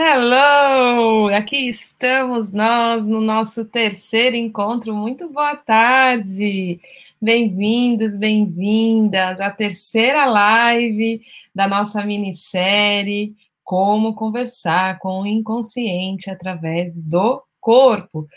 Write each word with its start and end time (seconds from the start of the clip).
Hello! 0.00 1.26
Aqui 1.34 1.68
estamos 1.68 2.52
nós 2.52 3.04
no 3.08 3.20
nosso 3.20 3.64
terceiro 3.64 4.36
encontro. 4.36 4.94
Muito 4.94 5.28
boa 5.28 5.56
tarde! 5.56 6.80
Bem-vindos, 7.20 8.16
bem-vindas 8.16 9.40
à 9.40 9.50
terceira 9.50 10.24
live 10.24 11.20
da 11.52 11.66
nossa 11.66 12.04
minissérie 12.04 13.34
Como 13.64 14.14
Conversar 14.14 15.00
com 15.00 15.22
o 15.22 15.26
Inconsciente 15.26 16.30
através 16.30 17.02
do 17.02 17.42
Corpo. 17.60 18.28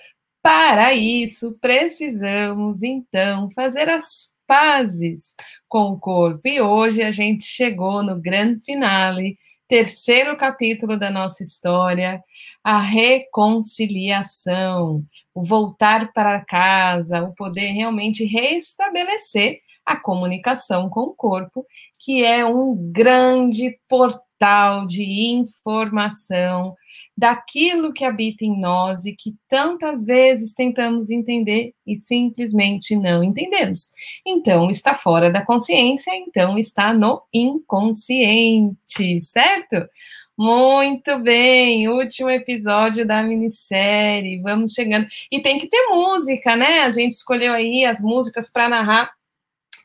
Para 0.42 0.96
isso, 0.96 1.56
precisamos 1.62 2.82
então 2.82 3.52
fazer 3.52 3.88
as 3.88 4.34
pazes 4.48 5.36
com 5.70 5.92
o 5.92 6.00
corpo. 6.00 6.42
E 6.48 6.60
hoje 6.60 7.04
a 7.04 7.12
gente 7.12 7.44
chegou 7.44 8.02
no 8.02 8.20
grande 8.20 8.64
finale 8.64 9.38
terceiro 9.72 10.36
capítulo 10.36 11.00
da 11.00 11.10
nossa 11.10 11.42
história, 11.42 12.22
a 12.62 12.82
reconciliação, 12.82 15.02
o 15.34 15.42
voltar 15.42 16.12
para 16.12 16.44
casa, 16.44 17.24
o 17.24 17.34
poder 17.34 17.68
realmente 17.68 18.26
restabelecer 18.26 19.62
a 19.86 19.96
comunicação 19.96 20.90
com 20.90 21.04
o 21.04 21.16
corpo, 21.16 21.66
que 22.04 22.22
é 22.22 22.46
um 22.46 22.76
grande 22.92 23.80
portal 23.88 24.86
de 24.86 25.04
informação 25.32 26.76
daquilo 27.22 27.94
que 27.94 28.04
habita 28.04 28.44
em 28.44 28.60
nós 28.60 29.06
e 29.06 29.14
que 29.14 29.36
tantas 29.48 30.08
vezes 30.08 30.56
tentamos 30.56 31.12
entender 31.12 31.72
e 31.86 31.96
simplesmente 31.96 32.96
não 32.96 33.24
entendemos. 33.24 33.92
Então, 34.26 34.72
está 34.72 34.96
fora 34.96 35.30
da 35.30 35.46
consciência, 35.46 36.12
então 36.16 36.58
está 36.58 36.92
no 36.92 37.22
inconsciente, 37.32 39.22
certo? 39.22 39.88
Muito 40.36 41.20
bem, 41.20 41.88
último 41.88 42.32
episódio 42.32 43.06
da 43.06 43.22
minissérie, 43.22 44.42
vamos 44.42 44.72
chegando. 44.72 45.06
E 45.32 45.44
tem 45.44 45.60
que 45.60 45.68
ter 45.68 45.90
música, 45.92 46.56
né? 46.56 46.80
A 46.80 46.90
gente 46.90 47.12
escolheu 47.12 47.54
aí 47.54 47.86
as 47.86 48.02
músicas 48.02 48.52
para 48.52 48.68
narrar 48.68 49.12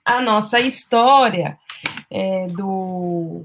a 0.07 0.23
nossa 0.23 0.59
história 0.59 1.59
é, 2.11 2.47
do, 2.47 3.45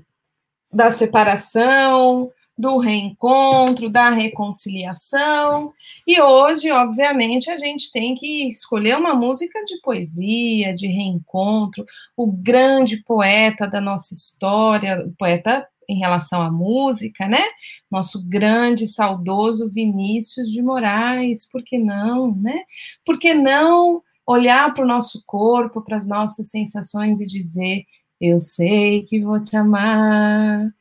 da 0.71 0.91
separação, 0.91 2.31
do 2.61 2.77
reencontro, 2.77 3.89
da 3.89 4.09
reconciliação. 4.11 5.73
E 6.05 6.21
hoje, 6.21 6.71
obviamente, 6.71 7.49
a 7.49 7.57
gente 7.57 7.91
tem 7.91 8.13
que 8.13 8.47
escolher 8.47 8.95
uma 8.95 9.15
música 9.15 9.63
de 9.65 9.81
poesia, 9.81 10.73
de 10.73 10.87
reencontro, 10.87 11.83
o 12.15 12.31
grande 12.31 12.97
poeta 13.03 13.67
da 13.67 13.81
nossa 13.81 14.13
história, 14.13 15.11
poeta 15.17 15.67
em 15.89 15.97
relação 15.97 16.41
à 16.41 16.51
música, 16.51 17.27
né? 17.27 17.43
Nosso 17.89 18.29
grande, 18.29 18.87
saudoso 18.87 19.69
Vinícius 19.69 20.51
de 20.51 20.61
Moraes, 20.61 21.49
por 21.49 21.63
que 21.63 21.77
não, 21.77 22.33
né? 22.35 22.61
Por 23.03 23.17
que 23.19 23.33
não 23.33 24.01
olhar 24.25 24.73
para 24.73 24.85
o 24.85 24.87
nosso 24.87 25.23
corpo, 25.25 25.81
para 25.81 25.97
as 25.97 26.07
nossas 26.07 26.49
sensações 26.49 27.19
e 27.19 27.27
dizer: 27.27 27.83
Eu 28.21 28.39
sei 28.39 29.01
que 29.03 29.19
vou 29.19 29.43
te 29.43 29.57
amar 29.57 30.71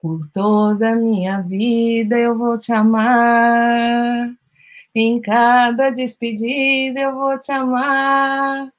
por 0.00 0.20
toda 0.32 0.90
a 0.90 0.96
minha 0.96 1.40
vida 1.42 2.18
eu 2.18 2.36
vou 2.36 2.58
te 2.58 2.72
amar. 2.72 4.30
Em 4.94 5.20
cada 5.20 5.90
despedida 5.90 7.00
eu 7.00 7.14
vou 7.14 7.38
te 7.38 7.52
amar. 7.52 8.72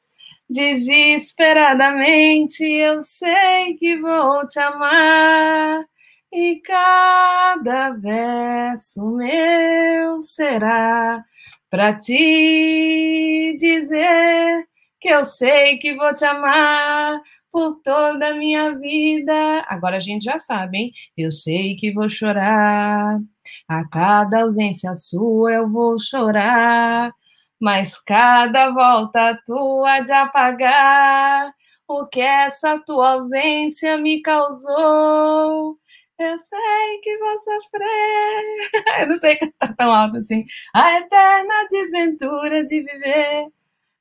Desesperadamente 0.49 2.63
eu 2.65 3.01
sei 3.01 3.75
que 3.75 3.97
vou 3.97 4.45
te 4.47 4.59
amar. 4.59 5.85
E 6.33 6.61
cada 6.61 7.91
verso 7.91 9.05
meu 9.11 10.21
será 10.21 11.23
para 11.69 11.93
te 11.97 13.55
dizer 13.59 14.67
que 14.99 15.09
eu 15.09 15.25
sei 15.25 15.77
que 15.77 15.93
vou 15.95 16.13
te 16.13 16.25
amar 16.25 17.21
por 17.51 17.81
toda 17.83 18.29
a 18.29 18.33
minha 18.35 18.77
vida. 18.77 19.65
Agora 19.67 19.97
a 19.97 19.99
gente 19.99 20.23
já 20.23 20.39
sabe, 20.39 20.77
hein? 20.77 20.91
Eu 21.17 21.31
sei 21.31 21.75
que 21.75 21.91
vou 21.93 22.09
chorar. 22.09 23.19
A 23.67 23.87
cada 23.89 24.41
ausência 24.43 24.93
sua 24.95 25.51
eu 25.53 25.67
vou 25.67 25.99
chorar. 25.99 27.11
Mas 27.59 27.99
cada 28.01 28.71
volta 28.71 29.39
tua 29.45 30.01
de 30.01 30.11
apagar 30.11 31.53
o 31.87 32.07
que 32.07 32.21
essa 32.21 32.79
tua 32.85 33.11
ausência 33.13 33.97
me 33.97 34.21
causou. 34.21 35.77
Eu 36.19 36.37
sei 36.39 36.99
que 37.03 37.17
vou 37.17 37.39
sofrer. 37.39 39.01
Eu 39.01 39.07
não 39.09 39.17
sei 39.17 39.35
cantar 39.37 39.75
tão 39.75 39.91
alto 39.91 40.17
assim. 40.17 40.45
A 40.73 40.99
eterna 40.99 41.67
desventura 41.69 42.63
de 42.63 42.81
viver 42.81 43.47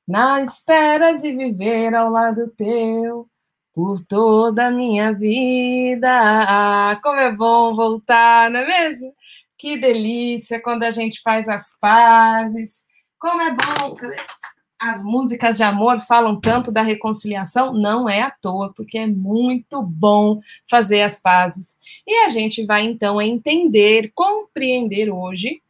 na 0.07 0.41
espera 0.41 1.13
de 1.13 1.31
viver 1.35 1.95
ao 1.95 2.09
lado 2.11 2.51
teu 2.57 3.27
por 3.73 4.03
toda 4.05 4.67
a 4.67 4.71
minha 4.71 5.13
vida. 5.13 6.09
Ah, 6.09 6.99
como 7.01 7.19
é 7.19 7.31
bom 7.31 7.75
voltar, 7.75 8.49
não 8.49 8.59
é 8.61 8.67
mesmo? 8.67 9.13
Que 9.57 9.77
delícia 9.77 10.61
quando 10.61 10.83
a 10.83 10.91
gente 10.91 11.21
faz 11.21 11.47
as 11.47 11.77
pazes. 11.79 12.83
Como 13.19 13.41
é 13.41 13.55
bom. 13.55 13.97
As 14.79 15.03
músicas 15.03 15.57
de 15.57 15.63
amor 15.63 16.01
falam 16.01 16.39
tanto 16.39 16.71
da 16.71 16.81
reconciliação, 16.81 17.71
não 17.71 18.09
é 18.09 18.21
à 18.23 18.31
toa, 18.31 18.73
porque 18.75 18.97
é 18.97 19.05
muito 19.05 19.83
bom 19.83 20.41
fazer 20.67 21.03
as 21.03 21.19
pazes. 21.19 21.77
E 22.07 22.25
a 22.25 22.29
gente 22.29 22.65
vai 22.65 22.83
então 22.83 23.21
entender, 23.21 24.11
compreender 24.15 25.11
hoje 25.11 25.61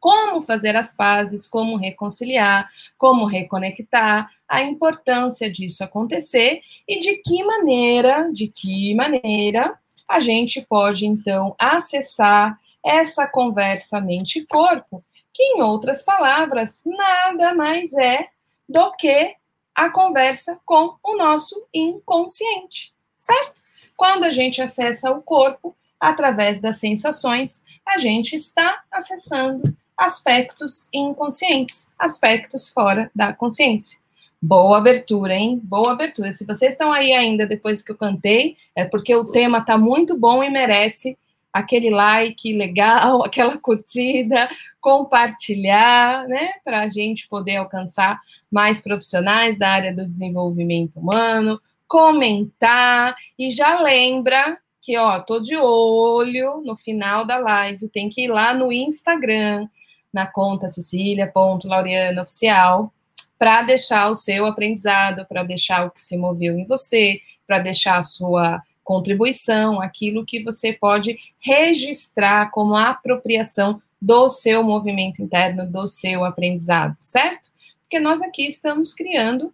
como 0.00 0.42
fazer 0.42 0.76
as 0.76 0.94
pazes, 0.94 1.46
como 1.46 1.76
reconciliar, 1.76 2.68
como 2.96 3.26
reconectar, 3.26 4.30
a 4.48 4.62
importância 4.62 5.50
disso 5.50 5.84
acontecer 5.84 6.62
e 6.86 6.98
de 7.00 7.16
que 7.16 7.44
maneira, 7.44 8.30
de 8.32 8.48
que 8.48 8.94
maneira 8.94 9.78
a 10.08 10.20
gente 10.20 10.62
pode 10.62 11.06
então 11.06 11.54
acessar 11.58 12.58
essa 12.82 13.26
conversa 13.26 14.00
mente-corpo, 14.00 15.04
que 15.34 15.42
em 15.42 15.60
outras 15.60 16.02
palavras 16.02 16.82
nada 16.86 17.54
mais 17.54 17.92
é 17.92 18.28
do 18.66 18.90
que 18.92 19.34
a 19.74 19.90
conversa 19.90 20.58
com 20.64 20.96
o 21.04 21.16
nosso 21.16 21.68
inconsciente, 21.72 22.94
certo? 23.16 23.62
Quando 23.96 24.24
a 24.24 24.30
gente 24.30 24.62
acessa 24.62 25.10
o 25.10 25.22
corpo 25.22 25.76
através 26.00 26.60
das 26.60 26.78
sensações, 26.78 27.62
a 27.86 27.98
gente 27.98 28.34
está 28.34 28.82
acessando 28.90 29.76
aspectos 29.98 30.88
inconscientes, 30.94 31.92
aspectos 31.98 32.70
fora 32.70 33.10
da 33.12 33.32
consciência. 33.32 33.98
Boa 34.40 34.78
abertura, 34.78 35.34
hein? 35.34 35.60
Boa 35.62 35.92
abertura. 35.92 36.30
Se 36.30 36.46
vocês 36.46 36.72
estão 36.72 36.92
aí 36.92 37.12
ainda 37.12 37.44
depois 37.44 37.82
que 37.82 37.90
eu 37.90 37.96
cantei, 37.96 38.56
é 38.76 38.84
porque 38.84 39.12
o 39.12 39.24
tema 39.24 39.60
tá 39.60 39.76
muito 39.76 40.16
bom 40.16 40.44
e 40.44 40.48
merece 40.48 41.18
aquele 41.52 41.90
like 41.90 42.56
legal, 42.56 43.24
aquela 43.26 43.58
curtida, 43.58 44.48
compartilhar, 44.80 46.28
né? 46.28 46.50
Para 46.64 46.82
a 46.82 46.88
gente 46.88 47.26
poder 47.28 47.56
alcançar 47.56 48.20
mais 48.48 48.80
profissionais 48.80 49.58
da 49.58 49.70
área 49.70 49.92
do 49.92 50.06
desenvolvimento 50.06 51.00
humano, 51.00 51.60
comentar 51.88 53.16
e 53.36 53.50
já 53.50 53.80
lembra 53.80 54.56
que, 54.80 54.96
ó, 54.96 55.18
tô 55.20 55.40
de 55.40 55.56
olho 55.56 56.62
no 56.64 56.76
final 56.76 57.24
da 57.24 57.38
live, 57.38 57.88
tem 57.88 58.08
que 58.08 58.22
ir 58.22 58.28
lá 58.28 58.54
no 58.54 58.72
Instagram, 58.72 59.66
na 60.12 60.26
conta 60.26 60.68
cecilia.laureano 60.68 62.22
oficial, 62.22 62.92
para 63.38 63.62
deixar 63.62 64.10
o 64.10 64.14
seu 64.14 64.46
aprendizado, 64.46 65.24
para 65.26 65.42
deixar 65.44 65.86
o 65.86 65.90
que 65.90 66.00
se 66.00 66.16
moveu 66.16 66.58
em 66.58 66.64
você, 66.64 67.20
para 67.46 67.58
deixar 67.58 67.98
a 67.98 68.02
sua 68.02 68.62
contribuição, 68.82 69.80
aquilo 69.80 70.24
que 70.24 70.42
você 70.42 70.72
pode 70.72 71.18
registrar 71.38 72.50
como 72.50 72.74
apropriação 72.74 73.80
do 74.00 74.28
seu 74.28 74.62
movimento 74.62 75.22
interno, 75.22 75.70
do 75.70 75.86
seu 75.86 76.24
aprendizado, 76.24 76.96
certo? 76.98 77.50
Porque 77.82 78.00
nós 78.00 78.22
aqui 78.22 78.46
estamos 78.46 78.94
criando 78.94 79.52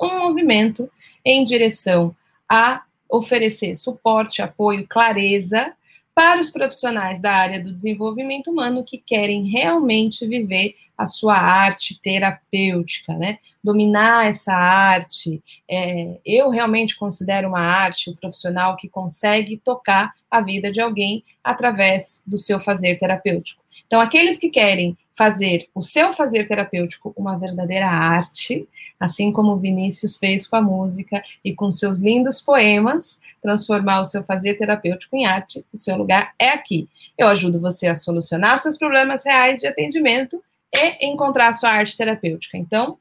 um 0.00 0.18
movimento 0.18 0.90
em 1.24 1.44
direção 1.44 2.14
a 2.48 2.82
oferecer 3.08 3.74
suporte, 3.74 4.42
apoio, 4.42 4.86
clareza 4.88 5.72
para 6.14 6.40
os 6.40 6.50
profissionais 6.50 7.20
da 7.20 7.32
área 7.32 7.62
do 7.62 7.72
desenvolvimento 7.72 8.50
humano 8.50 8.84
que 8.84 8.98
querem 8.98 9.48
realmente 9.48 10.26
viver 10.26 10.76
a 10.96 11.06
sua 11.06 11.36
arte 11.36 12.00
terapêutica, 12.00 13.14
né? 13.14 13.38
Dominar 13.62 14.26
essa 14.26 14.52
arte. 14.52 15.42
É, 15.68 16.18
eu 16.24 16.50
realmente 16.50 16.96
considero 16.96 17.48
uma 17.48 17.60
arte 17.60 18.10
o 18.10 18.12
um 18.12 18.16
profissional 18.16 18.76
que 18.76 18.88
consegue 18.88 19.56
tocar 19.56 20.12
a 20.30 20.40
vida 20.40 20.70
de 20.70 20.80
alguém 20.80 21.24
através 21.42 22.22
do 22.26 22.38
seu 22.38 22.60
fazer 22.60 22.98
terapêutico. 22.98 23.62
Então, 23.86 24.00
aqueles 24.00 24.38
que 24.38 24.48
querem 24.48 24.96
fazer 25.16 25.68
o 25.74 25.82
seu 25.82 26.12
fazer 26.12 26.46
terapêutico 26.46 27.12
uma 27.16 27.38
verdadeira 27.38 27.86
arte, 27.86 28.68
assim 28.98 29.32
como 29.32 29.56
Vinícius 29.56 30.16
fez 30.16 30.46
com 30.46 30.56
a 30.56 30.62
música 30.62 31.22
e 31.44 31.54
com 31.54 31.70
seus 31.70 31.98
lindos 31.98 32.40
poemas, 32.40 33.20
transformar 33.40 34.00
o 34.00 34.04
seu 34.04 34.22
fazer 34.22 34.54
terapêutico 34.54 35.16
em 35.16 35.26
arte, 35.26 35.64
o 35.72 35.76
seu 35.76 35.96
lugar 35.96 36.32
é 36.38 36.50
aqui. 36.50 36.88
Eu 37.18 37.28
ajudo 37.28 37.60
você 37.60 37.88
a 37.88 37.94
solucionar 37.94 38.58
seus 38.58 38.78
problemas 38.78 39.24
reais 39.24 39.60
de 39.60 39.66
atendimento 39.66 40.42
e 40.74 41.06
encontrar 41.06 41.52
sua 41.52 41.70
arte 41.70 41.96
terapêutica. 41.96 42.56
Então, 42.56 42.96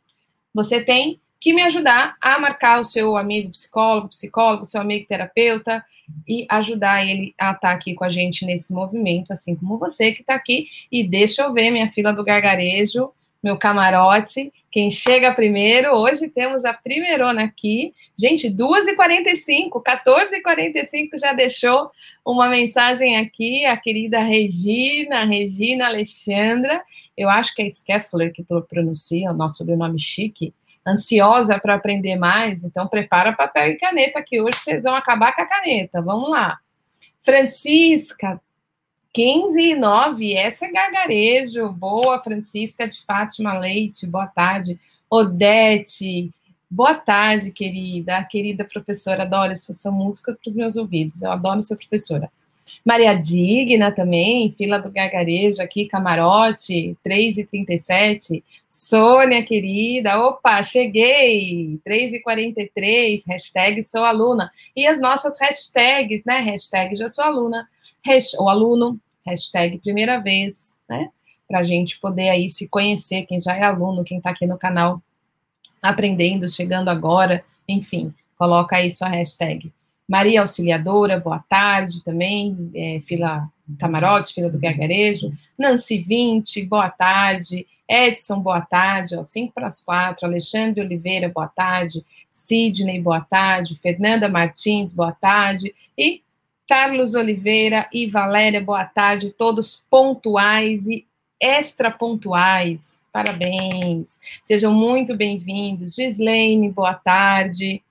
você 0.53 0.83
tem 0.83 1.19
que 1.41 1.53
me 1.53 1.63
ajudar 1.63 2.15
a 2.21 2.39
marcar 2.39 2.79
o 2.79 2.85
seu 2.85 3.17
amigo 3.17 3.49
psicólogo, 3.49 4.09
psicólogo, 4.09 4.63
seu 4.63 4.79
amigo 4.79 5.07
terapeuta 5.07 5.83
e 6.27 6.45
ajudar 6.47 7.03
ele 7.03 7.33
a 7.35 7.51
estar 7.51 7.71
aqui 7.71 7.95
com 7.95 8.03
a 8.03 8.09
gente 8.09 8.45
nesse 8.45 8.71
movimento, 8.71 9.33
assim 9.33 9.55
como 9.55 9.79
você 9.79 10.11
que 10.11 10.21
está 10.21 10.35
aqui. 10.35 10.67
E 10.91 11.03
deixa 11.03 11.41
eu 11.41 11.51
ver 11.51 11.71
minha 11.71 11.89
fila 11.89 12.13
do 12.13 12.23
gargarejo, 12.23 13.11
meu 13.41 13.57
camarote. 13.57 14.53
Quem 14.69 14.91
chega 14.91 15.33
primeiro, 15.33 15.95
hoje 15.95 16.29
temos 16.29 16.63
a 16.63 16.73
primeirona 16.73 17.43
aqui. 17.45 17.91
Gente, 18.15 18.47
2h45, 18.47 19.81
14h45 19.81 21.19
já 21.19 21.33
deixou 21.33 21.89
uma 22.23 22.49
mensagem 22.49 23.17
aqui, 23.17 23.65
a 23.65 23.75
querida 23.75 24.19
Regina, 24.19 25.25
Regina 25.25 25.88
Alexandra. 25.88 26.83
Eu 27.17 27.31
acho 27.31 27.55
que 27.55 27.63
é 27.63 27.65
Skeffler 27.65 28.31
que 28.31 28.45
pronuncia 28.69 29.31
o 29.31 29.33
nosso 29.33 29.57
sobrenome 29.57 29.99
chique 29.99 30.53
ansiosa 30.85 31.59
para 31.59 31.75
aprender 31.75 32.15
mais, 32.15 32.63
então 32.63 32.87
prepara 32.87 33.33
papel 33.33 33.71
e 33.71 33.77
caneta, 33.77 34.23
que 34.23 34.41
hoje 34.41 34.57
vocês 34.57 34.83
vão 34.83 34.95
acabar 34.95 35.33
com 35.35 35.41
a 35.41 35.45
caneta. 35.45 36.01
Vamos 36.01 36.29
lá. 36.29 36.57
Francisca, 37.21 38.41
15 39.13 39.61
e 39.61 39.75
9, 39.75 40.33
essa 40.35 40.65
é 40.65 40.71
gargarejo. 40.71 41.69
Boa, 41.69 42.21
Francisca 42.21 42.87
de 42.87 43.03
Fátima 43.05 43.57
Leite, 43.59 44.07
boa 44.07 44.27
tarde. 44.27 44.79
Odete, 45.09 46.31
boa 46.69 46.95
tarde, 46.95 47.51
querida. 47.51 48.23
Querida 48.23 48.63
professora, 48.63 49.23
adoro 49.23 49.53
sua 49.55 49.91
música 49.91 50.33
para 50.33 50.49
os 50.49 50.55
meus 50.55 50.75
ouvidos. 50.75 51.21
Eu 51.21 51.31
adoro 51.31 51.61
sua 51.61 51.77
professora. 51.77 52.31
Maria 52.83 53.13
Digna 53.13 53.91
também, 53.91 54.53
fila 54.57 54.79
do 54.79 54.91
gargarejo 54.91 55.62
aqui, 55.62 55.88
camarote, 55.88 56.97
3h37. 57.06 58.44
Sônia, 58.69 59.44
querida, 59.44 60.19
opa, 60.19 60.63
cheguei, 60.63 61.79
3h43, 61.88 63.23
hashtag 63.27 63.83
sou 63.83 64.03
aluna. 64.03 64.51
E 64.75 64.88
as 64.88 65.00
nossas 65.00 65.39
hashtags, 65.39 66.23
né? 66.25 66.39
Hashtag 66.39 66.95
já 66.95 67.07
sou 67.07 67.23
aluna, 67.23 67.68
hash, 68.06 68.33
ou 68.35 68.50
aluno, 68.50 69.00
hashtag 69.25 69.77
primeira 69.79 70.19
vez, 70.19 70.77
né? 70.89 71.09
Para 71.47 71.59
a 71.59 71.63
gente 71.63 72.00
poder 72.00 72.29
aí 72.29 72.50
se 72.50 72.67
conhecer, 72.67 73.25
quem 73.25 73.39
já 73.39 73.56
é 73.56 73.63
aluno, 73.63 74.03
quem 74.03 74.17
está 74.17 74.31
aqui 74.31 74.45
no 74.45 74.57
canal 74.57 75.01
aprendendo, 75.81 76.47
chegando 76.47 76.89
agora, 76.89 77.44
enfim, 77.67 78.13
coloca 78.38 78.77
aí 78.77 78.89
sua 78.89 79.09
hashtag. 79.09 79.71
Maria 80.07 80.42
Auxiliadora, 80.42 81.19
boa 81.19 81.39
tarde 81.39 82.03
também, 82.03 82.71
é, 82.75 83.00
fila 83.01 83.48
camarote, 83.80 84.33
fila 84.33 84.50
do 84.50 84.59
gargarejo. 84.59 85.31
Nancy 85.57 86.00
20, 86.00 86.65
boa 86.65 86.89
tarde. 86.89 87.65
Edson, 87.88 88.39
boa 88.39 88.62
tarde, 88.62 89.18
ó, 89.18 89.24
5 89.24 89.53
para 89.53 89.68
as 89.68 89.83
4. 89.83 90.25
Alexandre 90.25 90.81
Oliveira, 90.81 91.27
boa 91.27 91.48
tarde. 91.48 92.06
Sidney, 92.31 93.01
boa 93.01 93.19
tarde. 93.19 93.77
Fernanda 93.77 94.30
Martins, 94.30 94.94
boa 94.94 95.12
tarde. 95.12 95.75
E 95.98 96.24
Carlos 96.68 97.15
Oliveira 97.15 97.89
e 97.92 98.07
Valéria, 98.07 98.63
boa 98.63 98.86
tarde. 98.86 99.31
Todos 99.31 99.86
pontuais 99.89 100.88
e 100.88 101.06
extra 101.38 101.92
pontuais. 101.92 103.03
Parabéns. 103.12 104.21
Sejam 104.45 104.74
muito 104.74 105.13
bem-vindos. 105.13 105.95
Gislaine, 105.95 106.69
boa 106.69 106.94
tarde. 106.94 107.83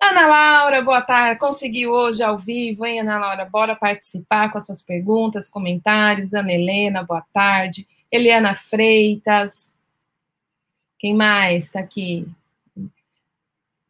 Ana 0.00 0.26
Laura, 0.26 0.82
boa 0.82 1.00
tarde. 1.00 1.40
Conseguiu 1.40 1.90
hoje 1.90 2.22
ao 2.22 2.36
vivo, 2.36 2.84
hein, 2.84 3.00
Ana 3.00 3.18
Laura? 3.18 3.44
Bora 3.44 3.74
participar 3.74 4.50
com 4.50 4.58
as 4.58 4.66
suas 4.66 4.82
perguntas, 4.82 5.48
comentários. 5.48 6.34
Ana 6.34 6.52
Helena, 6.52 7.02
boa 7.02 7.24
tarde. 7.32 7.86
Eliana 8.10 8.54
Freitas. 8.54 9.76
Quem 10.98 11.14
mais 11.14 11.64
está 11.64 11.80
aqui? 11.80 12.26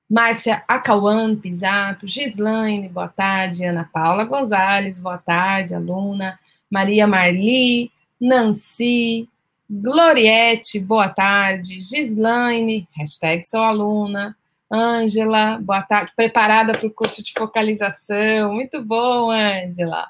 Márcia 0.08 0.62
Acauan 0.69 1.35
Pisato, 1.37 2.06
Gislaine, 2.06 2.88
boa 2.88 3.08
tarde. 3.08 3.64
Ana 3.64 3.88
Paula 3.93 4.25
Gonzalez, 4.25 4.99
boa 4.99 5.19
tarde, 5.19 5.75
aluna. 5.75 6.38
Maria 6.70 7.06
Marli, 7.06 7.91
Nancy, 8.20 9.29
Gloriette, 9.69 10.79
boa 10.79 11.08
tarde. 11.08 11.81
Gislaine, 11.81 12.88
hashtag 12.97 13.44
sou 13.44 13.62
aluna. 13.62 14.37
Ângela, 14.70 15.58
boa 15.58 15.82
tarde. 15.82 16.12
Preparada 16.16 16.72
para 16.72 16.86
o 16.86 16.90
curso 16.90 17.22
de 17.22 17.32
focalização. 17.36 18.52
Muito 18.52 18.82
bom, 18.82 19.30
Ângela. 19.30 20.08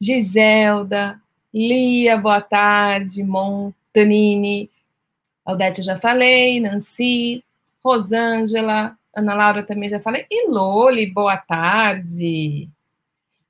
Giselda, 0.00 1.20
Lia, 1.52 2.16
boa 2.16 2.40
tarde. 2.40 3.22
Montanini, 3.22 4.70
Aldete, 5.44 5.80
eu 5.80 5.84
já 5.84 5.98
falei. 5.98 6.60
Nancy, 6.60 7.44
Rosângela, 7.84 8.96
Ana 9.14 9.34
Laura 9.34 9.62
também 9.62 9.88
já 9.88 10.00
falei. 10.00 10.26
E 10.30 10.48
Loli, 10.48 11.06
boa 11.06 11.36
tarde. 11.36 12.68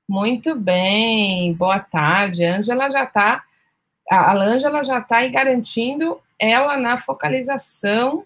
Muito 0.07 0.53
bem, 0.55 1.53
boa 1.53 1.79
tarde. 1.79 2.43
Ângela 2.43 2.89
já 2.89 3.05
está, 3.05 3.43
a 4.09 4.33
Ângela 4.33 4.83
já 4.83 4.99
está 4.99 5.17
aí 5.17 5.29
garantindo 5.29 6.19
ela 6.37 6.75
na 6.75 6.97
focalização 6.97 8.25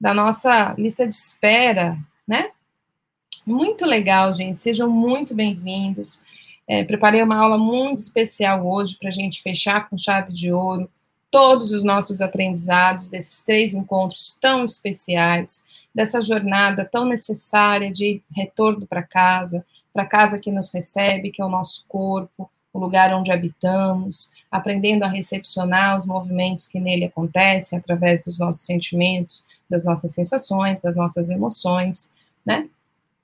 da 0.00 0.14
nossa 0.14 0.74
lista 0.78 1.06
de 1.06 1.14
espera, 1.14 1.98
né? 2.26 2.50
Muito 3.46 3.84
legal, 3.84 4.32
gente. 4.32 4.58
Sejam 4.58 4.88
muito 4.88 5.34
bem-vindos. 5.34 6.22
É, 6.66 6.84
preparei 6.84 7.22
uma 7.22 7.36
aula 7.36 7.58
muito 7.58 7.98
especial 7.98 8.66
hoje 8.66 8.96
para 8.98 9.10
a 9.10 9.12
gente 9.12 9.42
fechar 9.42 9.88
com 9.88 9.98
chave 9.98 10.32
de 10.32 10.52
ouro 10.52 10.88
todos 11.30 11.72
os 11.72 11.84
nossos 11.84 12.20
aprendizados 12.20 13.08
desses 13.08 13.44
três 13.44 13.74
encontros 13.74 14.38
tão 14.40 14.64
especiais, 14.64 15.64
dessa 15.94 16.20
jornada 16.22 16.84
tão 16.84 17.04
necessária 17.04 17.92
de 17.92 18.22
retorno 18.34 18.86
para 18.86 19.02
casa, 19.02 19.64
para 19.92 20.06
casa 20.06 20.38
que 20.38 20.50
nos 20.50 20.72
recebe, 20.72 21.30
que 21.30 21.42
é 21.42 21.44
o 21.44 21.48
nosso 21.48 21.84
corpo, 21.88 22.50
o 22.72 22.78
lugar 22.78 23.12
onde 23.14 23.32
habitamos, 23.32 24.32
aprendendo 24.50 25.04
a 25.04 25.08
recepcionar 25.08 25.96
os 25.96 26.06
movimentos 26.06 26.66
que 26.66 26.80
nele 26.80 27.04
acontecem 27.04 27.78
através 27.78 28.24
dos 28.24 28.38
nossos 28.38 28.62
sentimentos, 28.62 29.46
das 29.70 29.84
nossas 29.84 30.10
sensações, 30.10 30.82
das 30.82 30.96
nossas 30.96 31.30
emoções, 31.30 32.12
né? 32.44 32.68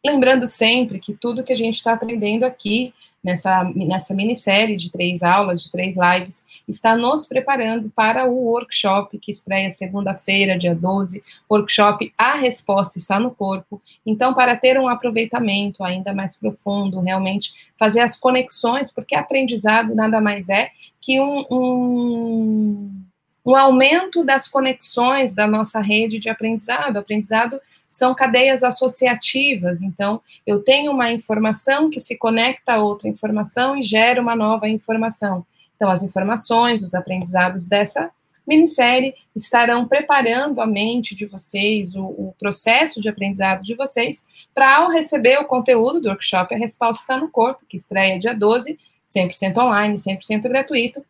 Lembrando 0.04 0.46
sempre 0.46 1.00
que 1.00 1.12
tudo 1.12 1.42
que 1.42 1.52
a 1.52 1.56
gente 1.56 1.76
está 1.76 1.92
aprendendo 1.92 2.44
aqui, 2.44 2.94
nessa, 3.24 3.64
nessa 3.74 4.14
minissérie 4.14 4.76
de 4.76 4.88
três 4.88 5.20
aulas, 5.20 5.64
de 5.64 5.72
três 5.72 5.96
lives, 5.96 6.46
está 6.68 6.96
nos 6.96 7.26
preparando 7.26 7.90
para 7.90 8.24
o 8.24 8.44
workshop 8.44 9.18
que 9.18 9.32
estreia 9.32 9.68
segunda-feira, 9.72 10.56
dia 10.56 10.76
12, 10.76 11.24
workshop 11.50 12.12
A 12.16 12.36
Resposta 12.36 12.98
Está 12.98 13.18
no 13.18 13.32
Corpo. 13.32 13.82
Então, 14.06 14.32
para 14.32 14.56
ter 14.56 14.78
um 14.78 14.88
aproveitamento 14.88 15.82
ainda 15.82 16.14
mais 16.14 16.36
profundo, 16.36 17.00
realmente 17.00 17.52
fazer 17.76 18.00
as 18.00 18.16
conexões, 18.16 18.92
porque 18.92 19.16
aprendizado 19.16 19.92
nada 19.92 20.20
mais 20.20 20.48
é 20.48 20.70
que 21.00 21.20
um, 21.20 21.44
um 21.50 23.05
um 23.46 23.54
aumento 23.54 24.24
das 24.24 24.48
conexões 24.48 25.32
da 25.32 25.46
nossa 25.46 25.80
rede 25.80 26.18
de 26.18 26.28
aprendizado. 26.28 26.96
Aprendizado 26.96 27.60
são 27.88 28.12
cadeias 28.12 28.64
associativas, 28.64 29.80
então 29.82 30.20
eu 30.44 30.60
tenho 30.62 30.90
uma 30.90 31.12
informação 31.12 31.88
que 31.88 32.00
se 32.00 32.18
conecta 32.18 32.74
a 32.74 32.82
outra 32.82 33.08
informação 33.08 33.76
e 33.76 33.82
gera 33.84 34.20
uma 34.20 34.34
nova 34.34 34.68
informação. 34.68 35.46
Então, 35.76 35.88
as 35.88 36.02
informações, 36.02 36.82
os 36.82 36.94
aprendizados 36.94 37.68
dessa 37.68 38.10
minissérie 38.46 39.14
estarão 39.34 39.86
preparando 39.86 40.60
a 40.60 40.66
mente 40.66 41.14
de 41.14 41.26
vocês, 41.26 41.94
o, 41.94 42.04
o 42.04 42.34
processo 42.38 43.00
de 43.00 43.08
aprendizado 43.08 43.62
de 43.62 43.74
vocês, 43.74 44.26
para 44.54 44.76
ao 44.76 44.90
receber 44.90 45.38
o 45.38 45.46
conteúdo 45.46 46.00
do 46.00 46.08
workshop 46.08 46.52
A 46.54 46.58
Resposta 46.58 47.02
Está 47.02 47.16
no 47.16 47.30
Corpo, 47.30 47.64
que 47.68 47.76
estreia 47.76 48.18
dia 48.18 48.34
12, 48.34 48.78
100% 49.14 49.56
online, 49.58 49.96
100% 49.96 50.42
gratuito, 50.48 51.04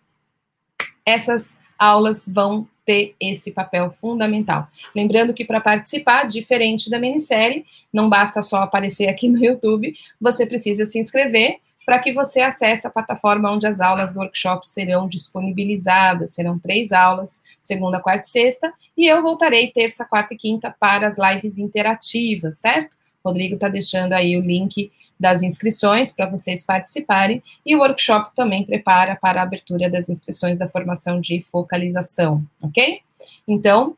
essas 1.05 1.59
aulas 1.79 2.27
vão 2.29 2.67
ter 2.85 3.17
esse 3.21 3.51
papel 3.51 3.91
fundamental. 3.91 4.69
Lembrando 4.95 5.35
que 5.35 5.45
para 5.45 5.61
participar, 5.61 6.25
diferente 6.25 6.89
da 6.89 6.99
minissérie, 6.99 7.67
não 7.93 8.09
basta 8.09 8.41
só 8.43 8.59
aparecer 8.59 9.09
aqui 9.09 9.29
no 9.29 9.45
YouTube, 9.45 9.95
você 10.21 10.47
precisa 10.47 10.87
se 10.87 10.99
inscrever 10.99 11.59
para 11.87 12.01
que 12.01 12.13
você 12.13 12.41
acesse 12.41 12.85
a 12.85 12.91
plataforma 12.91 13.51
onde 13.51 13.65
as 13.65 13.81
aulas 13.81 14.13
do 14.13 14.19
workshop 14.19 14.67
serão 14.67 15.07
disponibilizadas. 15.07 16.35
Serão 16.35 16.59
três 16.59 16.91
aulas, 16.91 17.45
segunda, 17.63 18.01
quarta 18.01 18.27
e 18.27 18.31
sexta, 18.31 18.73
e 18.97 19.07
eu 19.07 19.23
voltarei 19.23 19.71
terça, 19.71 20.05
quarta 20.05 20.35
e 20.35 20.37
quinta 20.37 20.75
para 20.81 21.07
as 21.07 21.17
lives 21.17 21.59
interativas, 21.59 22.59
certo? 22.59 22.97
Rodrigo 23.27 23.55
está 23.55 23.69
deixando 23.69 24.13
aí 24.13 24.37
o 24.37 24.41
link 24.41 24.91
das 25.19 25.43
inscrições 25.43 26.13
para 26.13 26.29
vocês 26.29 26.65
participarem 26.65 27.43
e 27.65 27.75
o 27.75 27.81
workshop 27.81 28.35
também 28.37 28.65
prepara 28.65 29.17
para 29.17 29.41
a 29.41 29.43
abertura 29.43 29.91
das 29.91 30.09
inscrições 30.09 30.59
da 30.59 30.69
formação 30.69 31.21
de 31.21 31.41
focalização, 31.41 32.45
ok? 32.61 33.01
Então, 33.49 33.97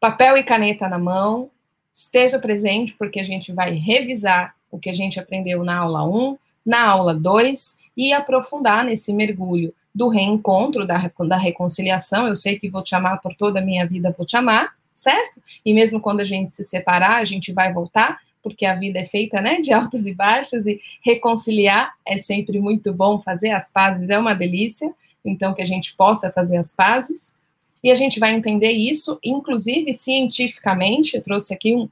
papel 0.00 0.36
e 0.36 0.42
caneta 0.42 0.88
na 0.88 0.98
mão, 0.98 1.50
esteja 1.94 2.38
presente 2.38 2.94
porque 2.98 3.20
a 3.20 3.24
gente 3.24 3.52
vai 3.52 3.72
revisar 3.74 4.54
o 4.70 4.78
que 4.78 4.90
a 4.90 4.94
gente 4.94 5.18
aprendeu 5.18 5.64
na 5.64 5.78
aula 5.78 6.04
1, 6.06 6.36
na 6.64 6.86
aula 6.86 7.14
2 7.14 7.78
e 7.96 8.12
aprofundar 8.12 8.84
nesse 8.84 9.12
mergulho 9.12 9.72
do 9.94 10.08
reencontro, 10.08 10.86
da, 10.86 11.10
da 11.26 11.38
reconciliação. 11.38 12.26
Eu 12.26 12.36
sei 12.36 12.58
que 12.58 12.68
vou 12.68 12.82
te 12.82 12.94
amar 12.94 13.20
por 13.22 13.34
toda 13.34 13.60
a 13.60 13.64
minha 13.64 13.86
vida, 13.86 14.14
vou 14.16 14.26
te 14.26 14.36
amar, 14.36 14.74
certo? 14.94 15.40
E 15.64 15.72
mesmo 15.72 16.00
quando 16.00 16.20
a 16.20 16.24
gente 16.24 16.52
se 16.52 16.64
separar, 16.64 17.16
a 17.16 17.24
gente 17.24 17.52
vai 17.52 17.72
voltar, 17.72 18.20
porque 18.46 18.64
a 18.64 18.76
vida 18.76 19.00
é 19.00 19.04
feita, 19.04 19.40
né, 19.40 19.60
de 19.60 19.72
altos 19.72 20.06
e 20.06 20.14
baixos, 20.14 20.68
e 20.68 20.80
reconciliar 21.04 21.92
é 22.06 22.16
sempre 22.16 22.60
muito 22.60 22.94
bom, 22.94 23.18
fazer 23.18 23.50
as 23.50 23.72
pazes 23.72 24.08
é 24.08 24.16
uma 24.16 24.34
delícia, 24.34 24.94
então 25.24 25.52
que 25.52 25.62
a 25.62 25.66
gente 25.66 25.96
possa 25.96 26.30
fazer 26.30 26.56
as 26.56 26.72
pazes. 26.72 27.34
E 27.82 27.90
a 27.90 27.96
gente 27.96 28.20
vai 28.20 28.32
entender 28.32 28.70
isso, 28.70 29.18
inclusive 29.24 29.92
cientificamente, 29.92 31.20
trouxe 31.20 31.52
aqui 31.52 31.74
um, 31.74 31.88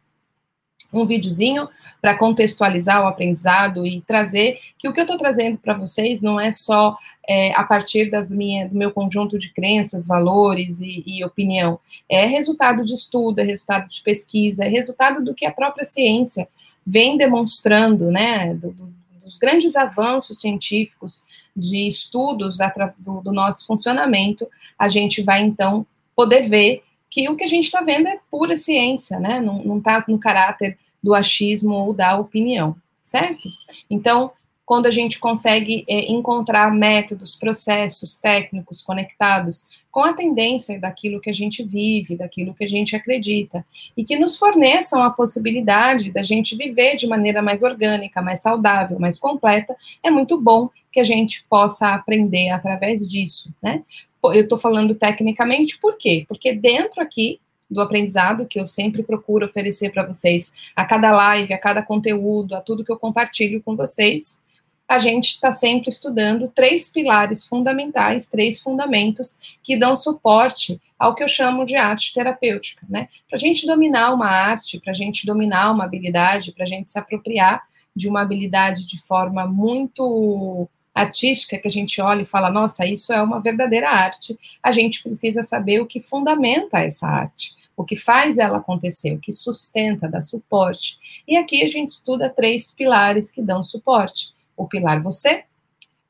um 0.93 1.05
videozinho 1.05 1.69
para 2.05 2.19
contextualizar 2.19 3.03
o 3.03 3.07
aprendizado 3.07 3.87
e 3.87 4.03
trazer 4.03 4.59
que 4.79 4.87
o 4.87 4.93
que 4.93 5.01
eu 5.01 5.05
estou 5.05 5.17
trazendo 5.17 5.57
para 5.57 5.73
vocês 5.73 6.21
não 6.21 6.39
é 6.39 6.53
só 6.53 6.99
é, 7.27 7.55
a 7.55 7.65
partir 7.65 8.11
das 8.11 8.31
minha, 8.31 8.69
do 8.69 8.77
meu 8.77 8.91
conjunto 8.91 9.39
de 9.39 9.51
crenças, 9.51 10.07
valores 10.07 10.83
e, 10.83 11.03
e, 11.07 11.25
opinião. 11.25 11.81
É 12.07 12.27
resultado 12.27 12.85
de 12.85 12.93
estudo, 12.93 13.39
é 13.39 13.43
resultado 13.43 13.89
de 13.89 14.03
pesquisa, 14.03 14.67
é 14.67 14.69
resultado 14.69 15.25
do 15.25 15.33
que 15.33 15.47
a 15.47 15.51
própria 15.51 15.87
ciência 15.87 16.47
vem 16.87 17.17
demonstrando, 17.17 18.11
né, 18.11 18.53
do, 18.53 18.71
do, 18.71 18.93
dos 19.25 19.39
grandes 19.39 19.75
avanços 19.75 20.43
científicos 20.43 21.25
de 21.57 21.89
estudos 21.89 22.59
do, 22.99 23.23
do 23.23 23.33
nosso 23.33 23.67
funcionamento, 23.67 24.47
a 24.79 24.91
gente 24.91 25.23
vai 25.23 25.41
então 25.41 25.87
poder 26.15 26.43
ver 26.43 26.83
que 27.09 27.31
o 27.31 27.37
que 27.37 27.45
a 27.45 27.49
gente 27.49 27.65
está 27.65 27.81
vendo 27.81 28.09
é 28.09 28.19
pura 28.31 28.57
ciência, 28.57 29.19
né? 29.19 29.41
Não 29.41 29.79
está 29.79 30.05
no 30.07 30.19
caráter 30.19 30.77
do 31.05 31.15
achismo 31.15 31.75
ou 31.75 31.93
da 31.93 32.19
opinião, 32.19 32.75
certo? 33.03 33.47
Então, 33.91 34.33
quando 34.65 34.87
a 34.87 34.91
gente 34.91 35.19
consegue 35.19 35.85
é, 35.87 36.11
encontrar 36.11 36.73
métodos, 36.73 37.37
processos 37.37 38.17
técnicos 38.17 38.81
conectados 38.81 39.69
com 39.93 40.01
a 40.01 40.15
tendência 40.15 40.81
daquilo 40.81 41.21
que 41.21 41.29
a 41.29 41.35
gente 41.35 41.63
vive, 41.63 42.17
daquilo 42.17 42.55
que 42.55 42.65
a 42.65 42.69
gente 42.69 42.97
acredita, 42.97 43.65
e 43.95 44.03
que 44.03 44.19
nos 44.19 44.39
forneçam 44.39 45.03
a 45.03 45.11
possibilidade 45.11 46.11
da 46.11 46.23
gente 46.23 46.57
viver 46.57 46.97
de 46.97 47.07
maneira 47.07 47.43
mais 47.43 47.63
orgânica, 47.63 48.23
mais 48.23 48.41
saudável, 48.41 48.99
mais 48.99 49.19
completa, 49.19 49.77
é 50.03 50.11
muito 50.11 50.41
bom 50.41 50.71
que 50.91 50.99
a 50.99 51.05
gente 51.05 51.45
possa 51.51 51.93
aprender 51.93 52.49
através 52.49 53.07
disso, 53.07 53.55
né? 53.63 53.83
Eu 54.23 54.45
estou 54.45 54.57
falando 54.57 54.95
tecnicamente, 54.95 55.79
por 55.79 55.99
quê? 55.99 56.25
Porque 56.27 56.55
dentro 56.55 57.03
aqui 57.03 57.39
do 57.71 57.81
aprendizado 57.81 58.47
que 58.47 58.61
eu 58.61 58.67
sempre 58.67 59.03
procuro 59.03 59.47
oferecer 59.47 59.91
para 59.93 60.07
vocês 60.07 60.53
a 60.75 60.85
cada 60.85 61.11
live, 61.13 61.53
a 61.53 61.59
cada 61.59 61.83
conteúdo, 61.83 62.55
a 62.55 62.61
tudo 62.61 62.85
que 62.85 62.93
eu 62.93 62.99
compartilho 62.99 63.63
com 63.63 63.75
vocês. 63.77 64.43
A 64.87 64.99
gente 64.99 65.33
está 65.33 65.51
sempre 65.51 65.89
estudando 65.89 66.53
três 66.55 66.91
pilares 66.91 67.47
fundamentais, 67.47 68.29
três 68.29 68.61
fundamentos 68.61 69.39
que 69.63 69.77
dão 69.77 69.97
suporte 69.97 70.81
ao 70.99 71.15
que 71.15 71.25
eu 71.25 71.29
chamo 71.29 71.65
de 71.65 71.75
arte 71.75 72.13
terapêutica, 72.13 72.87
né? 72.89 73.09
Para 73.29 73.37
a 73.37 73.41
gente 73.41 73.67
dominar 73.67 74.13
uma 74.13 74.29
arte, 74.29 74.79
para 74.79 74.93
a 74.93 74.95
gente 74.95 75.27
dominar 75.27 75.71
uma 75.71 75.85
habilidade, 75.85 76.53
para 76.53 76.65
a 76.65 76.67
gente 76.69 76.91
se 76.91 76.99
apropriar 76.99 77.63
de 77.97 78.09
uma 78.09 78.21
habilidade 78.21 78.87
de 78.87 79.01
forma 79.01 79.47
muito 79.47 80.69
artística 80.95 81.59
que 81.59 81.67
a 81.67 81.71
gente 81.71 82.01
olha 82.01 82.23
e 82.23 82.27
fala, 82.27 82.51
nossa, 82.51 82.87
isso 82.87 83.13
é 83.13 83.21
uma 83.21 83.41
verdadeira 83.41 83.91
arte, 83.91 84.39
a 84.63 84.71
gente 84.71 85.03
precisa 85.03 85.43
saber 85.43 85.81
o 85.81 85.87
que 85.87 86.01
fundamenta 86.01 86.79
essa 86.79 87.09
arte, 87.09 87.57
o 87.77 87.85
que 87.85 87.97
faz 87.97 88.39
ela 88.39 88.59
acontecer, 88.59 89.13
o 89.13 89.19
que 89.19 89.33
sustenta, 89.33 90.09
dá 90.09 90.21
suporte. 90.21 90.99
E 91.27 91.37
aqui 91.37 91.63
a 91.65 91.69
gente 91.69 91.91
estuda 91.91 92.31
três 92.31 92.71
pilares 92.71 93.33
que 93.33 93.43
dão 93.43 93.63
suporte: 93.63 94.33
o 94.57 94.69
pilar 94.69 95.03
você, 95.03 95.45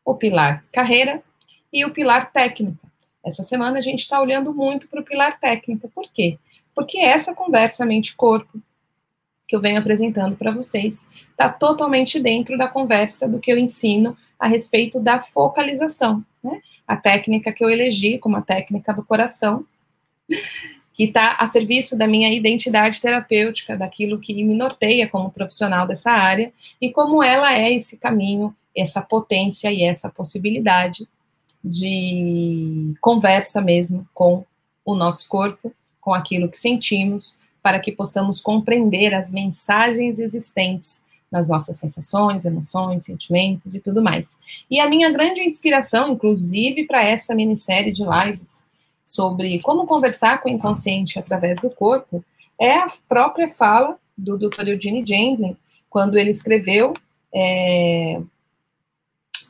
o 0.05 0.15
pilar 0.15 0.65
carreira 0.71 1.23
e 1.73 1.85
o 1.85 1.91
pilar 1.91 2.31
técnica. 2.31 2.79
Essa 3.25 3.43
semana 3.43 3.79
a 3.79 3.83
gente 3.83 4.01
está 4.01 4.21
olhando 4.21 4.53
muito 4.53 4.87
para 4.89 5.01
o 5.01 5.05
pilar 5.05 5.41
técnica. 5.41 5.89
Por 5.95 6.05
quê? 6.13 6.39
Porque 6.75 6.99
essa 6.99 7.35
conversa 7.35 7.87
mente-corpo 7.87 8.61
que 9.47 9.55
eu 9.55 9.61
venho 9.61 9.79
apresentando 9.79 10.37
para 10.37 10.51
vocês 10.51 11.07
está 11.31 11.49
totalmente 11.49 12.19
dentro 12.19 12.57
da 12.57 12.67
conversa 12.67 13.29
do 13.29 13.39
que 13.39 13.53
eu 13.53 13.59
ensino 13.59 14.17
a 14.39 14.47
respeito 14.47 15.01
da 15.01 15.21
focalização, 15.21 16.25
né? 16.43 16.61
A 16.87 16.97
técnica 16.97 17.53
que 17.53 17.65
eu 17.65 17.71
elegi 17.71 18.19
como 18.19 18.37
a 18.37 18.43
técnica 18.43 18.93
do 18.93 19.05
coração, 19.05 19.65
que 20.93 21.05
está 21.05 21.33
a 21.33 21.47
serviço 21.49 21.99
da 21.99 22.07
minha 22.07 22.33
identidade 22.33 23.01
terapêutica, 23.01 23.77
daquilo 23.77 24.21
que 24.21 24.45
me 24.45 24.55
norteia 24.55 25.09
como 25.09 25.31
profissional 25.31 25.87
dessa 25.87 26.13
área, 26.13 26.53
e 26.81 26.93
como 26.93 27.23
ela 27.23 27.53
é 27.53 27.73
esse 27.73 27.97
caminho, 27.97 28.55
essa 28.77 29.03
potência 29.03 29.73
e 29.73 29.83
essa 29.83 30.09
possibilidade 30.09 31.09
de 31.63 32.95
conversa 33.01 33.61
mesmo 33.61 34.07
com 34.15 34.45
o 34.85 34.95
nosso 34.95 35.29
corpo, 35.29 35.73
com 36.01 36.13
aquilo 36.13 36.49
que 36.49 36.59
sentimos, 36.59 37.41
para 37.65 37.81
que 37.81 37.91
possamos 37.91 38.43
compreender 38.43 39.15
as 39.15 39.33
mensagens 39.33 40.19
existentes 40.19 41.03
nas 41.33 41.49
nossas 41.49 41.79
sensações, 41.79 42.45
emoções, 42.45 43.05
sentimentos 43.05 43.75
e 43.75 43.81
tudo 43.81 44.03
mais. 44.03 44.39
E 44.71 44.79
a 44.79 44.87
minha 44.87 45.11
grande 45.11 45.41
inspiração, 45.41 46.13
inclusive, 46.13 46.87
para 46.87 47.03
essa 47.03 47.35
minissérie 47.35 47.91
de 47.91 48.05
lives 48.05 48.67
sobre 49.03 49.63
como 49.63 49.87
conversar 49.87 50.43
com 50.43 50.51
o 50.51 50.53
inconsciente 50.53 51.19
através 51.19 51.59
do 51.59 51.71
corpo, 51.71 52.23
é 52.61 52.75
a 52.75 52.87
própria 53.09 53.49
fala 53.49 53.97
do 54.17 54.37
Dr. 54.37 54.69
Eugene 54.69 55.03
Gendlin, 55.05 55.57
quando 55.89 56.19
ele 56.19 56.33
escreveu 56.33 56.93
é, 57.35 58.21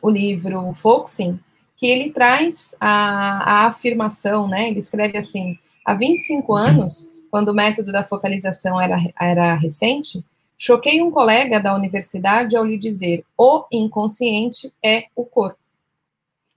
o 0.01 0.09
livro 0.09 0.73
Foxing, 0.75 1.41
que 1.77 1.89
ele 1.89 2.13
traz 2.13 2.77
a, 2.79 3.65
a 3.65 3.67
afirmação, 3.67 4.47
né? 4.47 4.69
Ele 4.69 4.79
escreve 4.79 5.19
assim: 5.19 5.59
há 5.85 5.95
25 5.95 6.55
anos, 6.55 7.14
quando 7.35 7.49
o 7.49 7.55
método 7.55 7.91
da 7.91 8.05
focalização 8.05 8.81
era, 8.81 8.97
era 9.21 9.57
recente, 9.57 10.25
Choquei 10.57 11.03
um 11.03 11.11
colega 11.11 11.61
da 11.61 11.75
universidade 11.75 12.57
ao 12.57 12.65
lhe 12.65 12.79
dizer: 12.79 13.25
o 13.37 13.65
inconsciente 13.73 14.73
é 14.81 15.07
o 15.17 15.25
corpo. 15.25 15.59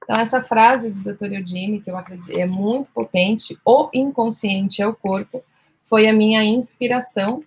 Então, 0.04 0.16
essa 0.18 0.42
frase 0.44 0.92
do 0.92 1.16
Dr. 1.16 1.34
Eugene, 1.34 1.82
que 1.82 1.90
eu 1.90 1.98
acredito 1.98 2.32
é 2.32 2.46
muito 2.46 2.92
potente, 2.92 3.58
o 3.66 3.90
inconsciente 3.92 4.80
é 4.80 4.88
o 4.88 4.96
corpo, 4.96 5.44
foi 5.84 6.08
a 6.08 6.14
minha 6.14 6.44
inspiração 6.44 7.40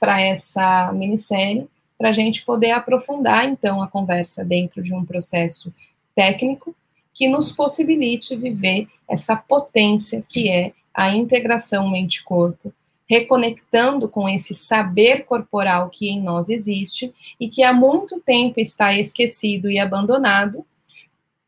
para 0.00 0.20
essa 0.20 0.90
minissérie, 0.92 1.68
para 1.98 2.08
a 2.08 2.12
gente 2.14 2.42
poder 2.42 2.70
aprofundar, 2.70 3.44
então, 3.44 3.82
a 3.82 3.86
conversa 3.86 4.42
dentro 4.42 4.82
de 4.82 4.94
um 4.94 5.04
processo 5.04 5.74
técnico 6.16 6.74
que 7.12 7.28
nos 7.28 7.52
possibilite 7.52 8.34
viver 8.34 8.88
essa 9.06 9.36
potência 9.36 10.24
que 10.26 10.48
é 10.48 10.72
a 10.94 11.14
integração 11.14 11.88
mente-corpo, 11.88 12.72
reconectando 13.08 14.08
com 14.08 14.28
esse 14.28 14.54
saber 14.54 15.24
corporal 15.24 15.88
que 15.88 16.08
em 16.08 16.22
nós 16.22 16.48
existe 16.48 17.12
e 17.40 17.48
que 17.48 17.62
há 17.62 17.72
muito 17.72 18.20
tempo 18.20 18.60
está 18.60 18.92
esquecido 18.92 19.70
e 19.70 19.78
abandonado 19.78 20.64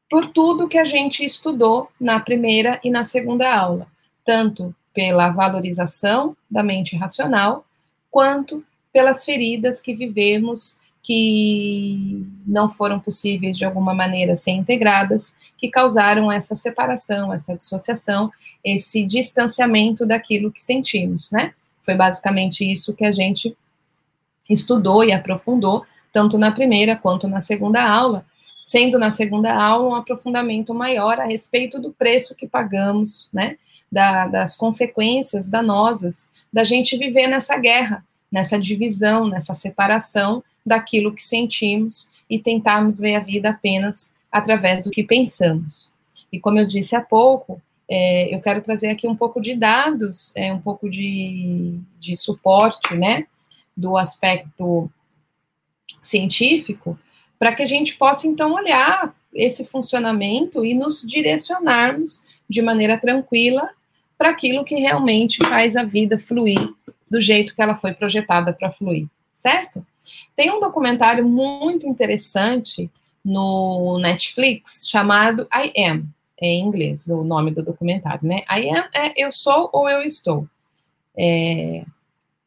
por 0.09 0.27
tudo 0.27 0.67
que 0.67 0.79
a 0.79 0.85
gente 0.85 1.25
estudou 1.25 1.89
na 2.01 2.19
primeira 2.19 2.81
e 2.83 2.91
na 2.91 3.05
segunda 3.05 3.55
aula, 3.55 3.87
tanto 4.25 4.75
pela 4.93 5.31
valorização 5.31 6.37
da 6.51 6.63
mente 6.63 6.97
racional, 6.97 7.65
quanto 8.11 8.65
pelas 8.93 9.25
feridas 9.25 9.81
que 9.81 9.95
vivemos 9.95 10.81
que 11.03 12.27
não 12.47 12.69
foram 12.69 13.01
possíveis 13.01 13.57
de 13.57 13.65
alguma 13.65 13.95
maneira 13.95 14.37
ser 14.37 14.53
integradas, 14.53 15.37
que 15.57 15.71
causaram 15.71 16.31
essa 16.31 16.55
separação, 16.55 17.33
essa 17.33 17.57
dissociação 17.57 18.31
esse 18.65 19.05
distanciamento 19.05 20.07
daquilo 20.07 20.53
que 20.53 20.61
sentimos, 20.61 21.31
né? 21.31 21.55
Foi 21.83 21.95
basicamente 21.95 22.71
isso 22.71 22.95
que 22.95 23.05
a 23.05 23.13
gente 23.13 23.57
estudou 24.49 25.05
e 25.05 25.13
aprofundou, 25.13 25.85
tanto 26.13 26.37
na 26.37 26.53
primeira 26.53 26.97
quanto 26.97 27.27
na 27.27 27.41
segunda 27.41 27.83
aula, 27.83 28.25
sendo 28.63 28.99
na 28.99 29.11
segunda 29.11 29.55
aula 29.55 29.89
um 29.89 29.95
aprofundamento 29.95 30.75
maior 30.75 31.19
a 31.19 31.25
respeito 31.25 31.81
do 31.81 31.93
preço 31.93 32.37
que 32.37 32.47
pagamos, 32.47 33.29
né? 33.33 33.57
Da, 33.91 34.29
das 34.29 34.55
consequências 34.55 35.49
danosas 35.49 36.31
da 36.53 36.63
gente 36.63 36.97
viver 36.97 37.27
nessa 37.27 37.57
guerra, 37.57 38.05
nessa 38.31 38.59
divisão, 38.59 39.27
nessa 39.27 39.53
separação 39.53 40.45
daquilo 40.71 41.13
que 41.13 41.23
sentimos 41.23 42.13
e 42.29 42.39
tentarmos 42.39 43.01
ver 43.01 43.17
a 43.17 43.21
vida 43.21 43.51
apenas 43.51 44.15
através 44.31 44.85
do 44.85 44.91
que 44.91 45.03
pensamos. 45.03 45.93
E 46.33 46.39
como 46.39 46.61
eu 46.61 46.67
disse 46.67 46.95
há 46.95 47.01
pouco, 47.01 47.61
é, 47.89 48.33
eu 48.33 48.41
quero 48.41 48.63
trazer 48.63 48.89
aqui 48.89 49.09
um 49.09 49.17
pouco 49.17 49.41
de 49.41 49.57
dados, 49.57 50.33
é, 50.37 50.53
um 50.53 50.61
pouco 50.61 50.89
de, 50.89 51.77
de 51.99 52.17
suporte, 52.17 52.97
né, 52.97 53.27
do 53.77 53.97
aspecto 53.97 54.89
científico, 56.01 56.97
para 57.37 57.53
que 57.53 57.65
a 57.65 57.67
gente 57.67 57.97
possa 57.97 58.29
então 58.29 58.55
olhar 58.55 59.13
esse 59.35 59.65
funcionamento 59.65 60.65
e 60.65 60.73
nos 60.73 61.03
direcionarmos 61.03 62.25
de 62.49 62.63
maneira 62.63 62.97
tranquila 62.97 63.71
para 64.17 64.31
aquilo 64.31 64.65
que 64.65 64.77
realmente 64.77 65.39
faz 65.39 65.77
a 65.77 65.83
vida 65.83 66.17
fluir 66.17 66.61
do 67.11 67.21
jeito 67.21 67.57
que 67.57 67.63
ela 67.63 67.75
foi 67.75 67.93
projetada 67.93 68.53
para 68.53 68.71
fluir, 68.71 69.09
certo? 69.35 69.85
Tem 70.37 70.51
um 70.51 70.61
documentário 70.61 71.27
muito 71.27 71.87
interessante 71.87 72.91
no 73.25 73.99
Netflix 73.99 74.89
chamado 74.89 75.47
I 75.55 75.73
Am, 75.85 76.05
em 76.41 76.61
inglês, 76.65 77.07
o 77.09 77.23
nome 77.23 77.51
do 77.51 77.63
documentário, 77.63 78.27
né? 78.27 78.43
I 78.51 78.71
Am 78.71 78.89
é 78.95 79.13
eu 79.17 79.31
sou 79.31 79.69
ou 79.73 79.89
eu 79.89 80.03
estou. 80.03 80.47
É, 81.17 81.85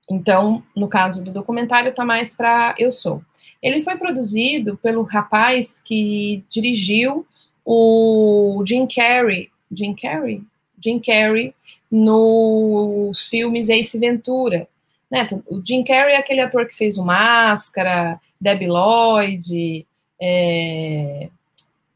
então, 0.09 0.63
no 0.75 0.87
caso 0.87 1.23
do 1.23 1.31
documentário, 1.31 1.89
está 1.89 2.03
mais 2.03 2.35
para 2.35 2.75
eu 2.77 2.91
sou. 2.91 3.21
Ele 3.61 3.81
foi 3.81 3.97
produzido 3.97 4.77
pelo 4.77 5.03
rapaz 5.03 5.81
que 5.81 6.43
dirigiu 6.49 7.25
o 7.63 8.63
Jim 8.67 8.85
Carrey, 8.85 9.49
Jim 9.71 9.95
Carrey, 9.95 10.43
Jim 10.83 10.99
Carrey 10.99 11.55
nos 11.89 13.27
filmes 13.27 13.69
Ace 13.69 13.97
Ventura. 13.97 14.67
Né? 15.13 15.27
O 15.45 15.61
Jim 15.63 15.83
Carrey 15.83 16.15
é 16.15 16.17
aquele 16.17 16.41
ator 16.41 16.65
que 16.65 16.75
fez 16.75 16.97
o 16.97 17.05
Máscara, 17.05 18.19
Debbie 18.41 18.65
Lloyd, 18.65 19.85
é, 20.19 21.29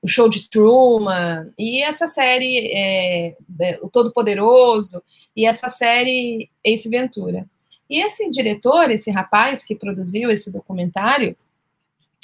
o 0.04 0.08
Show 0.08 0.30
de 0.30 0.48
Truman, 0.48 1.52
e 1.58 1.82
essa 1.82 2.08
série, 2.08 2.68
é, 2.72 3.36
é 3.60 3.80
o 3.82 3.90
Todo 3.90 4.14
Poderoso, 4.14 5.02
e 5.36 5.48
essa 5.48 5.68
série 5.68 6.48
Ace 6.64 6.88
Ventura. 6.88 7.48
E 7.90 8.00
esse 8.00 8.30
diretor, 8.30 8.92
esse 8.92 9.10
rapaz 9.10 9.66
que 9.66 9.74
produziu 9.74 10.30
esse 10.30 10.54
documentário, 10.54 11.36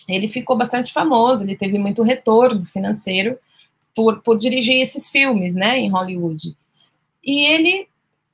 ele 0.07 0.27
ficou 0.27 0.55
bastante 0.55 0.93
famoso, 0.93 1.43
ele 1.43 1.57
teve 1.57 1.79
muito 1.79 2.03
retorno 2.03 2.63
financeiro 2.65 3.39
por, 3.95 4.21
por 4.21 4.37
dirigir 4.37 4.79
esses 4.79 5.09
filmes, 5.09 5.55
né, 5.55 5.79
em 5.79 5.89
Hollywood. 5.89 6.55
E 7.23 7.45
ele 7.45 7.87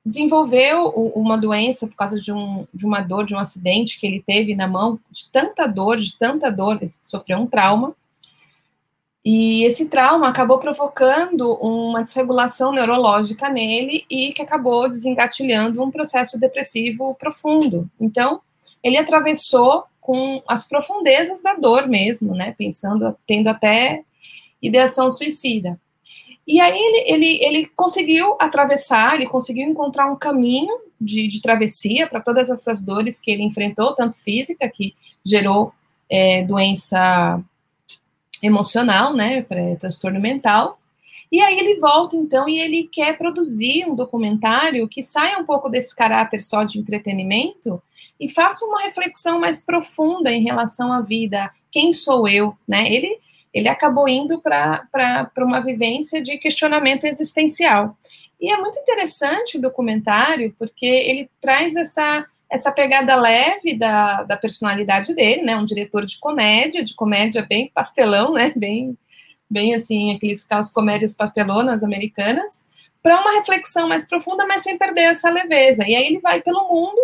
desenvolveu 0.09 0.87
uma 1.15 1.37
doença 1.37 1.85
por 1.85 1.95
causa 1.95 2.19
de, 2.19 2.33
um, 2.33 2.65
de 2.73 2.83
uma 2.83 2.99
dor, 2.99 3.25
de 3.25 3.35
um 3.35 3.39
acidente 3.39 3.99
que 3.99 4.07
ele 4.07 4.23
teve 4.25 4.55
na 4.55 4.67
mão, 4.67 4.99
de 5.11 5.29
tanta 5.29 5.67
dor, 5.67 5.99
de 5.99 6.17
tanta 6.17 6.49
dor, 6.51 6.81
sofreu 7.03 7.37
um 7.37 7.45
trauma. 7.45 7.95
E 9.23 9.63
esse 9.65 9.87
trauma 9.87 10.27
acabou 10.27 10.57
provocando 10.57 11.53
uma 11.61 12.01
desregulação 12.01 12.71
neurológica 12.71 13.49
nele 13.49 14.03
e 14.09 14.33
que 14.33 14.41
acabou 14.41 14.89
desengatilhando 14.89 15.83
um 15.83 15.91
processo 15.91 16.39
depressivo 16.39 17.13
profundo. 17.13 17.87
Então, 17.99 18.41
ele 18.81 18.97
atravessou 18.97 19.83
com 20.01 20.41
as 20.47 20.67
profundezas 20.67 21.39
da 21.43 21.53
dor 21.53 21.87
mesmo, 21.87 22.33
né? 22.33 22.55
Pensando, 22.57 23.15
tendo 23.27 23.49
até 23.49 24.03
ideação 24.59 25.11
suicida. 25.11 25.79
E 26.49 26.59
aí 26.59 26.75
ele, 26.75 27.13
ele, 27.13 27.45
ele 27.45 27.65
conseguiu 27.75 28.35
atravessar, 28.39 29.13
ele 29.13 29.27
conseguiu 29.27 29.69
encontrar 29.69 30.11
um 30.11 30.15
caminho 30.15 30.79
de, 30.99 31.27
de 31.27 31.43
travessia 31.43 32.07
para 32.07 32.19
todas 32.19 32.49
essas 32.49 32.83
dores 32.83 33.19
que 33.19 33.29
ele 33.29 33.43
enfrentou, 33.43 33.93
tanto 33.93 34.17
física, 34.17 34.67
que 34.67 34.95
gerou 35.23 35.71
é, 36.09 36.43
doença 36.43 37.39
emocional, 38.41 39.13
né, 39.13 39.43
para 39.43 39.75
transtorno 39.75 40.19
mental, 40.19 40.79
e 41.31 41.39
aí 41.39 41.59
ele 41.59 41.79
volta, 41.79 42.15
então, 42.15 42.49
e 42.49 42.59
ele 42.59 42.89
quer 42.91 43.15
produzir 43.15 43.85
um 43.85 43.93
documentário 43.93 44.87
que 44.87 45.03
saia 45.03 45.37
um 45.37 45.45
pouco 45.45 45.69
desse 45.69 45.95
caráter 45.95 46.43
só 46.43 46.63
de 46.63 46.79
entretenimento 46.79 47.79
e 48.19 48.27
faça 48.27 48.65
uma 48.65 48.81
reflexão 48.81 49.39
mais 49.39 49.63
profunda 49.63 50.31
em 50.31 50.43
relação 50.43 50.91
à 50.91 50.99
vida. 51.01 51.51
Quem 51.71 51.93
sou 51.93 52.27
eu? 52.27 52.57
Né? 52.67 52.91
Ele, 52.91 53.19
ele 53.53 53.67
acabou 53.67 54.07
indo 54.07 54.41
para 54.41 55.31
uma 55.39 55.59
vivência 55.59 56.21
de 56.21 56.37
questionamento 56.37 57.05
existencial. 57.05 57.97
E 58.39 58.51
é 58.51 58.57
muito 58.57 58.79
interessante 58.79 59.57
o 59.57 59.61
documentário, 59.61 60.55
porque 60.57 60.85
ele 60.85 61.29
traz 61.41 61.75
essa, 61.75 62.25
essa 62.49 62.71
pegada 62.71 63.15
leve 63.15 63.77
da, 63.77 64.23
da 64.23 64.37
personalidade 64.37 65.13
dele, 65.13 65.41
né? 65.41 65.57
Um 65.57 65.65
diretor 65.65 66.05
de 66.05 66.19
comédia, 66.19 66.83
de 66.83 66.95
comédia 66.95 67.45
bem 67.47 67.69
pastelão, 67.73 68.33
né? 68.33 68.53
Bem 68.55 68.97
bem 69.49 69.73
assim, 69.73 70.15
aqueles, 70.15 70.45
aquelas 70.45 70.71
comédias 70.71 71.15
pastelonas 71.15 71.83
americanas, 71.83 72.67
para 73.01 73.19
uma 73.19 73.33
reflexão 73.39 73.87
mais 73.87 74.07
profunda, 74.07 74.45
mas 74.45 74.61
sem 74.61 74.77
perder 74.77 75.05
essa 75.05 75.29
leveza. 75.29 75.87
E 75.87 75.95
aí 75.95 76.05
ele 76.05 76.19
vai 76.19 76.41
pelo 76.41 76.67
mundo 76.67 77.01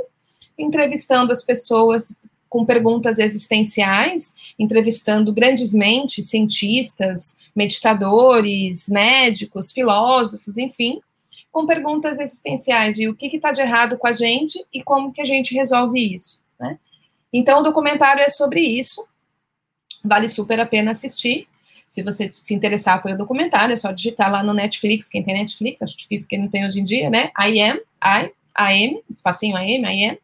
entrevistando 0.58 1.32
as 1.32 1.44
pessoas 1.44 2.20
com 2.56 2.64
perguntas 2.64 3.20
existenciais, 3.20 4.34
entrevistando 4.58 5.34
grandes 5.34 5.74
mentes, 5.74 6.30
cientistas, 6.30 7.36
meditadores, 7.54 8.88
médicos, 8.88 9.74
filósofos, 9.74 10.58
enfim, 10.58 11.02
com 11.52 11.66
perguntas 11.66 12.18
existenciais 12.18 12.96
de 12.96 13.10
o 13.10 13.14
que 13.14 13.26
está 13.26 13.52
de 13.52 13.60
errado 13.60 13.98
com 13.98 14.08
a 14.08 14.14
gente 14.14 14.66
e 14.74 14.82
como 14.82 15.12
que 15.12 15.20
a 15.20 15.26
gente 15.26 15.54
resolve 15.54 16.16
isso. 16.16 16.42
Né? 16.58 16.80
Então, 17.34 17.60
o 17.60 17.64
documentário 17.64 18.22
é 18.22 18.30
sobre 18.30 18.62
isso, 18.62 19.06
vale 20.06 20.30
super 20.30 20.58
a 20.58 20.66
pena 20.66 20.92
assistir. 20.92 21.50
Se 21.90 22.02
você 22.04 22.32
se 22.32 22.54
interessar 22.54 23.04
pelo 23.04 23.18
documentário, 23.18 23.74
é 23.74 23.76
só 23.76 23.92
digitar 23.92 24.32
lá 24.32 24.42
no 24.42 24.54
Netflix, 24.54 25.10
quem 25.10 25.22
tem 25.22 25.34
Netflix, 25.34 25.82
acho 25.82 25.98
difícil 25.98 26.30
quem 26.30 26.40
não 26.40 26.48
tem 26.48 26.66
hoje 26.66 26.80
em 26.80 26.86
dia, 26.86 27.10
né? 27.10 27.32
I 27.38 27.60
am, 27.60 27.82
I, 28.02 28.32
AM, 28.56 29.04
espacinho 29.10 29.58
AM, 29.58 29.84
I 29.84 30.06
am, 30.06 30.18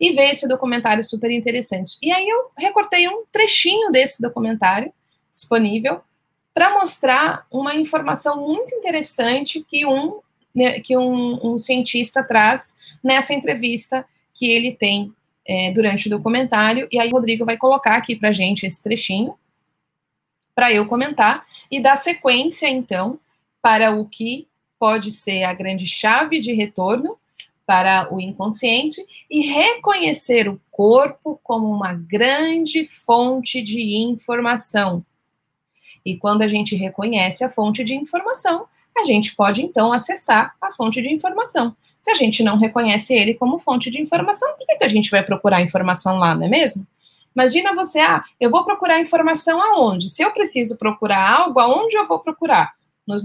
e 0.00 0.12
ver 0.12 0.30
esse 0.30 0.48
documentário 0.48 1.04
super 1.04 1.30
interessante. 1.30 1.96
E 2.02 2.12
aí 2.12 2.28
eu 2.28 2.50
recortei 2.56 3.08
um 3.08 3.24
trechinho 3.30 3.90
desse 3.90 4.20
documentário 4.20 4.92
disponível 5.32 6.00
para 6.52 6.74
mostrar 6.74 7.46
uma 7.50 7.74
informação 7.74 8.46
muito 8.46 8.74
interessante 8.74 9.64
que 9.68 9.84
um 9.86 10.20
né, 10.54 10.78
que 10.78 10.96
um, 10.96 11.54
um, 11.54 11.58
cientista 11.58 12.22
traz 12.22 12.76
nessa 13.02 13.34
entrevista 13.34 14.06
que 14.32 14.48
ele 14.48 14.72
tem 14.72 15.12
é, 15.44 15.72
durante 15.72 16.06
o 16.06 16.10
documentário. 16.10 16.86
E 16.92 17.00
aí 17.00 17.08
o 17.08 17.12
Rodrigo 17.12 17.44
vai 17.44 17.56
colocar 17.56 17.96
aqui 17.96 18.14
para 18.14 18.30
gente 18.30 18.64
esse 18.64 18.80
trechinho 18.80 19.34
para 20.54 20.72
eu 20.72 20.86
comentar 20.86 21.44
e 21.68 21.80
dar 21.80 21.96
sequência, 21.96 22.68
então, 22.68 23.18
para 23.60 23.90
o 23.90 24.06
que 24.06 24.46
pode 24.78 25.10
ser 25.10 25.42
a 25.42 25.52
grande 25.52 25.86
chave 25.86 26.38
de 26.38 26.52
retorno 26.52 27.18
para 27.66 28.12
o 28.12 28.20
inconsciente 28.20 29.00
e 29.30 29.40
reconhecer 29.46 30.48
o 30.48 30.60
corpo 30.70 31.40
como 31.42 31.70
uma 31.70 31.94
grande 31.94 32.86
fonte 32.86 33.62
de 33.62 33.96
informação. 33.96 35.04
E 36.04 36.16
quando 36.16 36.42
a 36.42 36.48
gente 36.48 36.76
reconhece 36.76 37.42
a 37.42 37.50
fonte 37.50 37.82
de 37.82 37.94
informação, 37.94 38.66
a 38.96 39.04
gente 39.04 39.34
pode 39.34 39.62
então 39.62 39.92
acessar 39.92 40.54
a 40.60 40.70
fonte 40.70 41.00
de 41.00 41.12
informação. 41.12 41.74
Se 42.00 42.10
a 42.10 42.14
gente 42.14 42.42
não 42.42 42.58
reconhece 42.58 43.14
ele 43.14 43.34
como 43.34 43.58
fonte 43.58 43.90
de 43.90 44.00
informação, 44.00 44.54
por 44.56 44.66
que, 44.66 44.76
que 44.76 44.84
a 44.84 44.88
gente 44.88 45.10
vai 45.10 45.24
procurar 45.24 45.62
informação 45.62 46.16
lá, 46.18 46.34
não 46.34 46.46
é 46.46 46.48
mesmo? 46.48 46.86
Imagina 47.34 47.74
você, 47.74 47.98
ah, 47.98 48.22
eu 48.38 48.50
vou 48.50 48.64
procurar 48.64 49.00
informação 49.00 49.60
aonde? 49.60 50.08
Se 50.08 50.22
eu 50.22 50.32
preciso 50.32 50.78
procurar 50.78 51.40
algo, 51.40 51.58
aonde 51.58 51.96
eu 51.96 52.06
vou 52.06 52.20
procurar? 52.20 52.74
Nos 53.06 53.24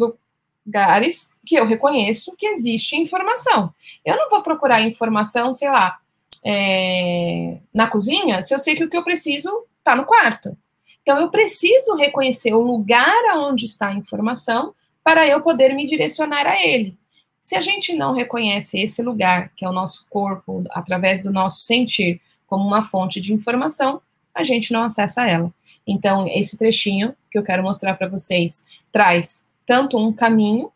lugares 0.70 1.32
que 1.44 1.56
eu 1.56 1.66
reconheço 1.66 2.36
que 2.38 2.46
existe 2.46 2.96
informação. 2.96 3.74
Eu 4.06 4.16
não 4.16 4.30
vou 4.30 4.44
procurar 4.44 4.82
informação, 4.84 5.52
sei 5.52 5.70
lá, 5.70 5.98
é, 6.46 7.58
na 7.74 7.88
cozinha, 7.88 8.44
se 8.44 8.54
eu 8.54 8.60
sei 8.60 8.76
que 8.76 8.84
o 8.84 8.90
que 8.90 8.96
eu 8.96 9.04
preciso 9.04 9.66
está 9.80 9.96
no 9.96 10.06
quarto. 10.06 10.56
Então, 11.02 11.18
eu 11.20 11.32
preciso 11.32 11.96
reconhecer 11.96 12.54
o 12.54 12.62
lugar 12.62 13.26
aonde 13.32 13.66
está 13.66 13.88
a 13.88 13.96
informação 13.96 14.76
para 15.04 15.28
eu 15.28 15.42
poder 15.42 15.74
me 15.74 15.88
direcionar 15.88 16.46
a 16.46 16.64
ele. 16.64 16.96
Se 17.42 17.56
a 17.56 17.62
gente 17.62 17.96
não 17.96 18.14
reconhece 18.14 18.80
esse 18.80 19.02
lugar, 19.02 19.52
que 19.56 19.66
é 19.66 19.70
o 19.70 19.74
nosso 19.74 20.06
corpo, 20.08 20.64
através 20.70 21.24
do 21.24 21.32
nosso 21.32 21.62
sentir, 21.62 22.22
como 22.46 22.68
uma 22.68 22.84
fonte 22.84 23.20
de 23.20 23.34
informação, 23.34 24.02
a 24.36 24.44
gente 24.44 24.72
não 24.72 24.84
acessa 24.84 25.28
ela. 25.28 25.52
Então, 25.88 26.28
esse 26.28 26.58
trechinho 26.58 27.16
que 27.32 27.40
eu 27.40 27.44
quero 27.44 27.64
mostrar 27.64 27.96
para 27.96 28.08
vocês 28.08 28.68
traz 28.92 29.49
tanto 29.70 30.00
um 30.00 30.12
caminho 30.12 30.72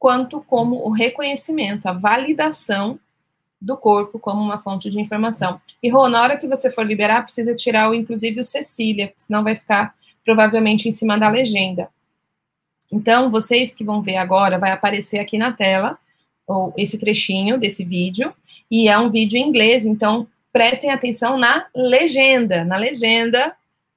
quanto 0.00 0.40
como 0.40 0.84
o 0.84 0.90
reconhecimento, 0.90 1.86
a 1.86 1.92
validação 1.92 2.98
do 3.60 3.76
corpo 3.76 4.18
como 4.18 4.42
uma 4.42 4.58
fonte 4.58 4.90
de 4.90 5.00
informação. 5.00 5.60
E, 5.80 5.88
Rô, 5.88 6.08
na 6.08 6.20
hora 6.20 6.36
que 6.36 6.48
você 6.48 6.68
for 6.68 6.84
liberar, 6.84 7.22
precisa 7.22 7.54
tirar, 7.54 7.88
o, 7.88 7.94
inclusive, 7.94 8.40
o 8.40 8.44
Cecília, 8.44 9.12
senão 9.14 9.44
vai 9.44 9.54
ficar 9.54 9.94
provavelmente 10.24 10.88
em 10.88 10.90
cima 10.90 11.16
da 11.16 11.28
legenda. 11.28 11.88
Então, 12.90 13.30
vocês 13.30 13.72
que 13.72 13.84
vão 13.84 14.02
ver 14.02 14.16
agora, 14.16 14.58
vai 14.58 14.72
aparecer 14.72 15.20
aqui 15.20 15.38
na 15.38 15.52
tela 15.52 15.96
ou 16.44 16.74
esse 16.76 16.98
trechinho 16.98 17.56
desse 17.56 17.84
vídeo, 17.84 18.34
e 18.68 18.88
é 18.88 18.98
um 18.98 19.08
vídeo 19.08 19.38
em 19.38 19.48
inglês, 19.48 19.86
então 19.86 20.26
prestem 20.52 20.90
atenção 20.90 21.38
na 21.38 21.68
legenda. 21.72 22.64
Na 22.64 22.76
legenda, 22.76 23.54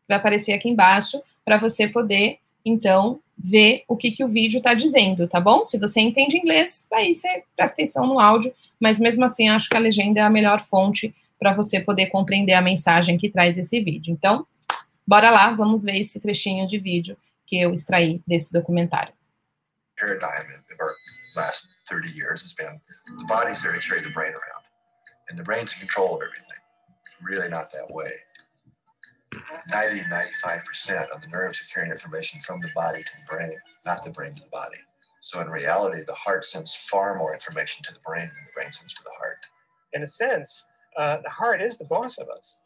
vai 0.08 0.18
aparecer 0.18 0.54
aqui 0.54 0.70
embaixo, 0.70 1.20
para 1.44 1.58
você 1.58 1.88
poder, 1.88 2.38
então, 2.64 3.20
ver 3.38 3.84
o 3.88 3.98
que, 3.98 4.12
que 4.12 4.24
o 4.24 4.28
vídeo 4.28 4.58
está 4.60 4.74
dizendo, 4.74 5.28
tá 5.28 5.40
bom? 5.40 5.66
Se 5.66 5.78
você 5.78 6.00
entende 6.02 6.38
inglês, 6.38 6.88
aí 6.94 7.14
você 7.14 7.44
presta 7.56 7.74
atenção 7.74 8.08
no 8.08 8.20
áudio, 8.20 8.54
mas 8.80 9.00
mesmo 9.00 9.26
assim, 9.26 9.50
acho 9.50 9.70
que 9.70 9.78
a 9.78 9.80
legenda 9.80 10.20
é 10.20 10.24
a 10.24 10.30
melhor 10.30 10.64
fonte 10.64 11.14
para 11.38 11.54
você 11.54 11.80
poder 11.80 12.08
compreender 12.08 12.54
a 12.54 12.62
mensagem 12.62 13.18
que 13.18 13.30
traz 13.30 13.58
esse 13.58 13.80
vídeo. 13.82 14.12
Então, 14.12 14.46
Bora 15.08 15.30
lá, 15.30 15.54
vamos 15.54 15.84
ver 15.84 16.00
esse 16.00 16.20
trechinho 16.20 16.66
de 16.66 16.80
vídeo 16.80 17.16
que 17.46 17.62
eu 17.62 17.72
extraí 17.74 18.24
desse 18.28 18.52
documentário. 18.52 19.14
Paradigm 20.00 20.50
of 20.72 20.82
our 20.82 20.96
last 21.36 21.68
30 21.88 22.10
years 22.10 22.42
has 22.42 22.54
been 22.54 22.82
the 23.20 23.26
body's 23.26 23.62
there 23.62 23.74
to 23.74 23.80
carry 23.80 24.02
the 24.02 24.10
brain 24.10 24.34
around, 24.34 24.66
and 25.30 25.38
the 25.38 25.44
brain's 25.44 25.74
in 25.74 25.80
control 25.80 26.16
of 26.16 26.24
everything. 26.24 26.58
It's 27.06 27.18
really 27.22 27.50
not 27.50 27.70
that 27.72 27.94
way. 27.94 28.12
90 29.72 30.00
to 30.00 30.06
95% 30.06 31.10
of 31.10 31.22
the 31.22 31.28
nerves 31.28 31.62
are 31.62 31.66
carrying 31.74 31.92
information 31.92 32.40
from 32.42 32.60
the 32.60 32.70
body 32.76 33.04
to 33.04 33.10
the 33.20 33.36
brain, 33.36 33.58
not 33.86 34.04
the 34.04 34.12
brain 34.12 34.34
to 34.34 34.42
the 34.42 34.50
body. 34.50 34.78
So 35.22 35.40
in 35.40 35.50
reality, 35.50 36.04
the 36.06 36.14
heart 36.14 36.46
sends 36.46 36.76
far 36.76 37.18
more 37.18 37.34
information 37.34 37.84
to 37.86 37.94
the 37.94 38.00
brain 38.06 38.22
than 38.22 38.46
the 38.46 38.52
brain 38.54 38.72
sends 38.72 38.94
to 38.94 39.04
the 39.04 39.14
heart. 39.18 39.46
In 39.94 40.04
a 40.04 40.08
sense, 40.08 40.68
uh, 40.98 41.18
the 41.24 41.30
heart 41.30 41.62
is 41.62 41.78
the 41.78 41.86
boss 41.86 42.18
of 42.18 42.30
us. 42.30 42.60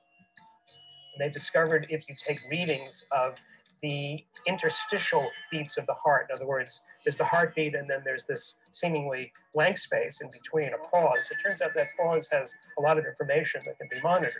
They 1.20 1.30
discovered 1.30 1.88
if 1.90 2.08
you 2.10 2.16
take 2.18 2.40
readings 2.50 3.06
of 3.12 3.36
the 3.82 4.24
interstitial 4.46 5.30
beats 5.52 5.78
of 5.78 5.86
the 5.86 5.94
heart, 5.94 6.28
in 6.30 6.36
other 6.36 6.48
words, 6.48 6.82
there's 7.06 7.18
the 7.18 7.24
heartbeat 7.24 7.76
and 7.76 7.90
then 7.90 8.02
there's 8.04 8.26
this 8.26 8.56
seemingly 8.72 9.32
blank 9.54 9.78
space 9.78 10.22
in 10.22 10.30
between, 10.32 10.70
a 10.74 10.90
pause. 10.90 11.32
It 11.32 11.38
turns 11.42 11.62
out 11.62 11.72
that 11.76 11.88
pause 11.98 12.28
has 12.32 12.54
a 12.78 12.82
lot 12.82 12.98
of 12.98 13.06
information 13.06 13.62
that 13.66 13.78
can 13.78 13.88
be 13.90 14.02
monitored. 14.02 14.34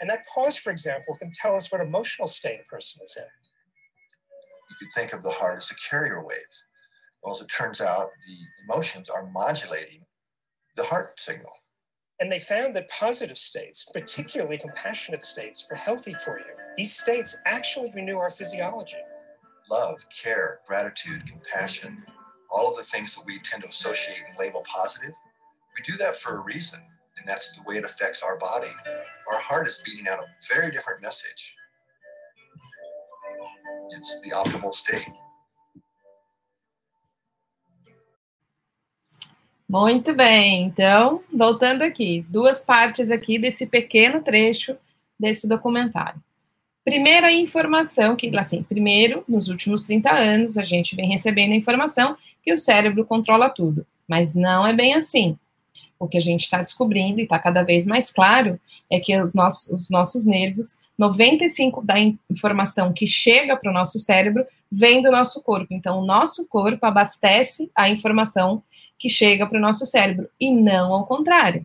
And 0.00 0.10
that 0.10 0.26
pause, 0.26 0.58
for 0.58 0.70
example, 0.70 1.14
can 1.14 1.30
tell 1.32 1.54
us 1.54 1.72
what 1.72 1.80
emotional 1.80 2.28
state 2.28 2.60
a 2.64 2.68
person 2.68 3.00
is 3.02 3.16
in. 3.16 3.24
You 4.70 4.76
could 4.80 4.92
think 4.94 5.12
of 5.12 5.22
the 5.22 5.30
heart 5.30 5.58
as 5.58 5.70
a 5.70 5.74
carrier 5.74 6.22
wave. 6.22 6.38
Well, 7.22 7.34
as 7.34 7.40
it 7.40 7.48
turns 7.48 7.80
out, 7.80 8.10
the 8.26 8.36
emotions 8.64 9.08
are 9.08 9.26
modulating 9.26 10.04
the 10.76 10.84
heart 10.84 11.18
signal. 11.18 11.52
And 12.20 12.30
they 12.30 12.38
found 12.38 12.74
that 12.74 12.88
positive 12.88 13.36
states, 13.36 13.86
particularly 13.92 14.58
compassionate 14.58 15.22
states, 15.22 15.66
are 15.70 15.76
healthy 15.76 16.14
for 16.14 16.38
you. 16.38 16.44
These 16.76 16.96
states 16.96 17.36
actually 17.44 17.90
renew 17.94 18.16
our 18.16 18.30
physiology. 18.30 18.96
Love, 19.70 20.04
care, 20.10 20.60
gratitude, 20.66 21.26
compassion, 21.26 21.96
all 22.50 22.70
of 22.70 22.76
the 22.76 22.84
things 22.84 23.14
that 23.16 23.26
we 23.26 23.38
tend 23.40 23.62
to 23.62 23.68
associate 23.68 24.22
and 24.28 24.38
label 24.38 24.62
positive, 24.62 25.12
we 25.76 25.82
do 25.82 25.96
that 25.98 26.16
for 26.16 26.36
a 26.36 26.42
reason. 26.42 26.80
And 27.18 27.26
that's 27.26 27.52
the 27.52 27.62
way 27.66 27.78
it 27.78 27.84
affects 27.84 28.22
our 28.22 28.38
body. 28.38 28.72
Our 29.32 29.40
heart 29.40 29.66
is 29.66 29.80
beating 29.84 30.08
out 30.08 30.18
a 30.18 30.26
very 30.52 30.70
different 30.70 31.00
message. 31.00 31.54
It's 33.90 34.20
the 34.20 34.30
optimal 34.30 34.74
state. 34.74 35.08
Muito 39.68 40.14
bem, 40.14 40.62
então, 40.62 41.24
voltando 41.32 41.82
aqui, 41.82 42.24
duas 42.28 42.64
partes 42.64 43.10
aqui 43.10 43.36
desse 43.36 43.66
pequeno 43.66 44.22
trecho 44.22 44.76
desse 45.18 45.48
documentário. 45.48 46.22
Primeira 46.84 47.32
informação 47.32 48.14
que, 48.14 48.30
assim, 48.38 48.62
primeiro, 48.62 49.24
nos 49.28 49.48
últimos 49.48 49.82
30 49.82 50.14
anos, 50.14 50.56
a 50.56 50.62
gente 50.62 50.94
vem 50.94 51.08
recebendo 51.08 51.50
a 51.50 51.56
informação 51.56 52.16
que 52.44 52.52
o 52.52 52.58
cérebro 52.58 53.04
controla 53.04 53.50
tudo, 53.50 53.84
mas 54.06 54.36
não 54.36 54.64
é 54.64 54.72
bem 54.72 54.94
assim. 54.94 55.36
O 55.98 56.06
que 56.06 56.18
a 56.18 56.20
gente 56.20 56.42
está 56.42 56.58
descobrindo 56.58 57.20
e 57.20 57.24
está 57.24 57.38
cada 57.38 57.62
vez 57.62 57.86
mais 57.86 58.10
claro 58.10 58.60
é 58.90 59.00
que 59.00 59.16
os 59.18 59.34
nossos, 59.34 59.72
os 59.72 59.90
nossos 59.90 60.24
nervos, 60.24 60.78
95% 61.00 61.84
da 61.84 61.94
informação 62.30 62.92
que 62.92 63.06
chega 63.06 63.56
para 63.56 63.70
o 63.70 63.74
nosso 63.74 63.98
cérebro 63.98 64.46
vem 64.70 65.02
do 65.02 65.10
nosso 65.10 65.42
corpo. 65.42 65.68
Então, 65.70 66.00
o 66.00 66.06
nosso 66.06 66.48
corpo 66.48 66.84
abastece 66.84 67.70
a 67.74 67.88
informação 67.88 68.62
que 68.98 69.08
chega 69.08 69.46
para 69.46 69.58
o 69.58 69.60
nosso 69.60 69.86
cérebro 69.86 70.28
e 70.40 70.50
não 70.50 70.94
ao 70.94 71.06
contrário. 71.06 71.64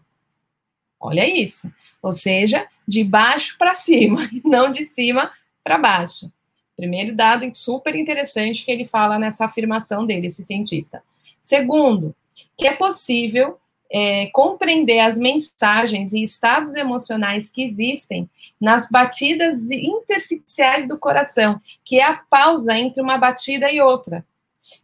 Olha 0.99 1.27
isso. 1.27 1.71
Ou 2.01 2.11
seja, 2.11 2.67
de 2.87 3.03
baixo 3.03 3.55
para 3.57 3.73
cima, 3.73 4.29
não 4.43 4.71
de 4.71 4.85
cima 4.85 5.31
para 5.63 5.77
baixo. 5.77 6.31
Primeiro 6.75 7.15
dado 7.15 7.45
super 7.53 7.95
interessante 7.95 8.65
que 8.65 8.71
ele 8.71 8.85
fala 8.85 9.19
nessa 9.19 9.45
afirmação 9.45 10.05
dele, 10.05 10.27
esse 10.27 10.43
cientista. 10.43 11.03
Segundo, 11.41 12.15
que 12.57 12.67
é 12.67 12.73
possível 12.73 13.57
é, 13.91 14.27
compreender 14.27 14.99
as 14.99 15.19
mensagens 15.19 16.13
e 16.13 16.23
estados 16.23 16.73
emocionais 16.75 17.49
que 17.49 17.61
existem 17.61 18.29
nas 18.59 18.89
batidas 18.89 19.69
intersticiais 19.69 20.87
do 20.87 20.97
coração, 20.97 21.59
que 21.83 21.99
é 21.99 22.03
a 22.03 22.15
pausa 22.15 22.77
entre 22.77 23.01
uma 23.01 23.17
batida 23.17 23.69
e 23.69 23.81
outra. 23.81 24.25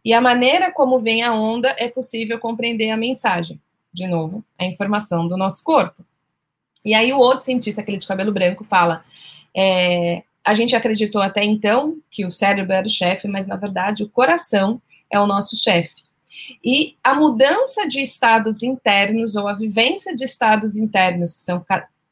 E 0.04 0.12
a 0.12 0.20
maneira 0.20 0.70
como 0.70 0.98
vem 0.98 1.22
a 1.22 1.32
onda 1.32 1.74
é 1.78 1.88
possível 1.88 2.38
compreender 2.38 2.90
a 2.90 2.96
mensagem. 2.96 3.58
De 3.92 4.06
novo, 4.06 4.44
a 4.58 4.66
informação 4.66 5.26
do 5.26 5.36
nosso 5.36 5.64
corpo. 5.64 6.04
E 6.84 6.94
aí 6.94 7.12
o 7.12 7.18
outro 7.18 7.44
cientista, 7.44 7.80
aquele 7.80 7.96
de 7.96 8.06
cabelo 8.06 8.32
branco, 8.32 8.62
fala: 8.62 9.02
é, 9.56 10.22
a 10.44 10.54
gente 10.54 10.76
acreditou 10.76 11.22
até 11.22 11.42
então 11.42 11.96
que 12.10 12.26
o 12.26 12.30
cérebro 12.30 12.72
era 12.72 12.86
o 12.86 12.90
chefe, 12.90 13.26
mas 13.26 13.46
na 13.46 13.56
verdade 13.56 14.02
o 14.02 14.08
coração 14.08 14.80
é 15.10 15.18
o 15.18 15.26
nosso 15.26 15.56
chefe. 15.56 16.07
E 16.64 16.96
a 17.02 17.14
mudança 17.14 17.86
de 17.86 18.00
estados 18.00 18.62
internos 18.62 19.36
ou 19.36 19.48
a 19.48 19.54
vivência 19.54 20.14
de 20.14 20.24
estados 20.24 20.76
internos 20.76 21.34
que 21.34 21.42
são 21.42 21.64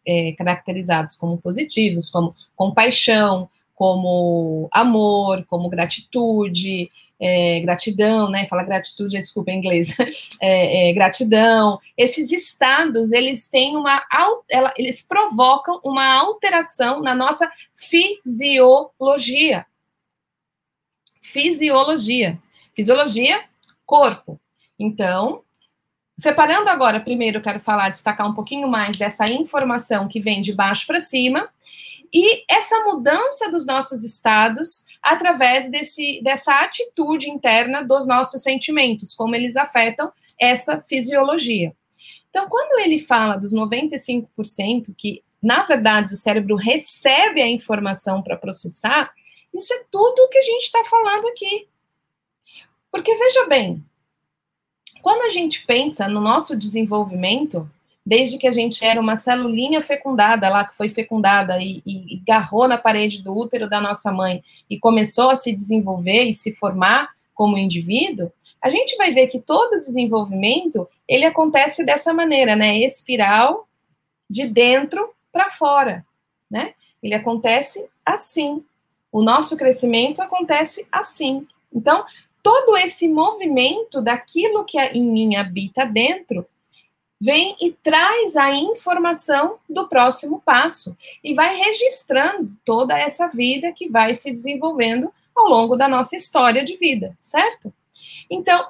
é, 0.06 0.32
caracterizados 0.32 1.16
como 1.16 1.38
positivos, 1.38 2.10
como 2.10 2.34
compaixão, 2.54 3.48
como 3.74 4.68
amor, 4.72 5.44
como 5.48 5.68
gratitude, 5.68 6.90
é, 7.20 7.60
gratidão, 7.60 8.30
né? 8.30 8.46
Fala 8.46 8.62
gratitude, 8.62 9.18
desculpa 9.18 9.50
em 9.50 9.58
inglês. 9.58 9.94
É, 10.38 10.90
é, 10.90 10.92
gratidão. 10.92 11.80
Esses 11.96 12.30
estados, 12.30 13.10
eles 13.10 13.48
têm 13.48 13.74
uma, 13.74 14.02
eles 14.76 15.00
provocam 15.00 15.80
uma 15.82 16.14
alteração 16.14 17.00
na 17.00 17.14
nossa 17.14 17.50
fisiologia. 17.74 19.64
Fisiologia. 21.22 22.38
Fisiologia, 22.74 23.44
corpo. 23.86 24.40
Então, 24.78 25.42
separando 26.18 26.68
agora, 26.68 27.00
primeiro 27.00 27.40
quero 27.40 27.60
falar, 27.60 27.88
destacar 27.88 28.28
um 28.28 28.34
pouquinho 28.34 28.68
mais 28.68 28.96
dessa 28.96 29.26
informação 29.28 30.08
que 30.08 30.20
vem 30.20 30.42
de 30.42 30.52
baixo 30.52 30.86
para 30.86 31.00
cima 31.00 31.48
e 32.12 32.44
essa 32.48 32.78
mudança 32.84 33.50
dos 33.50 33.66
nossos 33.66 34.04
estados 34.04 34.86
através 35.02 35.70
desse, 35.70 36.20
dessa 36.22 36.60
atitude 36.62 37.28
interna 37.28 37.82
dos 37.82 38.06
nossos 38.06 38.42
sentimentos, 38.42 39.14
como 39.14 39.34
eles 39.34 39.56
afetam 39.56 40.12
essa 40.40 40.82
fisiologia. 40.88 41.74
Então, 42.30 42.48
quando 42.48 42.80
ele 42.80 42.98
fala 42.98 43.36
dos 43.36 43.54
95% 43.54 44.94
que, 44.96 45.22
na 45.42 45.64
verdade, 45.64 46.14
o 46.14 46.16
cérebro 46.16 46.54
recebe 46.56 47.40
a 47.40 47.48
informação 47.48 48.22
para 48.22 48.36
processar, 48.36 49.10
isso 49.54 49.72
é 49.72 49.84
tudo 49.90 50.18
o 50.20 50.28
que 50.28 50.38
a 50.38 50.42
gente 50.42 50.64
está 50.64 50.84
falando 50.84 51.26
aqui. 51.28 51.68
Porque, 52.96 53.14
veja 53.14 53.46
bem, 53.46 53.84
quando 55.02 55.20
a 55.26 55.28
gente 55.28 55.66
pensa 55.66 56.08
no 56.08 56.18
nosso 56.18 56.58
desenvolvimento, 56.58 57.70
desde 58.06 58.38
que 58.38 58.48
a 58.48 58.50
gente 58.50 58.82
era 58.82 58.98
uma 58.98 59.16
celulinha 59.16 59.82
fecundada 59.82 60.48
lá, 60.48 60.64
que 60.64 60.74
foi 60.74 60.88
fecundada 60.88 61.58
e, 61.62 61.82
e, 61.84 62.14
e 62.14 62.22
garrou 62.26 62.66
na 62.66 62.78
parede 62.78 63.22
do 63.22 63.38
útero 63.38 63.68
da 63.68 63.82
nossa 63.82 64.10
mãe 64.10 64.42
e 64.70 64.78
começou 64.78 65.28
a 65.28 65.36
se 65.36 65.52
desenvolver 65.52 66.22
e 66.22 66.32
se 66.32 66.56
formar 66.56 67.10
como 67.34 67.58
indivíduo, 67.58 68.32
a 68.62 68.70
gente 68.70 68.96
vai 68.96 69.12
ver 69.12 69.26
que 69.26 69.40
todo 69.40 69.74
o 69.74 69.80
desenvolvimento 69.80 70.88
ele 71.06 71.26
acontece 71.26 71.84
dessa 71.84 72.14
maneira, 72.14 72.56
né? 72.56 72.78
Espiral 72.78 73.68
de 74.28 74.46
dentro 74.46 75.14
para 75.30 75.50
fora, 75.50 76.02
né? 76.50 76.72
Ele 77.02 77.14
acontece 77.14 77.86
assim. 78.06 78.64
O 79.12 79.22
nosso 79.22 79.54
crescimento 79.54 80.22
acontece 80.22 80.86
assim. 80.90 81.46
Então, 81.70 82.06
todo 82.46 82.76
esse 82.76 83.08
movimento 83.08 84.00
daquilo 84.00 84.64
que 84.64 84.78
em 84.78 85.02
mim 85.02 85.34
habita 85.34 85.84
dentro 85.84 86.46
vem 87.20 87.56
e 87.60 87.72
traz 87.72 88.36
a 88.36 88.54
informação 88.54 89.58
do 89.68 89.88
próximo 89.88 90.40
passo 90.44 90.96
e 91.24 91.34
vai 91.34 91.56
registrando 91.56 92.52
toda 92.64 92.96
essa 92.96 93.26
vida 93.26 93.72
que 93.72 93.88
vai 93.88 94.14
se 94.14 94.30
desenvolvendo 94.30 95.10
ao 95.34 95.48
longo 95.48 95.74
da 95.74 95.88
nossa 95.88 96.14
história 96.14 96.64
de 96.64 96.76
vida, 96.76 97.18
certo? 97.20 97.74
Então, 98.30 98.68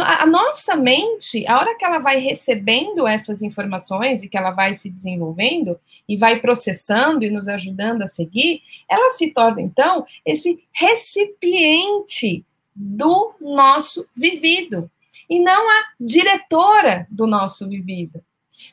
a 0.00 0.24
nossa 0.24 0.74
mente, 0.74 1.46
a 1.46 1.58
hora 1.58 1.76
que 1.76 1.84
ela 1.84 1.98
vai 1.98 2.20
recebendo 2.20 3.06
essas 3.06 3.42
informações 3.42 4.22
e 4.22 4.30
que 4.30 4.38
ela 4.38 4.52
vai 4.52 4.72
se 4.72 4.88
desenvolvendo 4.88 5.78
e 6.08 6.16
vai 6.16 6.40
processando 6.40 7.22
e 7.22 7.28
nos 7.28 7.48
ajudando 7.48 8.00
a 8.00 8.06
seguir, 8.06 8.62
ela 8.88 9.10
se 9.10 9.30
torna 9.30 9.60
então 9.60 10.06
esse 10.24 10.64
recipiente 10.72 12.46
do 12.74 13.34
nosso 13.40 14.08
vivido 14.14 14.90
e 15.28 15.40
não 15.40 15.70
a 15.70 15.84
diretora 16.00 17.06
do 17.10 17.26
nosso 17.26 17.68
vivido. 17.68 18.22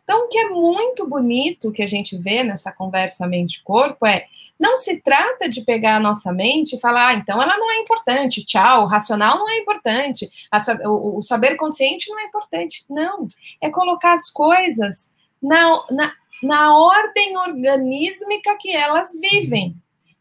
Então, 0.03 0.25
o 0.25 0.27
que 0.27 0.37
é 0.37 0.49
muito 0.49 1.07
bonito 1.07 1.71
que 1.71 1.81
a 1.81 1.87
gente 1.87 2.17
vê 2.17 2.43
nessa 2.43 2.71
conversa 2.71 3.27
mente-corpo 3.27 4.05
é 4.05 4.25
não 4.59 4.77
se 4.77 5.01
trata 5.01 5.49
de 5.49 5.61
pegar 5.61 5.95
a 5.95 5.99
nossa 5.99 6.31
mente 6.31 6.75
e 6.75 6.79
falar, 6.79 7.07
ah, 7.07 7.13
então 7.15 7.41
ela 7.41 7.57
não 7.57 7.71
é 7.71 7.77
importante, 7.77 8.45
tchau, 8.45 8.83
o 8.83 8.87
racional 8.87 9.39
não 9.39 9.49
é 9.49 9.57
importante, 9.57 10.29
a, 10.51 10.59
o, 10.87 11.17
o, 11.17 11.21
saber 11.23 11.55
consciente 11.55 12.07
não 12.09 12.19
é 12.19 12.25
importante. 12.25 12.85
Não, 12.87 13.27
é 13.59 13.71
colocar 13.71 14.13
as 14.13 14.29
coisas 14.29 15.11
na, 15.41 15.83
na, 15.89 16.13
na 16.43 16.77
ordem 16.77 17.35
organísmica 17.37 18.55
que 18.59 18.71
elas 18.75 19.19
vivem. 19.19 19.75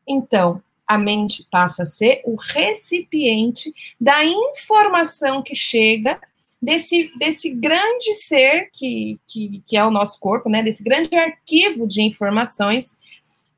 então 0.09 0.63
a 0.91 0.99
mente 0.99 1.47
passa 1.49 1.85
a 1.85 1.87
ser 1.87 2.21
o 2.25 2.35
recipiente 2.35 3.73
da 4.01 4.25
informação 4.25 5.41
que 5.41 5.55
chega 5.55 6.21
desse, 6.61 7.13
desse 7.17 7.55
grande 7.55 8.13
ser 8.15 8.71
que, 8.73 9.21
que, 9.25 9.63
que 9.65 9.77
é 9.77 9.87
o 9.87 9.91
nosso 9.93 10.19
corpo, 10.19 10.51
né? 10.51 10.65
Desse 10.65 10.83
grande 10.83 11.15
arquivo 11.15 11.87
de 11.87 12.03
informações 12.03 12.99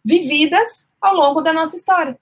vividas 0.05 0.92
ao 1.01 1.14
longo 1.14 1.40
da 1.40 1.55
nossa 1.55 1.75
história. 1.75 2.18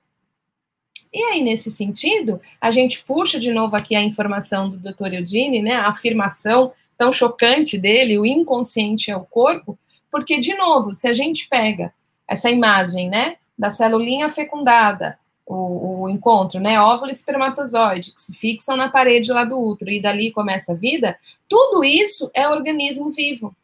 E 1.13 1.21
aí, 1.25 1.43
nesse 1.43 1.73
sentido, 1.73 2.41
a 2.61 2.71
gente 2.71 3.03
puxa 3.03 3.41
de 3.41 3.53
novo 3.53 3.75
aqui 3.75 3.97
a 3.97 4.03
informação 4.05 4.71
do 4.71 4.79
Dr. 4.79 5.15
Eudine, 5.15 5.61
né? 5.61 5.73
A 5.73 5.89
afirmação 5.89 6.73
tão 6.97 7.13
chocante 7.13 7.77
dele, 7.77 8.17
o 8.17 8.25
inconsciente 8.25 9.11
é 9.11 9.17
o 9.17 9.25
corpo, 9.25 9.77
porque, 10.09 10.39
de 10.39 10.55
novo, 10.55 10.95
se 10.95 11.09
a 11.09 11.13
gente 11.13 11.49
pega 11.49 11.93
essa 12.29 12.49
imagem, 12.49 13.11
né? 13.11 13.39
Da 13.61 13.69
celulinha 13.69 14.31
fecundada, 14.31 15.19
o, 15.45 16.05
o, 16.05 16.09
encontro, 16.09 16.59
né, 16.59 16.81
óvulo 16.81 17.11
e 17.11 17.13
espermatozoide, 17.13 18.13
que 18.13 18.21
se 18.21 18.35
fixam 18.35 18.75
na 18.75 18.89
parede 18.89 19.31
lá 19.31 19.45
do 19.45 19.61
útero 19.61 19.91
e 19.91 20.01
dali 20.01 20.33
começa 20.33 20.73
a 20.73 20.75
vida, 20.75 21.19
tudo 21.47 21.85
isso 21.85 22.31
é 22.33 22.49
organismo 22.49 23.11
vivo. 23.11 23.55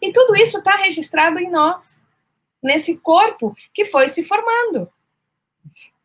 E 0.00 0.12
tudo 0.12 0.36
isso 0.36 0.58
está 0.58 0.76
registrado 0.76 1.40
em 1.40 1.50
nós, 1.50 2.04
nesse 2.62 2.96
corpo 2.98 3.56
que 3.72 3.84
foi 3.84 4.08
se 4.08 4.22
formando. 4.22 4.88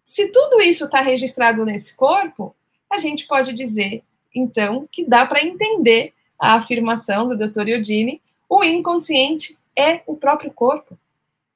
Se 0.04 0.32
tudo 0.32 0.60
isso 0.60 0.86
está 0.86 1.00
registrado 1.02 1.64
nesse 1.64 1.96
corpo, 1.96 2.56
a 2.92 2.98
gente 2.98 3.28
pode 3.28 3.54
dizer, 3.54 4.04
então, 4.34 4.90
que 4.92 5.06
dá 5.06 5.28
para 5.28 5.46
entender 5.46 6.12
a 6.40 6.56
afirmação 6.56 7.28
do 7.28 7.38
Dr. 7.38 7.68
Iodine, 7.68 8.20
o 8.50 8.64
inconsciente 8.64 9.60
é 9.78 10.02
o 10.08 10.16
próprio 10.16 10.52
corpo 10.52 10.98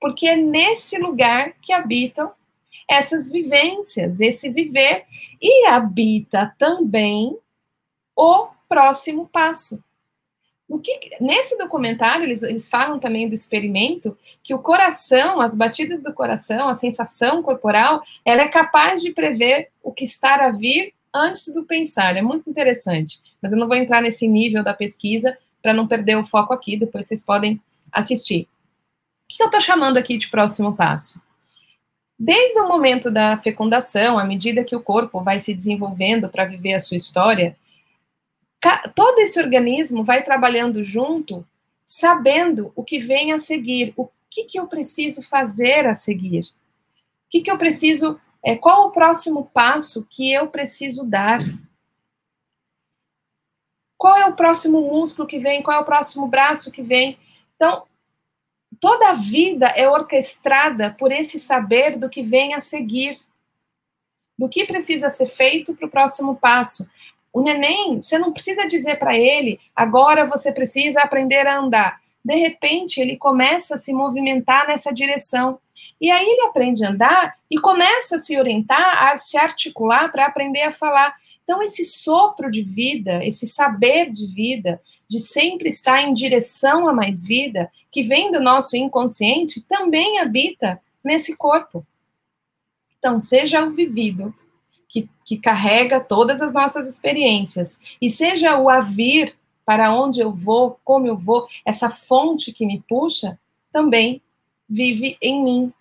porque 0.03 0.27
é 0.27 0.35
nesse 0.35 0.97
lugar 0.97 1.53
que 1.61 1.71
habitam 1.71 2.33
essas 2.89 3.31
vivências, 3.31 4.19
esse 4.19 4.49
viver, 4.49 5.05
e 5.41 5.65
habita 5.67 6.53
também 6.57 7.37
o 8.13 8.49
próximo 8.67 9.29
passo. 9.31 9.81
O 10.67 10.77
que, 10.77 10.99
nesse 11.21 11.57
documentário, 11.57 12.25
eles, 12.25 12.43
eles 12.43 12.67
falam 12.67 12.99
também 12.99 13.29
do 13.29 13.33
experimento 13.33 14.17
que 14.43 14.53
o 14.53 14.59
coração, 14.59 15.39
as 15.39 15.55
batidas 15.55 16.03
do 16.03 16.13
coração, 16.13 16.67
a 16.67 16.75
sensação 16.75 17.41
corporal, 17.41 18.03
ela 18.25 18.41
é 18.41 18.49
capaz 18.49 19.01
de 19.01 19.13
prever 19.13 19.69
o 19.81 19.93
que 19.93 20.03
está 20.03 20.35
a 20.35 20.51
vir 20.51 20.93
antes 21.13 21.53
do 21.53 21.63
pensar. 21.63 22.17
É 22.17 22.21
muito 22.21 22.49
interessante, 22.49 23.21
mas 23.41 23.53
eu 23.53 23.57
não 23.57 23.69
vou 23.69 23.77
entrar 23.77 24.01
nesse 24.01 24.27
nível 24.27 24.65
da 24.65 24.73
pesquisa 24.73 25.37
para 25.61 25.73
não 25.73 25.87
perder 25.87 26.17
o 26.17 26.25
foco 26.25 26.53
aqui, 26.53 26.75
depois 26.75 27.07
vocês 27.07 27.23
podem 27.23 27.61
assistir 27.89 28.49
que 29.37 29.43
eu 29.43 29.47
estou 29.47 29.61
chamando 29.61 29.97
aqui 29.97 30.17
de 30.17 30.27
próximo 30.27 30.75
passo? 30.75 31.21
Desde 32.17 32.59
o 32.59 32.67
momento 32.67 33.09
da 33.09 33.37
fecundação, 33.37 34.19
à 34.19 34.23
medida 34.23 34.63
que 34.63 34.75
o 34.75 34.81
corpo 34.81 35.23
vai 35.23 35.39
se 35.39 35.53
desenvolvendo 35.53 36.29
para 36.29 36.45
viver 36.45 36.73
a 36.73 36.79
sua 36.79 36.97
história, 36.97 37.57
todo 38.95 39.19
esse 39.19 39.39
organismo 39.39 40.03
vai 40.03 40.23
trabalhando 40.23 40.83
junto, 40.83 41.45
sabendo 41.85 42.71
o 42.75 42.83
que 42.83 42.99
vem 42.99 43.33
a 43.33 43.39
seguir, 43.39 43.93
o 43.97 44.07
que, 44.29 44.45
que 44.45 44.59
eu 44.59 44.67
preciso 44.67 45.21
fazer 45.21 45.85
a 45.85 45.93
seguir, 45.93 46.41
o 46.41 47.29
que, 47.29 47.41
que 47.41 47.51
eu 47.51 47.57
preciso, 47.57 48.19
é, 48.43 48.55
qual 48.55 48.87
o 48.87 48.91
próximo 48.91 49.49
passo 49.53 50.07
que 50.09 50.31
eu 50.31 50.47
preciso 50.47 51.05
dar. 51.05 51.39
Qual 53.97 54.17
é 54.17 54.25
o 54.25 54.35
próximo 54.35 54.81
músculo 54.81 55.27
que 55.27 55.39
vem? 55.39 55.63
Qual 55.63 55.77
é 55.77 55.79
o 55.79 55.85
próximo 55.85 56.27
braço 56.27 56.71
que 56.71 56.81
vem? 56.81 57.17
Então, 57.55 57.83
toda 58.83 59.11
a 59.11 59.13
vida 59.13 59.67
é 59.67 59.87
orquestrada 59.87 60.93
por 60.99 61.09
esse 61.09 61.39
saber 61.39 61.97
do 61.97 62.09
que 62.09 62.21
vem 62.21 62.53
a 62.53 62.59
seguir, 62.59 63.17
do 64.37 64.49
que 64.49 64.65
precisa 64.65 65.09
ser 65.09 65.27
feito 65.27 65.73
para 65.73 65.85
o 65.85 65.89
próximo 65.89 66.35
passo. 66.35 66.85
O 67.31 67.41
neném, 67.41 68.03
você 68.03 68.19
não 68.19 68.33
precisa 68.33 68.67
dizer 68.67 68.99
para 68.99 69.15
ele, 69.15 69.57
agora 69.73 70.25
você 70.25 70.51
precisa 70.51 70.99
aprender 70.99 71.47
a 71.47 71.59
andar. 71.59 72.01
De 72.25 72.35
repente, 72.35 72.99
ele 72.99 73.15
começa 73.15 73.75
a 73.75 73.77
se 73.77 73.93
movimentar 73.93 74.67
nessa 74.67 74.93
direção. 74.93 75.59
E 75.99 76.11
aí 76.11 76.25
ele 76.25 76.41
aprende 76.41 76.83
a 76.83 76.89
andar 76.89 77.37
e 77.49 77.57
começa 77.57 78.17
a 78.17 78.19
se 78.19 78.37
orientar, 78.37 79.13
a 79.13 79.15
se 79.15 79.37
articular 79.37 80.11
para 80.11 80.25
aprender 80.25 80.63
a 80.63 80.73
falar. 80.73 81.15
Então, 81.43 81.61
esse 81.61 81.83
sopro 81.83 82.49
de 82.49 82.63
vida, 82.63 83.23
esse 83.25 83.47
saber 83.47 84.09
de 84.09 84.27
vida, 84.27 84.81
de 85.07 85.19
sempre 85.19 85.69
estar 85.69 86.01
em 86.01 86.13
direção 86.13 86.87
a 86.87 86.93
mais 86.93 87.25
vida, 87.25 87.69
que 87.91 88.01
vem 88.01 88.31
do 88.31 88.39
nosso 88.39 88.77
inconsciente, 88.77 89.61
também 89.61 90.19
habita 90.19 90.81
nesse 91.03 91.35
corpo. 91.35 91.85
Então, 92.97 93.19
seja 93.19 93.63
o 93.65 93.71
vivido, 93.71 94.33
que, 94.87 95.09
que 95.25 95.37
carrega 95.37 95.99
todas 95.99 96.41
as 96.41 96.53
nossas 96.53 96.87
experiências, 96.87 97.77
e 98.01 98.09
seja 98.09 98.57
o 98.57 98.69
avir 98.69 99.35
para 99.65 99.93
onde 99.93 100.21
eu 100.21 100.31
vou, 100.31 100.79
como 100.83 101.07
eu 101.07 101.17
vou, 101.17 101.47
essa 101.65 101.89
fonte 101.89 102.53
que 102.53 102.65
me 102.65 102.81
puxa, 102.87 103.37
também 103.71 104.21
vive 104.69 105.17
em 105.21 105.43
mim 105.43 105.73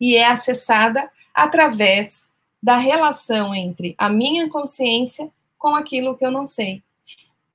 e 0.00 0.14
é 0.16 0.26
acessada 0.26 1.10
através 1.34 2.28
da 2.62 2.76
relação 2.76 3.54
entre 3.54 3.94
a 3.96 4.08
minha 4.08 4.48
consciência 4.48 5.30
com 5.58 5.74
aquilo 5.74 6.16
que 6.16 6.24
eu 6.24 6.30
não 6.30 6.46
sei. 6.46 6.82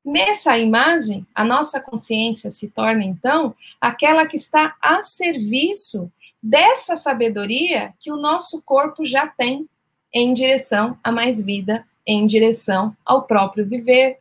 Nessa 0.03 0.57
imagem, 0.57 1.25
a 1.33 1.45
nossa 1.45 1.79
consciência 1.79 2.51
se 2.51 2.67
torna, 2.67 3.03
então, 3.03 3.55
aquela 3.79 4.25
que 4.25 4.35
está 4.35 4.75
a 4.81 5.01
serviço 5.01 6.11
dessa 6.41 6.97
sabedoria 6.97 7.93
que 8.01 8.11
o 8.11 8.17
nosso 8.17 8.61
corpo 8.63 9.05
já 9.05 9.25
tem 9.27 9.67
em 10.13 10.33
direção 10.33 10.97
a 11.01 11.09
mais 11.09 11.43
vida, 11.43 11.85
em 12.05 12.27
direção 12.27 12.95
ao 13.05 13.23
próprio 13.23 13.65
viver. 13.65 14.19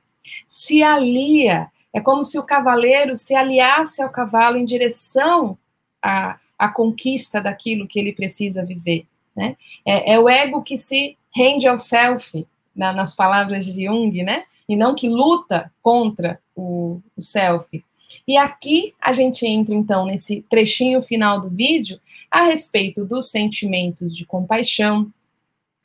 Se 0.49 0.85
alia, 0.85 1.69
é 1.93 2.01
como 2.01 2.23
se 2.23 2.39
o 2.39 2.45
cavaleiro 2.45 3.17
se 3.17 3.35
aliasse 3.35 4.01
ao 4.01 4.09
cavalo 4.09 4.57
em 4.57 4.65
direção 4.65 5.59
à, 6.01 6.39
à 6.57 6.69
conquista 6.69 7.41
daquilo 7.41 7.89
que 7.89 7.99
ele 7.99 8.13
precisa 8.13 8.65
viver. 8.65 9.05
Né? 9.35 9.57
É, 9.85 10.15
é, 10.15 10.19
o 10.19 10.29
ego 10.29 10.63
que 10.63 10.77
se 10.77 11.17
rende 11.35 11.67
ao 11.67 11.79
self, 11.79 12.47
na, 12.75 12.93
nas 12.93 13.15
palavras 13.15 13.65
de 13.65 13.85
Jung, 13.85 14.23
né? 14.23 14.45
e 14.69 14.77
não 14.77 14.95
que 14.95 15.09
luta 15.09 15.73
contra 15.83 16.41
o, 16.55 17.01
o 17.17 17.21
self. 17.21 17.85
E 18.27 18.37
aqui 18.37 18.95
a 19.01 19.13
gente 19.13 19.47
entra, 19.47 19.75
então, 19.75 20.07
nesse 20.07 20.43
trechinho 20.49 21.03
final 21.03 21.41
do 21.41 21.49
vídeo 21.49 22.01
a 22.31 22.45
respeito 22.45 23.05
dos 23.05 23.31
sentimentos 23.31 24.17
de 24.17 24.25
compaixão, 24.25 25.13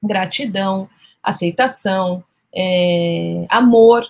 gratidão, 0.01 0.89
aceitação, 1.23 2.23
é, 2.53 3.45
amor, 3.49 4.07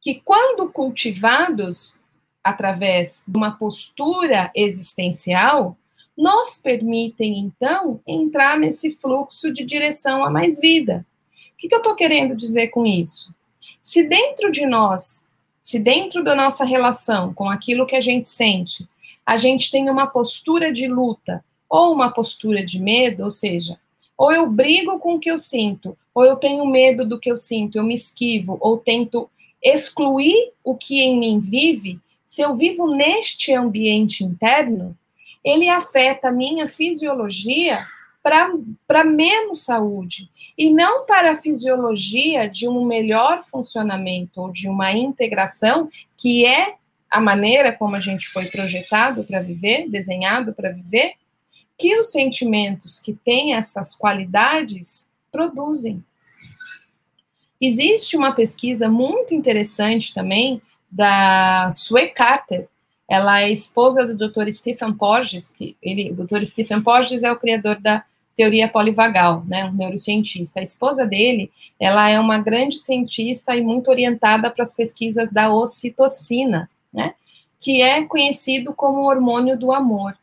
que 0.00 0.20
quando 0.24 0.70
cultivados 0.70 2.00
através 2.42 3.24
de 3.28 3.36
uma 3.36 3.52
postura 3.52 4.50
existencial, 4.54 5.76
nos 6.20 6.58
permitem, 6.58 7.38
então, 7.38 7.98
entrar 8.06 8.58
nesse 8.58 8.90
fluxo 8.90 9.50
de 9.50 9.64
direção 9.64 10.22
a 10.22 10.28
mais 10.28 10.60
vida. 10.60 11.06
O 11.54 11.56
que, 11.56 11.66
que 11.66 11.74
eu 11.74 11.78
estou 11.78 11.94
querendo 11.94 12.36
dizer 12.36 12.68
com 12.68 12.84
isso? 12.84 13.34
Se 13.82 14.02
dentro 14.02 14.50
de 14.50 14.66
nós, 14.66 15.26
se 15.62 15.78
dentro 15.78 16.22
da 16.22 16.34
nossa 16.34 16.64
relação 16.64 17.32
com 17.32 17.48
aquilo 17.48 17.86
que 17.86 17.96
a 17.96 18.00
gente 18.00 18.28
sente, 18.28 18.86
a 19.24 19.38
gente 19.38 19.70
tem 19.70 19.88
uma 19.88 20.06
postura 20.06 20.70
de 20.70 20.86
luta 20.86 21.42
ou 21.68 21.92
uma 21.92 22.12
postura 22.12 22.64
de 22.64 22.80
medo, 22.80 23.24
ou 23.24 23.30
seja, 23.30 23.78
ou 24.18 24.30
eu 24.30 24.50
brigo 24.50 24.98
com 24.98 25.14
o 25.14 25.20
que 25.20 25.30
eu 25.30 25.38
sinto, 25.38 25.96
ou 26.14 26.24
eu 26.24 26.36
tenho 26.36 26.66
medo 26.66 27.08
do 27.08 27.18
que 27.18 27.30
eu 27.30 27.36
sinto, 27.36 27.78
eu 27.78 27.84
me 27.84 27.94
esquivo, 27.94 28.58
ou 28.60 28.76
tento 28.76 29.30
excluir 29.62 30.52
o 30.62 30.74
que 30.74 31.00
em 31.00 31.18
mim 31.18 31.40
vive, 31.40 31.98
se 32.26 32.42
eu 32.42 32.54
vivo 32.54 32.94
neste 32.94 33.52
ambiente 33.54 34.22
interno, 34.22 34.96
ele 35.44 35.68
afeta 35.68 36.28
a 36.28 36.32
minha 36.32 36.66
fisiologia 36.66 37.86
para 38.22 39.04
menos 39.04 39.62
saúde 39.64 40.30
e 40.56 40.70
não 40.70 41.06
para 41.06 41.32
a 41.32 41.36
fisiologia 41.36 42.48
de 42.48 42.68
um 42.68 42.84
melhor 42.84 43.42
funcionamento 43.44 44.42
ou 44.42 44.52
de 44.52 44.68
uma 44.68 44.92
integração 44.92 45.90
que 46.16 46.44
é 46.44 46.74
a 47.10 47.20
maneira 47.20 47.72
como 47.72 47.96
a 47.96 48.00
gente 48.00 48.28
foi 48.28 48.46
projetado 48.46 49.24
para 49.24 49.40
viver, 49.40 49.88
desenhado 49.88 50.52
para 50.52 50.70
viver, 50.70 51.14
que 51.76 51.98
os 51.98 52.12
sentimentos 52.12 53.00
que 53.00 53.14
têm 53.14 53.54
essas 53.54 53.96
qualidades 53.96 55.08
produzem. 55.32 56.04
Existe 57.60 58.16
uma 58.16 58.32
pesquisa 58.32 58.88
muito 58.88 59.34
interessante 59.34 60.14
também 60.14 60.62
da 60.90 61.68
Sue 61.70 62.08
Carter, 62.08 62.68
ela 63.10 63.40
é 63.40 63.50
esposa 63.50 64.06
do 64.06 64.16
Dr. 64.16 64.48
Stephen 64.52 64.92
Porges, 64.92 65.50
que 65.50 65.76
ele, 65.82 66.12
o 66.12 66.14
Dr. 66.14 66.44
Stephen 66.44 66.80
Porges 66.80 67.24
é 67.24 67.32
o 67.32 67.36
criador 67.36 67.80
da 67.80 68.04
teoria 68.36 68.68
polivagal, 68.68 69.42
né, 69.48 69.64
um 69.64 69.72
neurocientista. 69.72 70.60
A 70.60 70.62
esposa 70.62 71.04
dele, 71.04 71.50
ela 71.80 72.08
é 72.08 72.20
uma 72.20 72.38
grande 72.38 72.78
cientista 72.78 73.56
e 73.56 73.62
muito 73.62 73.90
orientada 73.90 74.48
para 74.48 74.62
as 74.62 74.76
pesquisas 74.76 75.32
da 75.32 75.52
ocitocina, 75.52 76.70
né, 76.94 77.14
que 77.58 77.82
é 77.82 78.04
conhecido 78.04 78.72
como 78.72 79.08
hormônio 79.08 79.58
do 79.58 79.72
amor. 79.72 80.16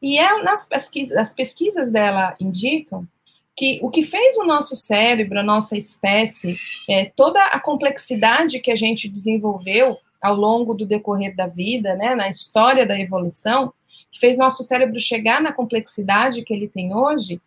E 0.00 0.18
ela, 0.18 0.42
nas 0.42 0.66
pesquisas, 0.66 1.18
as 1.18 1.34
pesquisas 1.34 1.92
dela 1.92 2.34
indicam 2.40 3.06
que 3.54 3.78
o 3.82 3.90
que 3.90 4.02
fez 4.02 4.38
o 4.38 4.44
nosso 4.44 4.74
cérebro, 4.74 5.40
a 5.40 5.42
nossa 5.42 5.76
espécie, 5.76 6.56
é, 6.88 7.04
toda 7.04 7.40
a 7.44 7.60
complexidade 7.60 8.60
que 8.60 8.70
a 8.70 8.76
gente 8.76 9.10
desenvolveu 9.10 9.98
ao 10.24 10.34
longo 10.34 10.72
do 10.72 10.86
decorrer 10.86 11.36
da 11.36 11.46
vida, 11.46 11.94
né, 11.96 12.14
na 12.14 12.30
história 12.30 12.86
da 12.86 12.98
evolução, 12.98 13.74
que 14.10 14.18
fez 14.18 14.38
nosso 14.38 14.62
cérebro 14.62 14.98
chegar 14.98 15.38
na 15.42 15.52
complexidade 15.52 16.42
que 16.42 16.54
ele 16.54 16.66
tem 16.66 16.94
hoje, 16.94 17.38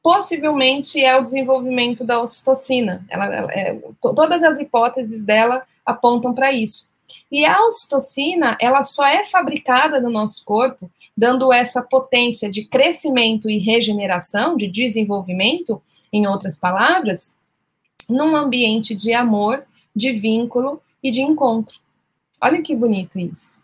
possivelmente 0.00 1.04
é 1.04 1.18
o 1.18 1.22
desenvolvimento 1.22 2.04
da 2.04 2.20
ocitocina. 2.20 3.04
Ela, 3.10 3.24
ela 3.24 3.52
é, 3.52 3.76
todas 4.00 4.44
as 4.44 4.60
hipóteses 4.60 5.24
dela 5.24 5.66
apontam 5.84 6.32
para 6.32 6.52
isso. 6.52 6.88
E 7.30 7.44
a 7.44 7.60
ocitocina, 7.66 8.56
ela 8.60 8.84
só 8.84 9.04
é 9.04 9.24
fabricada 9.24 10.00
no 10.00 10.08
nosso 10.08 10.44
corpo, 10.44 10.88
dando 11.16 11.52
essa 11.52 11.82
potência 11.82 12.48
de 12.48 12.66
crescimento 12.66 13.50
e 13.50 13.58
regeneração, 13.58 14.56
de 14.56 14.68
desenvolvimento, 14.68 15.82
em 16.12 16.24
outras 16.28 16.56
palavras, 16.56 17.36
num 18.08 18.36
ambiente 18.36 18.94
de 18.94 19.12
amor, 19.12 19.64
de 19.94 20.12
vínculo 20.12 20.80
e 21.02 21.10
de 21.10 21.20
encontro. 21.20 21.82
Olha 22.42 22.60
que 22.60 22.74
bonito 22.74 23.20
isso. 23.20 23.62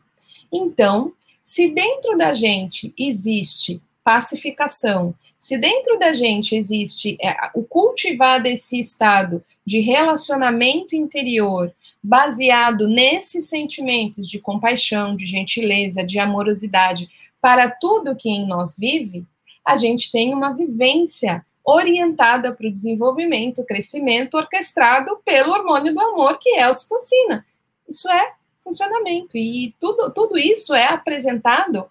Então, 0.53 1.13
se 1.43 1.69
dentro 1.69 2.17
da 2.17 2.33
gente 2.33 2.95
existe 2.97 3.83
pacificação, 4.05 5.15
se 5.39 5.59
dentro 5.59 5.99
da 5.99 6.13
gente 6.13 6.55
existe 6.55 7.19
é, 7.21 7.37
o 7.55 7.65
cultivar 7.65 8.41
desse 8.41 8.79
estado 8.79 9.43
de 9.67 9.81
relacionamento 9.81 10.95
interior, 10.95 11.75
baseado 12.03 12.87
nesses 12.87 13.49
sentimentos 13.49 14.29
de 14.29 14.39
compaixão, 14.39 15.17
de 15.17 15.27
gentileza, 15.27 16.05
de 16.05 16.19
amorosidade 16.19 17.09
para 17.41 17.71
tudo 17.71 18.17
que 18.17 18.29
em 18.29 18.47
nós 18.47 18.77
vive, 18.79 19.25
a 19.65 19.77
gente 19.77 20.11
tem 20.11 20.33
uma 20.33 20.55
vivência 20.55 21.45
orientada 21.65 22.55
para 22.55 22.67
o 22.67 22.73
desenvolvimento, 22.73 23.65
crescimento, 23.65 24.37
orquestrado 24.37 25.19
pelo 25.25 25.53
hormônio 25.53 25.93
do 25.93 26.01
amor, 26.01 26.39
que 26.39 26.51
é 26.51 26.63
a 26.63 26.71
ocitocina. 26.71 27.45
Isso 27.89 28.09
é 28.09 28.38
funcionamento. 28.69 29.37
E 29.37 29.75
tudo, 29.81 30.11
tudo 30.13 30.39
isso 30.39 30.75
é 30.75 30.87
apresentado 30.87 31.91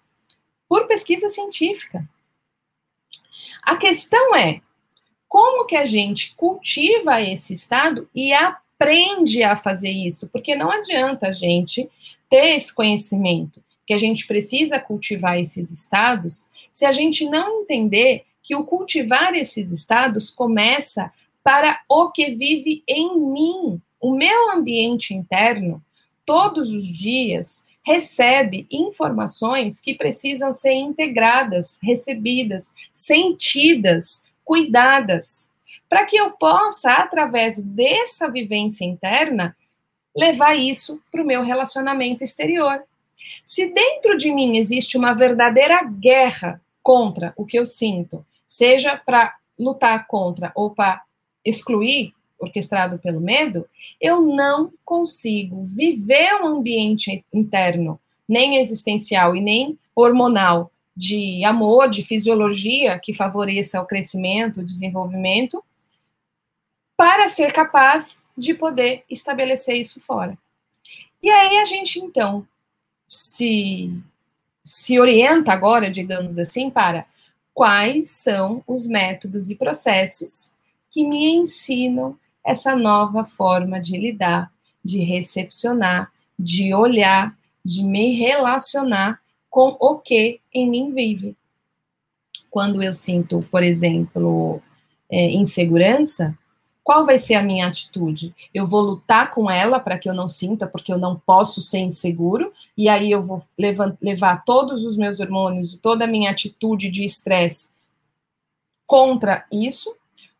por 0.68 0.86
pesquisa 0.86 1.28
científica. 1.28 2.08
A 3.62 3.76
questão 3.76 4.34
é 4.36 4.60
como 5.28 5.66
que 5.66 5.76
a 5.76 5.84
gente 5.84 6.34
cultiva 6.36 7.20
esse 7.20 7.52
estado 7.52 8.08
e 8.14 8.32
aprende 8.32 9.42
a 9.42 9.56
fazer 9.56 9.90
isso, 9.90 10.28
porque 10.30 10.54
não 10.54 10.70
adianta 10.70 11.28
a 11.28 11.32
gente 11.32 11.90
ter 12.30 12.56
esse 12.56 12.74
conhecimento 12.74 13.62
que 13.86 13.92
a 13.92 13.98
gente 13.98 14.26
precisa 14.26 14.78
cultivar 14.78 15.38
esses 15.38 15.70
estados 15.70 16.50
se 16.72 16.84
a 16.84 16.92
gente 16.92 17.28
não 17.28 17.62
entender 17.62 18.24
que 18.42 18.54
o 18.54 18.64
cultivar 18.64 19.34
esses 19.34 19.70
estados 19.70 20.30
começa 20.30 21.12
para 21.42 21.80
o 21.88 22.10
que 22.10 22.30
vive 22.34 22.82
em 22.86 23.18
mim, 23.18 23.82
o 24.00 24.14
meu 24.14 24.52
ambiente 24.52 25.12
interno, 25.12 25.82
todos 26.28 26.72
os 26.72 26.86
dias 26.86 27.66
recebe 27.82 28.66
informações 28.70 29.80
que 29.80 29.94
precisam 29.94 30.52
ser 30.52 30.74
integradas, 30.74 31.78
recebidas, 31.82 32.74
sentidas, 32.92 34.26
cuidadas, 34.44 35.50
para 35.88 36.04
que 36.04 36.16
eu 36.16 36.32
possa, 36.32 36.92
através 36.92 37.58
dessa 37.62 38.30
vivência 38.30 38.84
interna, 38.84 39.56
levar 40.14 40.54
isso 40.54 41.00
para 41.10 41.22
o 41.22 41.26
meu 41.26 41.42
relacionamento 41.42 42.22
exterior. 42.22 42.82
Se 43.42 43.72
dentro 43.72 44.18
de 44.18 44.30
mim 44.30 44.58
existe 44.58 44.98
uma 44.98 45.14
verdadeira 45.14 45.82
guerra 45.82 46.60
contra 46.82 47.32
o 47.38 47.46
que 47.46 47.58
eu 47.58 47.64
sinto, 47.64 48.22
seja 48.46 48.98
para 48.98 49.34
lutar 49.58 50.06
contra 50.06 50.52
ou 50.54 50.72
para 50.72 51.00
excluir, 51.42 52.12
orquestrado 52.38 52.98
pelo 52.98 53.20
medo, 53.20 53.66
eu 54.00 54.22
não 54.22 54.72
consigo 54.84 55.62
viver 55.62 56.34
um 56.42 56.46
ambiente 56.46 57.24
interno, 57.32 57.98
nem 58.28 58.56
existencial 58.58 59.34
e 59.34 59.40
nem 59.40 59.78
hormonal, 59.94 60.70
de 60.96 61.44
amor, 61.44 61.88
de 61.88 62.02
fisiologia 62.02 62.98
que 62.98 63.14
favoreça 63.14 63.80
o 63.80 63.86
crescimento, 63.86 64.60
o 64.60 64.64
desenvolvimento, 64.64 65.62
para 66.96 67.28
ser 67.28 67.52
capaz 67.52 68.24
de 68.36 68.52
poder 68.52 69.04
estabelecer 69.08 69.76
isso 69.76 70.00
fora. 70.00 70.36
E 71.22 71.30
aí 71.30 71.58
a 71.58 71.64
gente, 71.64 72.00
então, 72.00 72.46
se, 73.06 73.92
se 74.62 74.98
orienta 74.98 75.52
agora, 75.52 75.88
digamos 75.88 76.36
assim, 76.36 76.68
para 76.68 77.06
quais 77.54 78.10
são 78.10 78.62
os 78.66 78.88
métodos 78.88 79.50
e 79.50 79.56
processos 79.56 80.52
que 80.90 81.06
me 81.06 81.28
ensinam 81.28 82.18
essa 82.48 82.74
nova 82.74 83.26
forma 83.26 83.78
de 83.78 83.98
lidar, 83.98 84.50
de 84.82 85.04
recepcionar, 85.04 86.10
de 86.38 86.72
olhar, 86.72 87.36
de 87.62 87.84
me 87.84 88.16
relacionar 88.16 89.20
com 89.50 89.76
o 89.78 89.98
que 89.98 90.40
em 90.50 90.70
mim 90.70 90.94
vive. 90.94 91.36
Quando 92.50 92.82
eu 92.82 92.94
sinto, 92.94 93.46
por 93.50 93.62
exemplo, 93.62 94.62
é, 95.10 95.30
insegurança, 95.30 96.36
qual 96.82 97.04
vai 97.04 97.18
ser 97.18 97.34
a 97.34 97.42
minha 97.42 97.66
atitude? 97.66 98.34
Eu 98.54 98.66
vou 98.66 98.80
lutar 98.80 99.30
com 99.30 99.50
ela 99.50 99.78
para 99.78 99.98
que 99.98 100.08
eu 100.08 100.14
não 100.14 100.26
sinta, 100.26 100.66
porque 100.66 100.90
eu 100.90 100.96
não 100.96 101.18
posso 101.18 101.60
ser 101.60 101.80
inseguro, 101.80 102.50
e 102.74 102.88
aí 102.88 103.10
eu 103.10 103.22
vou 103.22 103.42
levar, 104.00 104.42
todos 104.46 104.86
os 104.86 104.96
meus 104.96 105.20
hormônios, 105.20 105.76
toda 105.76 106.04
a 106.04 106.08
minha 106.08 106.30
atitude 106.30 106.90
de 106.90 107.04
estresse 107.04 107.68
contra 108.86 109.44
isso, 109.52 109.94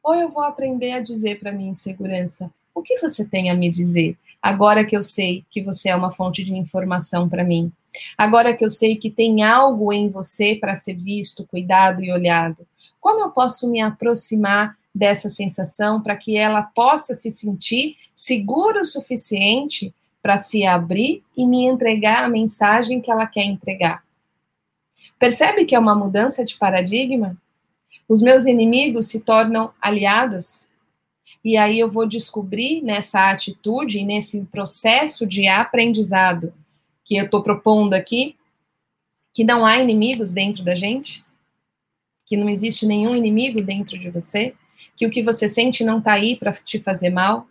ou 0.09 0.15
eu 0.15 0.31
vou 0.31 0.43
aprender 0.43 0.93
a 0.93 1.01
dizer 1.01 1.39
para 1.39 1.53
minha 1.53 1.71
insegurança: 1.71 2.51
o 2.75 2.81
que 2.81 2.99
você 2.99 3.27
tem 3.27 3.51
a 3.51 3.55
me 3.55 3.71
dizer? 3.71 4.17
Agora 4.41 4.87
que 4.87 4.97
eu 4.97 5.03
sei 5.03 5.45
que 5.51 5.61
você 5.61 5.91
é 5.91 5.97
uma 5.97 6.11
fonte 6.11 6.43
de 6.43 6.55
informação 6.55 7.29
para 7.29 7.45
mim. 7.45 7.71
Agora 8.17 8.57
que 8.57 8.65
eu 8.65 8.71
sei 8.71 8.97
que 8.97 9.11
tem 9.11 9.43
algo 9.43 9.93
em 9.93 10.09
você 10.09 10.55
para 10.55 10.75
ser 10.75 10.95
visto, 10.95 11.47
cuidado 11.47 12.03
e 12.03 12.11
olhado. 12.11 12.67
Como 13.01 13.21
eu 13.21 13.31
posso 13.31 13.71
me 13.71 13.83
aproximar 13.83 14.79
dessa 14.95 15.29
sensação 15.29 16.01
para 16.01 16.17
que 16.17 16.39
ela 16.39 16.63
possa 16.63 17.15
se 17.15 17.31
sentir 17.31 17.97
segura 18.17 18.81
o 18.81 18.87
suficiente 18.87 19.95
para 20.23 20.39
se 20.39 20.65
abrir 20.65 21.23
e 21.37 21.45
me 21.45 21.65
entregar 21.65 22.25
a 22.25 22.31
mensagem 22.31 23.01
que 23.01 23.11
ela 23.11 23.27
quer 23.27 23.45
entregar? 23.45 24.03
Percebe 25.19 25.67
que 25.67 25.75
é 25.75 25.79
uma 25.79 25.95
mudança 25.95 26.45
de 26.45 26.57
paradigma? 26.57 27.37
Os 28.09 28.23
meus 28.23 28.47
inimigos 28.47 29.07
se 29.07 29.21
tornam 29.21 29.73
aliados. 29.81 30.67
E 31.45 31.57
aí 31.57 31.79
eu 31.79 31.91
vou 31.91 32.07
descobrir 32.07 32.83
nessa 32.83 33.31
atitude, 33.31 34.03
nesse 34.03 34.45
processo 34.47 35.27
de 35.27 35.47
aprendizado 35.47 36.53
que 37.05 37.17
eu 37.17 37.27
estou 37.27 37.43
propondo 37.43 37.95
aqui, 37.95 38.37
que 39.33 39.45
não 39.45 39.65
há 39.65 39.79
inimigos 39.79 40.31
dentro 40.33 40.65
da 40.65 40.75
gente, 40.75 41.25
que 42.27 42.37
não 42.37 42.49
existe 42.49 42.87
nenhum 42.87 43.15
inimigo 43.15 43.63
dentro 43.63 43.99
de 43.99 44.11
você, 44.11 44.55
que 44.97 45.07
o 45.07 45.11
que 45.11 45.23
você 45.23 45.49
sente 45.49 45.85
não 45.85 45.99
está 45.99 46.13
aí 46.13 46.37
para 46.37 46.53
te 46.53 46.79
fazer 46.79 47.11
mal, 47.11 47.47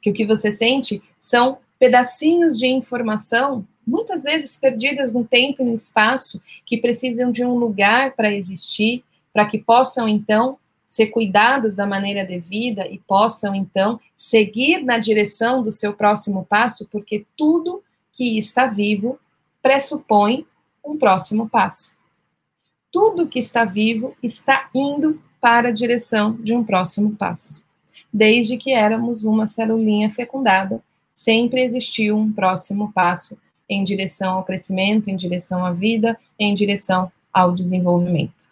que 0.00 0.10
o 0.10 0.12
que 0.12 0.26
você 0.26 0.52
sente 0.52 1.02
são 1.18 1.58
pedacinhos 1.78 2.58
de 2.58 2.66
informação, 2.66 3.66
muitas 3.84 4.22
vezes 4.22 4.56
perdidas 4.56 5.12
no 5.12 5.24
tempo 5.24 5.62
e 5.62 5.64
no 5.64 5.74
espaço, 5.74 6.40
que 6.64 6.76
precisam 6.76 7.32
de 7.32 7.44
um 7.44 7.56
lugar 7.56 8.12
para 8.12 8.32
existir, 8.32 9.02
para 9.32 9.46
que 9.46 9.58
possam 9.58 10.08
então 10.08 10.58
ser 10.86 11.06
cuidados 11.06 11.74
da 11.74 11.86
maneira 11.86 12.24
devida 12.24 12.86
e 12.86 12.98
possam 12.98 13.54
então 13.54 13.98
seguir 14.14 14.84
na 14.84 14.98
direção 14.98 15.62
do 15.62 15.72
seu 15.72 15.94
próximo 15.94 16.44
passo, 16.44 16.86
porque 16.90 17.24
tudo 17.36 17.82
que 18.12 18.38
está 18.38 18.66
vivo 18.66 19.18
pressupõe 19.62 20.46
um 20.84 20.98
próximo 20.98 21.48
passo. 21.48 21.96
Tudo 22.90 23.26
que 23.26 23.38
está 23.38 23.64
vivo 23.64 24.14
está 24.22 24.68
indo 24.74 25.18
para 25.40 25.68
a 25.68 25.72
direção 25.72 26.34
de 26.34 26.52
um 26.52 26.62
próximo 26.62 27.16
passo. 27.16 27.62
Desde 28.12 28.58
que 28.58 28.72
éramos 28.72 29.24
uma 29.24 29.46
celulinha 29.46 30.10
fecundada, 30.10 30.82
sempre 31.14 31.62
existiu 31.62 32.18
um 32.18 32.30
próximo 32.30 32.92
passo 32.92 33.38
em 33.66 33.82
direção 33.82 34.34
ao 34.34 34.44
crescimento, 34.44 35.08
em 35.08 35.16
direção 35.16 35.64
à 35.64 35.72
vida, 35.72 36.18
em 36.38 36.54
direção 36.54 37.10
ao 37.32 37.52
desenvolvimento. 37.52 38.51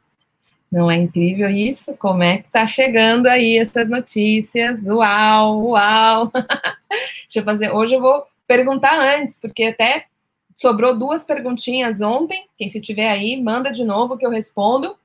Não 0.70 0.88
é 0.88 0.96
incrível 0.96 1.50
isso? 1.50 1.96
Como 1.96 2.22
é 2.22 2.38
que 2.38 2.48
tá 2.48 2.64
chegando 2.66 3.26
aí 3.26 3.58
essas 3.58 3.88
notícias? 3.88 4.86
Uau, 4.86 5.70
uau! 5.70 6.30
Deixa 7.24 7.40
eu 7.40 7.42
fazer. 7.42 7.72
Hoje 7.72 7.96
eu 7.96 8.00
vou 8.00 8.24
perguntar 8.46 9.00
antes, 9.00 9.38
porque 9.40 9.64
até 9.64 10.06
sobrou 10.54 10.96
duas 10.96 11.24
perguntinhas 11.24 12.00
ontem. 12.00 12.46
Quem 12.56 12.68
se 12.68 12.80
tiver 12.80 13.10
aí, 13.10 13.42
manda 13.42 13.72
de 13.72 13.82
novo 13.82 14.16
que 14.16 14.24
eu 14.24 14.30
respondo, 14.30 14.96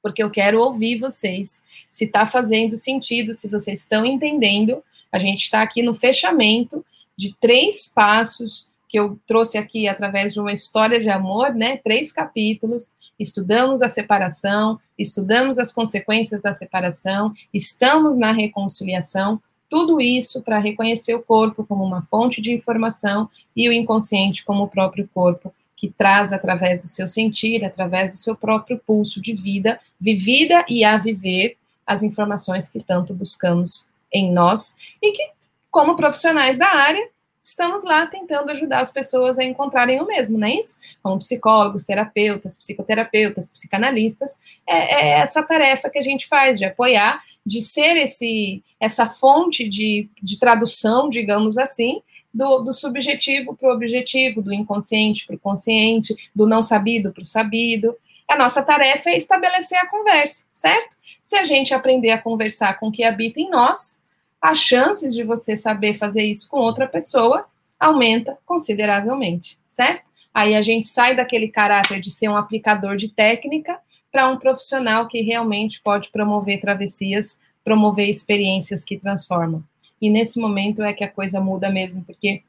porque 0.00 0.22
eu 0.22 0.30
quero 0.30 0.60
ouvir 0.60 1.00
vocês. 1.00 1.64
Se 1.90 2.04
está 2.04 2.24
fazendo 2.24 2.76
sentido, 2.76 3.32
se 3.32 3.48
vocês 3.48 3.80
estão 3.80 4.06
entendendo. 4.06 4.82
A 5.10 5.18
gente 5.18 5.44
está 5.44 5.62
aqui 5.62 5.82
no 5.82 5.94
fechamento 5.94 6.84
de 7.16 7.34
três 7.40 7.88
passos 7.88 8.70
que 8.94 8.98
eu 9.00 9.18
trouxe 9.26 9.58
aqui 9.58 9.88
através 9.88 10.32
de 10.32 10.38
uma 10.38 10.52
história 10.52 11.00
de 11.00 11.10
amor, 11.10 11.52
né? 11.52 11.78
Três 11.78 12.12
capítulos. 12.12 12.94
Estudamos 13.18 13.82
a 13.82 13.88
separação, 13.88 14.78
estudamos 14.96 15.58
as 15.58 15.72
consequências 15.72 16.40
da 16.40 16.52
separação, 16.52 17.34
estamos 17.52 18.20
na 18.20 18.30
reconciliação. 18.30 19.42
Tudo 19.68 20.00
isso 20.00 20.42
para 20.42 20.60
reconhecer 20.60 21.12
o 21.12 21.20
corpo 21.20 21.66
como 21.66 21.82
uma 21.82 22.02
fonte 22.02 22.40
de 22.40 22.52
informação 22.52 23.28
e 23.56 23.68
o 23.68 23.72
inconsciente 23.72 24.44
como 24.44 24.62
o 24.62 24.68
próprio 24.68 25.10
corpo 25.12 25.52
que 25.76 25.88
traz 25.88 26.32
através 26.32 26.80
do 26.80 26.86
seu 26.86 27.08
sentir, 27.08 27.64
através 27.64 28.12
do 28.12 28.16
seu 28.16 28.36
próprio 28.36 28.80
pulso 28.86 29.20
de 29.20 29.34
vida, 29.34 29.80
vivida 30.00 30.64
e 30.68 30.84
a 30.84 30.96
viver 30.96 31.56
as 31.84 32.04
informações 32.04 32.68
que 32.68 32.78
tanto 32.78 33.12
buscamos 33.12 33.90
em 34.12 34.32
nós 34.32 34.76
e 35.02 35.10
que, 35.10 35.30
como 35.68 35.96
profissionais 35.96 36.56
da 36.56 36.68
área, 36.68 37.12
estamos 37.44 37.84
lá 37.84 38.06
tentando 38.06 38.50
ajudar 38.50 38.80
as 38.80 38.90
pessoas 38.90 39.38
a 39.38 39.44
encontrarem 39.44 40.00
o 40.00 40.06
mesmo, 40.06 40.38
não 40.38 40.48
é 40.48 40.54
isso? 40.54 40.80
Como 41.02 41.18
psicólogos, 41.18 41.84
terapeutas, 41.84 42.56
psicoterapeutas, 42.56 43.50
psicanalistas, 43.50 44.40
é, 44.66 44.94
é 44.94 45.08
essa 45.20 45.42
tarefa 45.42 45.90
que 45.90 45.98
a 45.98 46.02
gente 46.02 46.26
faz 46.26 46.58
de 46.58 46.64
apoiar, 46.64 47.22
de 47.44 47.60
ser 47.60 47.96
esse 47.98 48.64
essa 48.80 49.06
fonte 49.06 49.68
de, 49.68 50.08
de 50.22 50.38
tradução, 50.38 51.08
digamos 51.10 51.58
assim, 51.58 52.02
do, 52.32 52.60
do 52.60 52.72
subjetivo 52.72 53.54
para 53.54 53.68
o 53.68 53.72
objetivo, 53.72 54.42
do 54.42 54.52
inconsciente 54.52 55.26
para 55.26 55.36
o 55.36 55.38
consciente, 55.38 56.14
do 56.34 56.46
não 56.46 56.62
sabido 56.62 57.12
para 57.12 57.22
o 57.22 57.26
sabido. 57.26 57.96
A 58.26 58.36
nossa 58.36 58.62
tarefa 58.62 59.10
é 59.10 59.18
estabelecer 59.18 59.78
a 59.78 59.86
conversa, 59.86 60.46
certo? 60.50 60.96
Se 61.22 61.36
a 61.36 61.44
gente 61.44 61.74
aprender 61.74 62.10
a 62.10 62.20
conversar 62.20 62.78
com 62.80 62.88
o 62.88 62.92
que 62.92 63.04
habita 63.04 63.38
em 63.38 63.50
nós, 63.50 64.02
as 64.44 64.58
chances 64.58 65.14
de 65.14 65.24
você 65.24 65.56
saber 65.56 65.94
fazer 65.94 66.22
isso 66.22 66.50
com 66.50 66.58
outra 66.58 66.86
pessoa 66.86 67.46
aumenta 67.80 68.36
consideravelmente, 68.44 69.58
certo? 69.66 70.10
Aí 70.34 70.54
a 70.54 70.60
gente 70.60 70.86
sai 70.86 71.16
daquele 71.16 71.48
caráter 71.48 71.98
de 71.98 72.10
ser 72.10 72.28
um 72.28 72.36
aplicador 72.36 72.94
de 72.94 73.08
técnica 73.08 73.80
para 74.12 74.28
um 74.28 74.36
profissional 74.36 75.08
que 75.08 75.22
realmente 75.22 75.80
pode 75.82 76.10
promover 76.10 76.60
travessias, 76.60 77.40
promover 77.64 78.06
experiências 78.06 78.84
que 78.84 78.98
transformam. 78.98 79.64
E 79.98 80.10
nesse 80.10 80.38
momento 80.38 80.82
é 80.82 80.92
que 80.92 81.04
a 81.04 81.10
coisa 81.10 81.40
muda 81.40 81.70
mesmo, 81.70 82.04
porque 82.04 82.42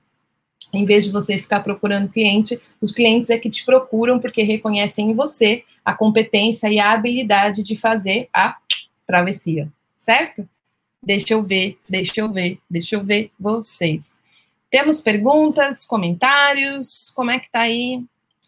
em 0.73 0.83
vez 0.83 1.05
de 1.05 1.11
você 1.13 1.37
ficar 1.37 1.61
procurando 1.61 2.11
cliente, 2.11 2.59
os 2.81 2.91
clientes 2.91 3.29
é 3.29 3.37
que 3.37 3.49
te 3.49 3.63
procuram 3.63 4.19
porque 4.19 4.43
reconhecem 4.43 5.11
em 5.11 5.15
você 5.15 5.63
a 5.85 5.93
competência 5.93 6.67
e 6.67 6.77
a 6.77 6.91
habilidade 6.91 7.63
de 7.63 7.77
fazer 7.77 8.27
a 8.33 8.57
travessia, 9.07 9.71
certo? 9.95 10.45
Deixa 11.05 11.33
eu 11.33 11.43
ver, 11.43 11.77
deixa 11.87 12.19
eu 12.19 12.31
ver, 12.31 12.59
deixa 12.69 12.95
eu 12.95 13.03
ver 13.03 13.31
vocês. 13.39 14.21
Temos 14.71 14.99
perguntas, 14.99 15.85
comentários? 15.85 17.11
Como 17.15 17.29
é 17.29 17.39
que 17.39 17.49
tá 17.49 17.61
aí? 17.61 18.03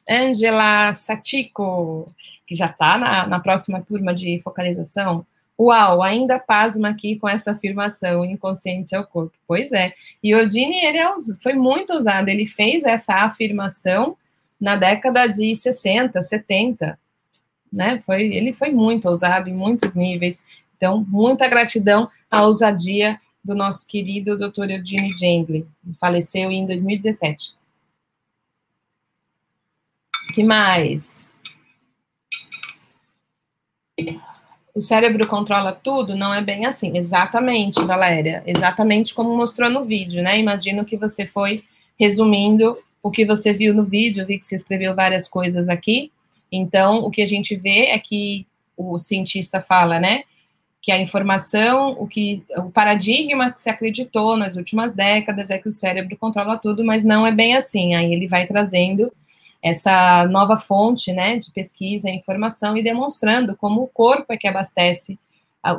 Angela 0.09 0.93
Satico, 0.93 2.11
que 2.47 2.55
já 2.55 2.67
tá 2.67 2.97
na, 2.97 3.27
na 3.27 3.39
próxima 3.39 3.81
turma 3.81 4.15
de 4.15 4.39
focalização. 4.39 5.25
Uau, 5.59 6.01
ainda 6.01 6.39
pasma 6.39 6.89
aqui 6.89 7.17
com 7.17 7.27
essa 7.27 7.51
afirmação, 7.51 8.23
inconsciente 8.23 8.95
é 8.95 8.99
o 8.99 9.05
corpo. 9.05 9.37
Pois 9.47 9.71
é. 9.71 9.93
E 10.23 10.33
Odini, 10.33 10.83
ele 10.83 10.97
é, 10.97 11.13
foi 11.41 11.53
muito 11.53 11.93
usado, 11.93 12.29
ele 12.29 12.45
fez 12.45 12.85
essa 12.85 13.15
afirmação 13.15 14.17
na 14.59 14.75
década 14.75 15.27
de 15.27 15.55
60, 15.55 16.21
70, 16.21 16.99
né? 17.71 18.01
Foi, 18.05 18.23
ele 18.23 18.53
foi 18.53 18.71
muito 18.71 19.09
usado 19.09 19.49
em 19.49 19.53
muitos 19.53 19.93
níveis. 19.93 20.43
Então, 20.78 21.05
muita 21.07 21.47
gratidão 21.47 22.09
à 22.30 22.43
ousadia 22.43 23.19
do 23.43 23.55
nosso 23.55 23.88
querido 23.88 24.38
Dr. 24.38 24.71
Eugene 24.71 25.17
Jengli, 25.17 25.65
faleceu 25.99 26.51
em 26.51 26.65
2017. 26.65 27.57
que 30.38 30.43
mais? 30.43 31.34
O 34.75 34.80
cérebro 34.80 35.25
controla 35.25 35.71
tudo? 35.71 36.15
Não 36.15 36.32
é 36.32 36.43
bem 36.43 36.67
assim. 36.67 36.95
Exatamente, 36.95 37.84
Valéria. 37.84 38.43
Exatamente 38.45 39.15
como 39.15 39.36
mostrou 39.36 39.67
no 39.67 39.84
vídeo, 39.84 40.21
né? 40.21 40.39
Imagino 40.39 40.86
que 40.86 40.95
você 40.95 41.25
foi 41.25 41.63
resumindo 41.99 42.75
o 43.01 43.09
que 43.09 43.25
você 43.25 43.51
viu 43.51 43.73
no 43.73 43.84
vídeo. 43.84 44.21
Eu 44.21 44.28
vi 44.28 44.38
que 44.38 44.45
você 44.45 44.55
escreveu 44.55 44.93
várias 44.93 45.28
coisas 45.28 45.67
aqui. 45.69 46.11
Então, 46.51 46.99
o 46.99 47.09
que 47.09 47.23
a 47.23 47.25
gente 47.25 47.55
vê 47.55 47.88
é 47.88 47.97
que 47.97 48.45
o 48.78 48.99
cientista 48.99 49.59
fala, 49.59 49.99
né? 49.99 50.21
Que 50.88 50.91
a 50.93 51.01
informação, 51.01 51.97
o 51.99 52.07
que 52.07 52.45
o 52.55 52.71
paradigma 52.71 53.51
que 53.51 53.59
se 53.59 53.69
acreditou 53.69 54.38
nas 54.38 54.55
últimas 54.55 54.95
décadas 54.95 55.49
é 55.49 55.57
que 55.57 55.67
o 55.67 55.71
cérebro 55.73 56.15
controla 56.15 56.57
tudo, 56.57 56.81
mas 56.85 57.03
não 57.03 57.27
é 57.27 57.31
bem 57.33 57.57
assim. 57.57 57.93
Aí 57.93 58.13
ele 58.13 58.25
vai 58.25 58.47
trazendo 58.47 59.11
essa 59.61 60.25
nova 60.27 60.55
fonte, 60.55 61.11
né, 61.11 61.35
de 61.35 61.51
pesquisa, 61.51 62.09
informação 62.09 62.77
e 62.77 62.81
demonstrando 62.81 63.53
como 63.53 63.83
o 63.83 63.88
corpo 63.88 64.31
é 64.31 64.38
que 64.38 64.47
abastece 64.47 65.19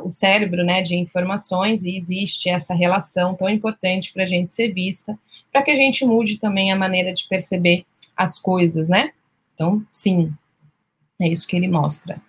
o 0.03 0.09
cérebro, 0.09 0.63
né, 0.63 0.83
de 0.83 0.95
informações 0.95 1.83
e 1.83 1.97
existe 1.97 2.47
essa 2.47 2.75
relação 2.75 3.33
tão 3.33 3.49
importante 3.49 4.13
para 4.13 4.25
a 4.25 4.27
gente 4.27 4.53
ser 4.53 4.71
vista, 4.71 5.17
para 5.51 5.63
que 5.63 5.71
a 5.71 5.75
gente 5.75 6.05
mude 6.05 6.37
também 6.37 6.71
a 6.71 6.75
maneira 6.75 7.15
de 7.15 7.27
perceber 7.27 7.83
as 8.15 8.37
coisas, 8.37 8.89
né? 8.89 9.09
Então, 9.55 9.83
sim, 9.91 10.31
é 11.19 11.27
isso 11.27 11.47
que 11.47 11.55
ele 11.55 11.67
mostra. 11.67 12.21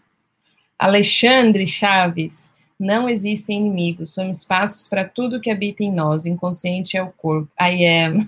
Alexandre 0.78 1.66
Chaves, 1.66 2.50
não 2.80 3.10
existem 3.10 3.58
inimigos, 3.58 4.14
somos 4.14 4.38
espaços 4.38 4.88
para 4.88 5.04
tudo 5.04 5.38
que 5.38 5.50
habita 5.50 5.84
em 5.84 5.92
nós. 5.92 6.24
Inconsciente 6.24 6.96
é 6.96 7.02
o 7.02 7.12
corpo. 7.12 7.52
I 7.60 7.86
am. 7.86 8.26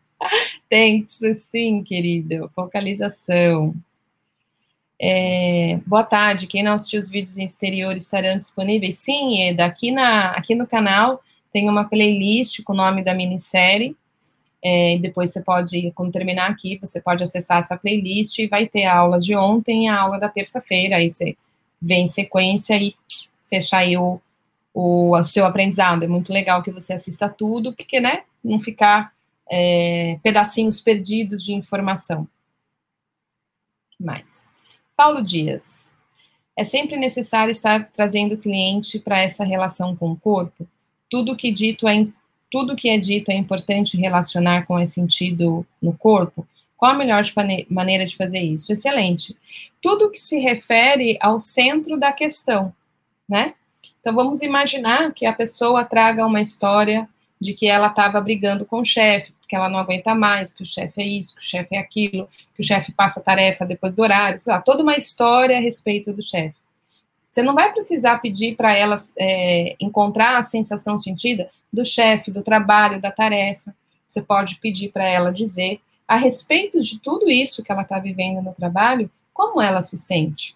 Thanks, 0.70 1.20
sim, 1.50 1.84
querido. 1.84 2.50
Focalização. 2.54 3.74
É, 4.98 5.78
boa 5.86 6.02
tarde. 6.02 6.46
Quem 6.46 6.62
não 6.62 6.72
assistiu 6.72 6.98
os 6.98 7.10
vídeos 7.10 7.36
em 7.36 7.44
exterior 7.44 7.94
estarão 7.94 8.34
disponíveis? 8.38 8.96
Sim, 8.96 9.42
Eda. 9.42 9.66
Aqui, 9.66 9.90
na, 9.90 10.30
aqui 10.30 10.54
no 10.54 10.66
canal 10.66 11.22
tem 11.52 11.68
uma 11.68 11.84
playlist 11.84 12.62
com 12.62 12.72
o 12.72 12.76
nome 12.76 13.04
da 13.04 13.12
minissérie. 13.12 13.94
É, 14.64 14.96
depois 14.96 15.30
você 15.30 15.42
pode, 15.42 15.92
quando 15.94 16.10
terminar 16.10 16.50
aqui, 16.50 16.78
você 16.80 17.02
pode 17.02 17.22
acessar 17.22 17.58
essa 17.58 17.76
playlist 17.76 18.38
e 18.38 18.46
vai 18.46 18.66
ter 18.66 18.86
a 18.86 18.96
aula 18.96 19.20
de 19.20 19.36
ontem 19.36 19.84
e 19.84 19.88
a 19.88 20.00
aula 20.00 20.18
da 20.18 20.30
terça-feira. 20.30 20.96
Aí 20.96 21.10
você 21.10 21.36
vem 21.82 22.06
em 22.06 22.08
sequência 22.08 22.78
e 22.78 22.94
fechar 23.44 23.78
aí 23.78 23.96
o, 23.96 24.20
o, 24.72 25.16
o, 25.16 25.24
seu 25.24 25.46
aprendizado. 25.46 26.02
É 26.02 26.08
muito 26.08 26.32
legal 26.32 26.62
que 26.62 26.70
você 26.70 26.92
assista 26.92 27.28
tudo, 27.28 27.72
porque, 27.72 28.00
né, 28.00 28.24
não 28.42 28.58
ficar 28.58 29.12
é, 29.50 30.18
pedacinhos 30.22 30.80
perdidos 30.80 31.42
de 31.42 31.54
informação. 31.54 32.28
mais? 33.98 34.48
Paulo 34.96 35.24
Dias. 35.24 35.92
É 36.56 36.62
sempre 36.62 36.96
necessário 36.96 37.50
estar 37.50 37.90
trazendo 37.90 38.36
o 38.36 38.38
cliente 38.38 39.00
para 39.00 39.18
essa 39.18 39.44
relação 39.44 39.96
com 39.96 40.12
o 40.12 40.16
corpo? 40.16 40.68
Tudo 41.10 41.36
que 41.36 41.50
dito 41.50 41.88
é 41.88 42.06
tudo 42.50 42.76
que 42.76 42.88
é 42.88 42.96
dito 42.96 43.32
é 43.32 43.34
importante 43.34 43.96
relacionar 43.96 44.64
com 44.64 44.78
esse 44.78 44.92
sentido 44.92 45.66
no 45.82 45.92
corpo? 45.92 46.46
Qual 46.76 46.92
a 46.92 46.94
melhor 46.94 47.24
maneira 47.68 48.06
de 48.06 48.16
fazer 48.16 48.38
isso? 48.38 48.72
Excelente. 48.72 49.36
Tudo 49.82 50.10
que 50.10 50.20
se 50.20 50.38
refere 50.38 51.18
ao 51.20 51.40
centro 51.40 51.98
da 51.98 52.12
questão 52.12 52.72
né? 53.28 53.54
Então 54.00 54.14
vamos 54.14 54.42
imaginar 54.42 55.12
que 55.12 55.24
a 55.24 55.32
pessoa 55.32 55.84
traga 55.84 56.26
uma 56.26 56.40
história 56.40 57.08
de 57.40 57.52
que 57.54 57.66
ela 57.66 57.88
estava 57.88 58.20
brigando 58.20 58.64
com 58.64 58.80
o 58.80 58.84
chefe, 58.84 59.32
porque 59.32 59.56
ela 59.56 59.68
não 59.68 59.78
aguenta 59.78 60.14
mais, 60.14 60.52
que 60.52 60.62
o 60.62 60.66
chefe 60.66 61.00
é 61.00 61.06
isso, 61.06 61.34
que 61.34 61.42
o 61.42 61.44
chefe 61.44 61.76
é 61.76 61.78
aquilo, 61.78 62.28
que 62.54 62.62
o 62.62 62.64
chefe 62.64 62.92
passa 62.92 63.20
tarefa 63.20 63.66
depois 63.66 63.94
do 63.94 64.02
horário, 64.02 64.38
sei 64.38 64.52
lá, 64.52 64.60
toda 64.60 64.82
uma 64.82 64.96
história 64.96 65.56
a 65.56 65.60
respeito 65.60 66.12
do 66.12 66.22
chefe. 66.22 66.56
Você 67.30 67.42
não 67.42 67.54
vai 67.54 67.72
precisar 67.72 68.18
pedir 68.18 68.56
para 68.56 68.74
ela 68.74 68.94
é, 69.18 69.74
encontrar 69.80 70.38
a 70.38 70.42
sensação 70.42 70.98
sentida 70.98 71.50
do 71.72 71.84
chefe, 71.84 72.30
do 72.30 72.42
trabalho, 72.42 73.00
da 73.00 73.10
tarefa. 73.10 73.74
Você 74.06 74.22
pode 74.22 74.56
pedir 74.60 74.90
para 74.90 75.08
ela 75.08 75.32
dizer 75.32 75.80
a 76.06 76.16
respeito 76.16 76.80
de 76.82 77.00
tudo 77.00 77.28
isso 77.28 77.64
que 77.64 77.72
ela 77.72 77.82
está 77.82 77.98
vivendo 77.98 78.40
no 78.40 78.52
trabalho, 78.52 79.10
como 79.32 79.60
ela 79.60 79.82
se 79.82 79.98
sente. 79.98 80.54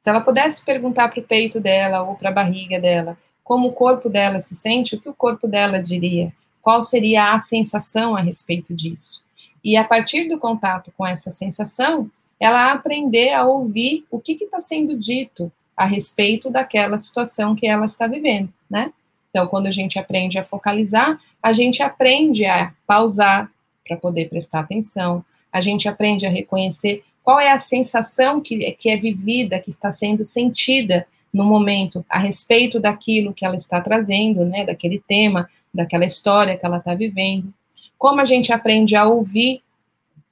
Se 0.00 0.08
ela 0.10 0.20
pudesse 0.20 0.64
perguntar 0.64 1.08
para 1.08 1.20
o 1.20 1.24
peito 1.24 1.60
dela 1.60 2.02
ou 2.02 2.14
para 2.14 2.30
a 2.30 2.32
barriga 2.32 2.80
dela 2.80 3.16
como 3.42 3.68
o 3.68 3.72
corpo 3.72 4.10
dela 4.10 4.40
se 4.40 4.54
sente, 4.54 4.94
o 4.94 5.00
que 5.00 5.08
o 5.08 5.14
corpo 5.14 5.48
dela 5.48 5.80
diria? 5.82 6.32
Qual 6.60 6.82
seria 6.82 7.32
a 7.32 7.38
sensação 7.38 8.14
a 8.14 8.20
respeito 8.20 8.74
disso? 8.74 9.24
E 9.64 9.76
a 9.76 9.84
partir 9.84 10.28
do 10.28 10.38
contato 10.38 10.92
com 10.96 11.06
essa 11.06 11.30
sensação, 11.30 12.10
ela 12.38 12.72
aprender 12.72 13.32
a 13.32 13.44
ouvir 13.44 14.04
o 14.10 14.20
que 14.20 14.32
está 14.32 14.60
sendo 14.60 14.96
dito 14.96 15.50
a 15.76 15.84
respeito 15.84 16.50
daquela 16.50 16.98
situação 16.98 17.54
que 17.54 17.66
ela 17.66 17.86
está 17.86 18.06
vivendo, 18.06 18.52
né? 18.68 18.92
Então, 19.30 19.46
quando 19.46 19.66
a 19.66 19.70
gente 19.70 19.98
aprende 19.98 20.38
a 20.38 20.44
focalizar, 20.44 21.20
a 21.42 21.52
gente 21.52 21.82
aprende 21.82 22.44
a 22.44 22.72
pausar 22.86 23.50
para 23.86 23.96
poder 23.96 24.28
prestar 24.28 24.60
atenção, 24.60 25.24
a 25.52 25.60
gente 25.60 25.88
aprende 25.88 26.26
a 26.26 26.30
reconhecer 26.30 27.04
qual 27.28 27.38
é 27.38 27.52
a 27.52 27.58
sensação 27.58 28.40
que, 28.40 28.72
que 28.72 28.88
é 28.88 28.96
vivida, 28.96 29.60
que 29.60 29.68
está 29.68 29.90
sendo 29.90 30.24
sentida 30.24 31.06
no 31.30 31.44
momento 31.44 32.02
a 32.08 32.18
respeito 32.18 32.80
daquilo 32.80 33.34
que 33.34 33.44
ela 33.44 33.54
está 33.54 33.82
trazendo, 33.82 34.46
né, 34.46 34.64
daquele 34.64 34.98
tema, 35.06 35.46
daquela 35.74 36.06
história 36.06 36.56
que 36.56 36.64
ela 36.64 36.78
está 36.78 36.94
vivendo. 36.94 37.52
Como 37.98 38.18
a 38.22 38.24
gente 38.24 38.50
aprende 38.50 38.96
a 38.96 39.04
ouvir 39.04 39.60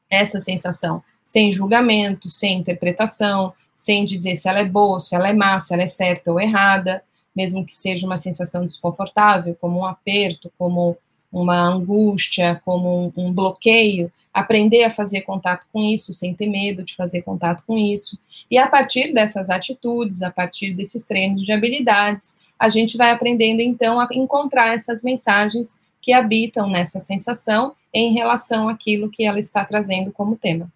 essa 0.08 0.40
sensação? 0.40 1.02
Sem 1.22 1.52
julgamento, 1.52 2.30
sem 2.30 2.60
interpretação, 2.60 3.52
sem 3.74 4.06
dizer 4.06 4.36
se 4.36 4.48
ela 4.48 4.60
é 4.60 4.64
boa, 4.64 4.98
se 4.98 5.14
ela 5.14 5.28
é 5.28 5.34
má, 5.34 5.60
se 5.60 5.74
ela 5.74 5.82
é 5.82 5.86
certa 5.86 6.32
ou 6.32 6.40
errada, 6.40 7.04
mesmo 7.36 7.66
que 7.66 7.76
seja 7.76 8.06
uma 8.06 8.16
sensação 8.16 8.64
desconfortável, 8.64 9.54
como 9.60 9.80
um 9.80 9.84
aperto, 9.84 10.50
como 10.56 10.96
uma 11.40 11.60
angústia, 11.60 12.60
como 12.64 13.12
um, 13.16 13.26
um, 13.26 13.32
bloqueio, 13.32 14.10
aprender 14.32 14.84
a 14.84 14.90
fazer 14.90 15.22
contato 15.22 15.66
com 15.72 15.82
isso, 15.82 16.14
sem 16.14 16.34
ter 16.34 16.48
medo 16.48 16.82
de 16.82 16.94
fazer 16.94 17.22
contato 17.22 17.62
com 17.66 17.76
isso. 17.76 18.18
E 18.50 18.56
a 18.56 18.66
partir 18.66 19.12
dessas 19.12 19.50
atitudes, 19.50 20.22
a 20.22 20.30
partir 20.30 20.72
desses 20.74 21.04
treinos 21.04 21.44
de 21.44 21.52
habilidades, 21.52 22.38
a 22.58 22.68
gente 22.68 22.96
vai 22.96 23.10
aprendendo 23.10 23.60
então 23.60 24.00
a 24.00 24.08
encontrar 24.12 24.74
essas 24.74 25.02
mensagens 25.02 25.80
que 26.00 26.12
habitam 26.12 26.70
nessa 26.70 27.00
sensação 27.00 27.74
em 27.92 28.14
relação 28.14 28.68
àquilo 28.68 29.10
que 29.10 29.24
ela 29.24 29.38
está 29.38 29.64
trazendo 29.64 30.10
como 30.12 30.36
tema. 30.36 30.72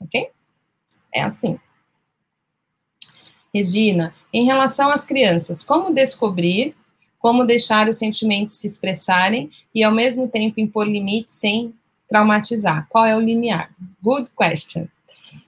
Ok? 0.00 0.28
É 1.12 1.22
assim. 1.22 1.58
Regina, 3.52 4.14
em 4.32 4.44
relação 4.44 4.90
às 4.90 5.04
crianças, 5.04 5.64
como 5.64 5.94
descobrir, 5.94 6.76
como 7.18 7.44
deixar 7.44 7.88
os 7.88 7.96
sentimentos 7.96 8.56
se 8.56 8.66
expressarem 8.66 9.50
e 9.74 9.82
ao 9.82 9.92
mesmo 9.92 10.28
tempo 10.28 10.60
impor 10.60 10.86
limites 10.86 11.34
sem 11.34 11.74
traumatizar? 12.08 12.86
Qual 12.88 13.04
é 13.04 13.16
o 13.16 13.20
limiar? 13.20 13.70
Good 14.02 14.30
question. 14.36 14.86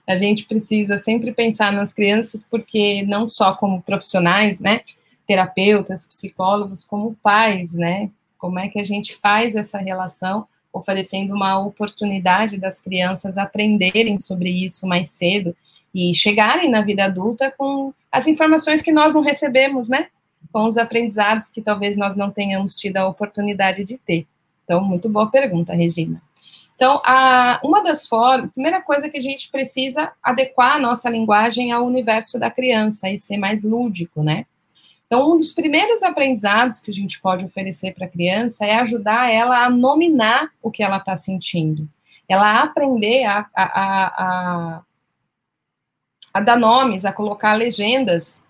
A 0.07 0.17
gente 0.17 0.45
precisa 0.45 0.97
sempre 0.97 1.31
pensar 1.31 1.71
nas 1.71 1.93
crianças, 1.93 2.45
porque 2.49 3.03
não 3.03 3.27
só 3.27 3.53
como 3.53 3.81
profissionais, 3.81 4.59
né, 4.59 4.81
terapeutas, 5.27 6.07
psicólogos, 6.07 6.83
como 6.83 7.15
pais, 7.21 7.73
né, 7.73 8.09
como 8.37 8.57
é 8.57 8.67
que 8.67 8.79
a 8.79 8.83
gente 8.83 9.15
faz 9.15 9.55
essa 9.55 9.77
relação, 9.77 10.47
oferecendo 10.73 11.33
uma 11.33 11.59
oportunidade 11.59 12.57
das 12.57 12.79
crianças 12.79 13.37
aprenderem 13.37 14.19
sobre 14.19 14.49
isso 14.49 14.87
mais 14.87 15.11
cedo 15.11 15.55
e 15.93 16.13
chegarem 16.15 16.69
na 16.69 16.81
vida 16.81 17.05
adulta 17.05 17.53
com 17.55 17.93
as 18.11 18.27
informações 18.27 18.81
que 18.81 18.91
nós 18.91 19.13
não 19.13 19.21
recebemos, 19.21 19.87
né? 19.89 20.07
Com 20.51 20.65
os 20.65 20.77
aprendizados 20.77 21.47
que 21.49 21.61
talvez 21.61 21.95
nós 21.95 22.15
não 22.15 22.31
tenhamos 22.31 22.75
tido 22.75 22.97
a 22.97 23.07
oportunidade 23.07 23.83
de 23.83 23.97
ter. 23.97 24.27
Então, 24.63 24.83
muito 24.83 25.09
boa 25.09 25.29
pergunta, 25.29 25.73
Regina. 25.73 26.21
Então, 26.75 27.01
a, 27.03 27.59
uma 27.63 27.83
das 27.83 28.07
formas, 28.07 28.45
a 28.45 28.53
primeira 28.53 28.81
coisa 28.81 29.09
que 29.09 29.17
a 29.17 29.21
gente 29.21 29.51
precisa 29.51 30.13
adequar 30.23 30.75
a 30.75 30.79
nossa 30.79 31.09
linguagem 31.09 31.71
ao 31.71 31.85
universo 31.85 32.39
da 32.39 32.49
criança 32.49 33.09
e 33.09 33.17
ser 33.17 33.37
mais 33.37 33.63
lúdico, 33.63 34.23
né? 34.23 34.45
Então, 35.05 35.33
um 35.33 35.37
dos 35.37 35.51
primeiros 35.53 36.03
aprendizados 36.03 36.79
que 36.79 36.91
a 36.91 36.93
gente 36.93 37.19
pode 37.19 37.43
oferecer 37.43 37.95
para 37.95 38.05
a 38.05 38.09
criança 38.09 38.63
é 38.63 38.75
ajudar 38.75 39.29
ela 39.29 39.65
a 39.65 39.69
nominar 39.69 40.51
o 40.61 40.69
que 40.69 40.83
ela 40.83 40.97
está 40.97 41.15
sentindo. 41.15 41.89
Ela 42.29 42.61
aprender 42.61 43.25
a, 43.25 43.45
a, 43.55 43.63
a, 43.65 44.81
a, 46.31 46.39
dar 46.39 46.57
nomes, 46.57 47.05
a 47.05 47.11
colocar 47.11 47.55
legendas 47.55 48.43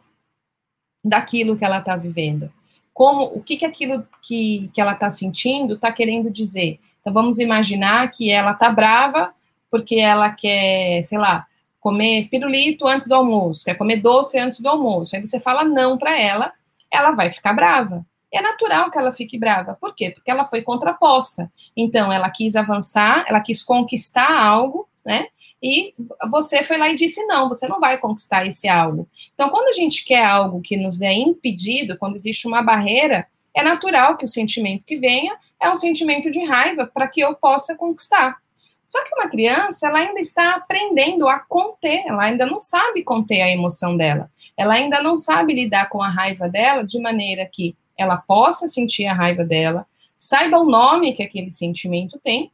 daquilo 1.04 1.58
que 1.58 1.66
ela 1.66 1.80
está 1.80 1.96
vivendo. 1.96 2.52
Como, 2.94 3.26
o 3.26 3.42
que, 3.42 3.58
que 3.58 3.66
aquilo 3.66 4.06
que, 4.22 4.70
que 4.74 4.82
ela 4.82 4.94
está 4.94 5.10
sentindo 5.10 5.76
está 5.76 5.92
querendo 5.92 6.30
dizer. 6.30 6.80
Então, 7.00 7.14
vamos 7.14 7.40
imaginar 7.40 8.12
que 8.12 8.30
ela 8.30 8.52
está 8.52 8.70
brava 8.70 9.34
porque 9.72 9.96
ela 9.96 10.32
quer, 10.32 11.04
sei 11.04 11.18
lá, 11.18 11.46
comer 11.80 12.28
pirulito 12.30 12.88
antes 12.88 13.08
do 13.08 13.16
almoço, 13.16 13.64
quer 13.64 13.76
comer 13.76 13.98
doce 13.98 14.38
antes 14.38 14.60
do 14.60 14.68
almoço. 14.68 15.16
Aí 15.16 15.26
você 15.26 15.40
fala 15.40 15.64
não 15.64 15.98
para 15.98 16.20
ela, 16.20 16.52
ela 16.92 17.12
vai 17.12 17.30
ficar 17.30 17.54
brava. 17.54 18.06
É 18.32 18.42
natural 18.42 18.92
que 18.92 18.98
ela 18.98 19.12
fique 19.12 19.40
brava. 19.40 19.78
Por 19.80 19.96
quê? 19.96 20.12
Porque 20.12 20.30
ela 20.30 20.46
foi 20.46 20.62
contraposta. 20.62 21.52
Então, 21.76 22.12
ela 22.12 22.30
quis 22.30 22.56
avançar, 22.56 23.26
ela 23.28 23.40
quis 23.40 23.64
conquistar 23.64 24.30
algo, 24.30 24.88
né? 25.04 25.28
E 25.62 25.94
você 26.32 26.64
foi 26.64 26.78
lá 26.78 26.90
e 26.90 26.96
disse: 26.96 27.26
não, 27.26 27.50
você 27.50 27.68
não 27.68 27.80
vai 27.80 27.98
conquistar 27.98 28.46
esse 28.46 28.68
algo. 28.68 29.08
Então, 29.34 29.50
quando 29.50 29.68
a 29.68 29.74
gente 29.74 30.06
quer 30.06 30.24
algo 30.24 30.62
que 30.62 30.78
nos 30.78 31.02
é 31.02 31.14
impedido, 31.14 31.98
quando 31.98 32.16
existe 32.16 32.48
uma 32.48 32.62
barreira, 32.62 33.28
é 33.54 33.62
natural 33.62 34.18
que 34.18 34.26
o 34.26 34.28
sentimento 34.28 34.86
que 34.86 34.98
venha 34.98 35.38
é 35.60 35.70
um 35.70 35.76
sentimento 35.76 36.32
de 36.32 36.44
raiva 36.46 36.90
para 36.92 37.08
que 37.08 37.20
eu 37.20 37.36
possa 37.36 37.76
conquistar. 37.76 38.38
Só 38.86 39.04
que 39.04 39.14
uma 39.14 39.30
criança, 39.30 39.88
ela 39.88 40.00
ainda 40.00 40.20
está 40.20 40.56
aprendendo 40.56 41.28
a 41.28 41.38
conter, 41.40 42.04
ela 42.08 42.24
ainda 42.24 42.46
não 42.46 42.60
sabe 42.60 43.04
conter 43.04 43.42
a 43.42 43.50
emoção 43.50 43.96
dela. 43.96 44.32
Ela 44.58 44.74
ainda 44.74 45.04
não 45.04 45.16
sabe 45.16 45.54
lidar 45.54 45.90
com 45.90 46.02
a 46.02 46.10
raiva 46.10 46.50
dela 46.50 46.84
de 46.84 47.00
maneira 47.00 47.46
que 47.46 47.76
ela 47.96 48.18
possa 48.18 48.68
sentir 48.68 49.06
a 49.06 49.14
raiva 49.14 49.44
dela, 49.44 49.86
saiba 50.18 50.58
o 50.58 50.66
nome 50.66 51.14
que 51.14 51.22
aquele 51.22 51.52
sentimento 51.52 52.20
tem, 52.24 52.52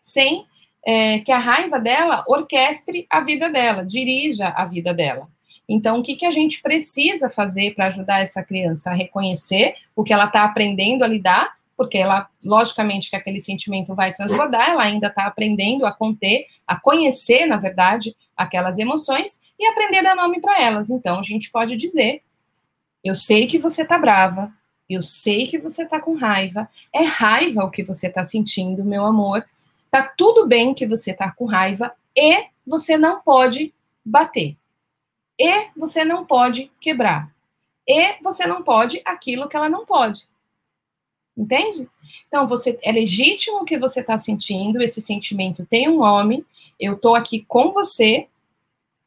sem 0.00 0.46
é, 0.86 1.18
que 1.20 1.32
a 1.32 1.38
raiva 1.38 1.78
dela 1.78 2.24
orquestre 2.26 3.06
a 3.10 3.20
vida 3.20 3.50
dela, 3.50 3.84
dirija 3.84 4.48
a 4.48 4.64
vida 4.64 4.94
dela. 4.94 5.28
Então, 5.68 6.00
o 6.00 6.02
que, 6.02 6.16
que 6.16 6.26
a 6.26 6.30
gente 6.30 6.60
precisa 6.60 7.30
fazer 7.30 7.74
para 7.74 7.86
ajudar 7.86 8.20
essa 8.20 8.42
criança 8.42 8.90
a 8.90 8.94
reconhecer 8.94 9.74
o 9.94 10.02
que 10.02 10.12
ela 10.12 10.24
está 10.24 10.42
aprendendo 10.42 11.04
a 11.04 11.06
lidar 11.06 11.60
porque 11.80 11.96
ela, 11.96 12.28
logicamente, 12.44 13.08
que 13.08 13.16
aquele 13.16 13.40
sentimento 13.40 13.94
vai 13.94 14.12
transbordar, 14.12 14.68
ela 14.68 14.82
ainda 14.82 15.06
está 15.06 15.24
aprendendo 15.24 15.86
a 15.86 15.90
conter, 15.90 16.44
a 16.66 16.78
conhecer, 16.78 17.46
na 17.46 17.56
verdade, 17.56 18.14
aquelas 18.36 18.78
emoções 18.78 19.40
e 19.58 19.66
aprender 19.66 20.00
a 20.00 20.02
dar 20.02 20.14
nome 20.14 20.42
para 20.42 20.60
elas. 20.60 20.90
Então, 20.90 21.18
a 21.18 21.22
gente 21.22 21.50
pode 21.50 21.78
dizer: 21.78 22.20
eu 23.02 23.14
sei 23.14 23.46
que 23.46 23.58
você 23.58 23.80
está 23.80 23.96
brava, 23.96 24.52
eu 24.90 25.00
sei 25.00 25.46
que 25.46 25.56
você 25.56 25.84
está 25.84 25.98
com 25.98 26.16
raiva, 26.16 26.68
é 26.94 27.02
raiva 27.02 27.64
o 27.64 27.70
que 27.70 27.82
você 27.82 28.08
está 28.08 28.22
sentindo, 28.22 28.84
meu 28.84 29.06
amor. 29.06 29.42
Tá 29.90 30.02
tudo 30.16 30.46
bem 30.46 30.72
que 30.72 30.86
você 30.86 31.10
está 31.10 31.30
com 31.30 31.46
raiva 31.46 31.92
e 32.16 32.46
você 32.66 32.96
não 32.96 33.20
pode 33.20 33.74
bater. 34.04 34.56
E 35.38 35.68
você 35.76 36.04
não 36.04 36.24
pode 36.24 36.70
quebrar. 36.80 37.34
E 37.86 38.22
você 38.22 38.46
não 38.46 38.62
pode 38.62 39.00
aquilo 39.04 39.48
que 39.48 39.56
ela 39.56 39.68
não 39.68 39.84
pode. 39.84 40.28
Entende? 41.36 41.88
Então, 42.28 42.46
você 42.46 42.78
é 42.82 42.92
legítimo 42.92 43.58
o 43.58 43.64
que 43.64 43.78
você 43.78 44.00
está 44.00 44.18
sentindo, 44.18 44.82
esse 44.82 45.00
sentimento 45.00 45.64
tem 45.64 45.88
um 45.88 45.98
nome, 45.98 46.44
eu 46.78 46.94
estou 46.94 47.14
aqui 47.14 47.44
com 47.48 47.72
você, 47.72 48.28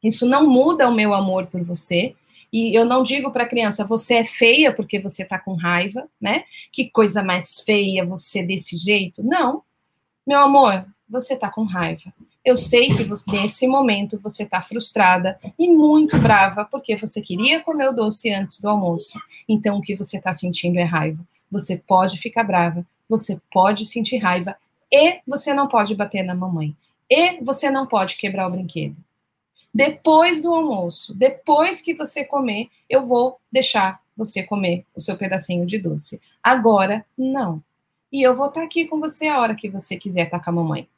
isso 0.02 0.26
não 0.26 0.46
muda 0.46 0.88
o 0.88 0.94
meu 0.94 1.14
amor 1.14 1.46
por 1.46 1.62
você. 1.62 2.14
E 2.52 2.74
eu 2.74 2.84
não 2.84 3.02
digo 3.02 3.32
para 3.32 3.44
a 3.44 3.48
criança, 3.48 3.84
você 3.84 4.14
é 4.14 4.24
feia 4.24 4.72
porque 4.72 5.00
você 5.00 5.22
está 5.22 5.38
com 5.38 5.54
raiva, 5.54 6.08
né? 6.20 6.44
Que 6.70 6.88
coisa 6.88 7.22
mais 7.22 7.60
feia 7.60 8.04
você 8.04 8.42
desse 8.42 8.76
jeito. 8.76 9.24
Não. 9.24 9.62
Meu 10.26 10.40
amor, 10.40 10.86
você 11.08 11.34
está 11.34 11.50
com 11.50 11.64
raiva. 11.64 12.12
Eu 12.44 12.56
sei 12.56 12.94
que 12.94 13.04
você, 13.04 13.30
nesse 13.30 13.66
momento 13.66 14.18
você 14.18 14.42
está 14.42 14.60
frustrada 14.60 15.38
e 15.58 15.68
muito 15.68 16.18
brava 16.18 16.64
porque 16.64 16.96
você 16.96 17.22
queria 17.22 17.60
comer 17.60 17.88
o 17.88 17.92
doce 17.92 18.32
antes 18.32 18.60
do 18.60 18.68
almoço. 18.68 19.18
Então 19.48 19.78
o 19.78 19.82
que 19.82 19.96
você 19.96 20.18
está 20.18 20.32
sentindo 20.32 20.78
é 20.78 20.84
raiva 20.84 21.24
você 21.54 21.76
pode 21.76 22.18
ficar 22.18 22.42
brava, 22.42 22.84
você 23.08 23.40
pode 23.52 23.86
sentir 23.86 24.16
raiva 24.16 24.56
e 24.90 25.20
você 25.26 25.54
não 25.54 25.68
pode 25.68 25.94
bater 25.94 26.24
na 26.24 26.34
mamãe. 26.34 26.76
E 27.08 27.40
você 27.42 27.70
não 27.70 27.86
pode 27.86 28.16
quebrar 28.16 28.48
o 28.48 28.50
brinquedo. 28.50 28.96
Depois 29.72 30.42
do 30.42 30.52
almoço, 30.52 31.14
depois 31.14 31.80
que 31.80 31.94
você 31.94 32.24
comer, 32.24 32.68
eu 32.90 33.06
vou 33.06 33.38
deixar 33.52 34.00
você 34.16 34.42
comer 34.42 34.84
o 34.94 35.00
seu 35.00 35.16
pedacinho 35.16 35.64
de 35.64 35.78
doce. 35.78 36.20
Agora, 36.42 37.04
não. 37.16 37.62
E 38.14 38.22
eu 38.22 38.32
vou 38.32 38.46
estar 38.46 38.62
aqui 38.62 38.86
com 38.86 39.00
você 39.00 39.26
a 39.26 39.40
hora 39.40 39.56
que 39.56 39.68
você 39.68 39.96
quiser 39.96 40.26
estar 40.26 40.38
com 40.38 40.48
a 40.48 40.52
mamãe. 40.52 40.88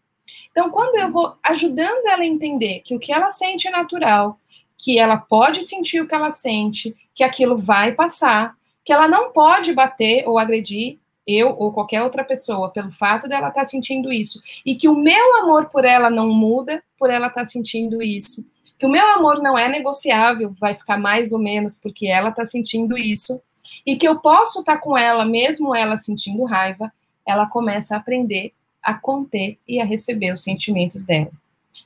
Então, 0.51 0.69
quando 0.69 0.97
eu 0.97 1.11
vou 1.11 1.39
ajudando 1.43 2.07
ela 2.07 2.21
a 2.21 2.27
entender 2.27 2.81
que 2.81 2.95
o 2.95 2.99
que 2.99 3.11
ela 3.11 3.31
sente 3.31 3.67
é 3.67 3.71
natural, 3.71 4.39
que 4.77 4.99
ela 4.99 5.17
pode 5.17 5.63
sentir 5.63 6.03
o 6.03 6.07
que 6.07 6.15
ela 6.15 6.31
sente, 6.31 6.95
que 7.15 7.25
aquilo 7.25 7.57
vai 7.57 7.93
passar, 7.93 8.55
que 8.85 8.93
ela 8.93 9.09
não 9.09 9.33
pode 9.33 9.73
bater 9.73 10.29
ou 10.29 10.39
agredir 10.39 10.99
eu 11.27 11.57
ou 11.59 11.73
qualquer 11.73 12.03
outra 12.03 12.23
pessoa 12.23 12.71
pelo 12.71 12.93
fato 12.93 13.27
dela 13.27 13.49
estar 13.49 13.63
tá 13.63 13.67
sentindo 13.67 14.13
isso 14.13 14.43
e 14.67 14.75
que 14.75 14.87
o 14.87 14.95
meu 14.95 15.37
amor 15.39 15.71
por 15.71 15.87
ela 15.87 16.11
não 16.11 16.29
muda 16.29 16.85
por 16.99 17.09
ela 17.09 17.29
estar 17.29 17.41
tá 17.41 17.47
sentindo 17.47 18.03
isso, 18.03 18.47
que 18.79 18.85
o 18.85 18.91
meu 18.91 19.07
amor 19.15 19.41
não 19.41 19.57
é 19.57 19.71
negociável, 19.71 20.55
vai 20.61 20.75
ficar 20.75 20.99
mais 20.99 21.33
ou 21.33 21.39
menos 21.39 21.81
porque 21.81 22.09
ela 22.09 22.29
está 22.29 22.45
sentindo 22.45 22.99
isso 22.99 23.41
e 23.87 23.97
que 23.97 24.07
eu 24.07 24.21
posso 24.21 24.59
estar 24.59 24.75
tá 24.75 24.79
com 24.79 24.99
ela 24.99 25.25
mesmo 25.25 25.75
ela 25.75 25.97
sentindo 25.97 26.45
raiva, 26.45 26.93
ela 27.27 27.47
começa 27.47 27.95
a 27.95 27.99
aprender 27.99 28.53
a 28.83 28.95
conter 28.95 29.59
e 29.67 29.81
a 29.81 29.85
receber 29.85 30.33
os 30.33 30.43
sentimentos 30.43 31.05
dela. 31.05 31.33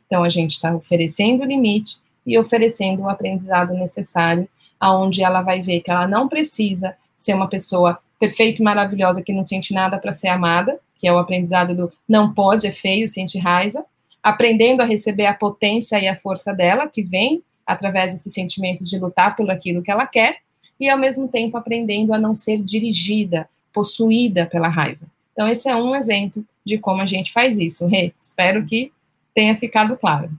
Então 0.06 0.22
a 0.22 0.28
gente 0.28 0.52
está 0.52 0.74
oferecendo 0.74 1.42
o 1.42 1.46
limite 1.46 1.98
e 2.26 2.38
oferecendo 2.38 3.04
o 3.04 3.08
aprendizado 3.08 3.72
necessário 3.74 4.48
aonde 4.78 5.22
ela 5.22 5.42
vai 5.42 5.62
ver 5.62 5.80
que 5.80 5.90
ela 5.90 6.06
não 6.06 6.28
precisa 6.28 6.96
ser 7.16 7.34
uma 7.34 7.48
pessoa 7.48 7.98
perfeita 8.18 8.60
e 8.60 8.64
maravilhosa 8.64 9.22
que 9.22 9.32
não 9.32 9.42
sente 9.42 9.72
nada 9.72 9.98
para 9.98 10.12
ser 10.12 10.28
amada, 10.28 10.78
que 10.98 11.08
é 11.08 11.12
o 11.12 11.18
aprendizado 11.18 11.74
do 11.74 11.92
não 12.08 12.32
pode, 12.32 12.66
é 12.66 12.70
feio, 12.70 13.08
sente 13.08 13.38
raiva, 13.38 13.84
aprendendo 14.22 14.82
a 14.82 14.84
receber 14.84 15.26
a 15.26 15.34
potência 15.34 15.98
e 15.98 16.06
a 16.06 16.16
força 16.16 16.52
dela, 16.52 16.86
que 16.86 17.02
vem 17.02 17.42
através 17.66 18.12
desses 18.12 18.32
sentimentos 18.32 18.88
de 18.88 18.98
lutar 18.98 19.36
por 19.36 19.50
aquilo 19.50 19.82
que 19.82 19.90
ela 19.90 20.06
quer, 20.06 20.38
e 20.78 20.88
ao 20.88 20.98
mesmo 20.98 21.28
tempo 21.28 21.56
aprendendo 21.56 22.12
a 22.12 22.18
não 22.18 22.34
ser 22.34 22.62
dirigida, 22.62 23.48
possuída 23.72 24.46
pela 24.46 24.68
raiva. 24.68 25.06
Então, 25.40 25.48
esse 25.48 25.70
é 25.70 25.74
um 25.74 25.96
exemplo 25.96 26.44
de 26.62 26.76
como 26.76 27.00
a 27.00 27.06
gente 27.06 27.32
faz 27.32 27.58
isso. 27.58 27.86
Rê, 27.86 28.12
espero 28.20 28.62
que 28.66 28.92
tenha 29.34 29.56
ficado 29.56 29.96
claro. 29.96 30.30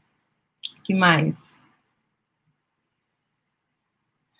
que 0.83 0.93
mais? 0.93 1.59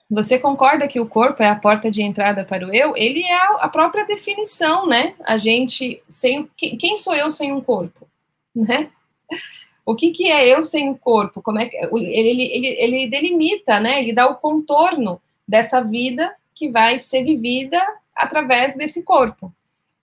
Você 0.08 0.38
concorda 0.38 0.88
que 0.88 1.00
o 1.00 1.08
corpo 1.08 1.42
é 1.42 1.50
a 1.50 1.56
porta 1.56 1.90
de 1.90 2.04
entrada 2.04 2.46
para 2.46 2.68
o 2.68 2.72
eu? 2.72 2.96
Ele 2.96 3.24
é 3.24 3.40
a 3.60 3.68
própria 3.68 4.06
definição, 4.06 4.86
né? 4.86 5.16
A 5.24 5.36
gente 5.36 6.04
sem 6.08 6.48
quem 6.56 6.96
sou 6.96 7.16
eu 7.16 7.32
sem 7.32 7.52
um 7.52 7.62
corpo, 7.62 8.08
né? 8.56 8.92
O 9.84 9.96
que, 9.96 10.12
que 10.12 10.30
é 10.30 10.48
eu 10.48 10.64
sem 10.64 10.92
o 10.92 10.96
corpo? 10.96 11.42
Como 11.42 11.58
é 11.58 11.66
que 11.66 11.76
ele, 11.76 12.44
ele, 12.44 12.68
ele 12.68 13.08
delimita, 13.10 13.80
né? 13.80 14.00
Ele 14.00 14.14
dá 14.14 14.30
o 14.30 14.36
contorno 14.36 15.20
dessa 15.48 15.82
vida 15.82 16.36
que 16.54 16.70
vai 16.70 17.00
ser 17.00 17.24
vivida 17.24 17.84
através 18.16 18.76
desse 18.76 19.02
corpo. 19.02 19.52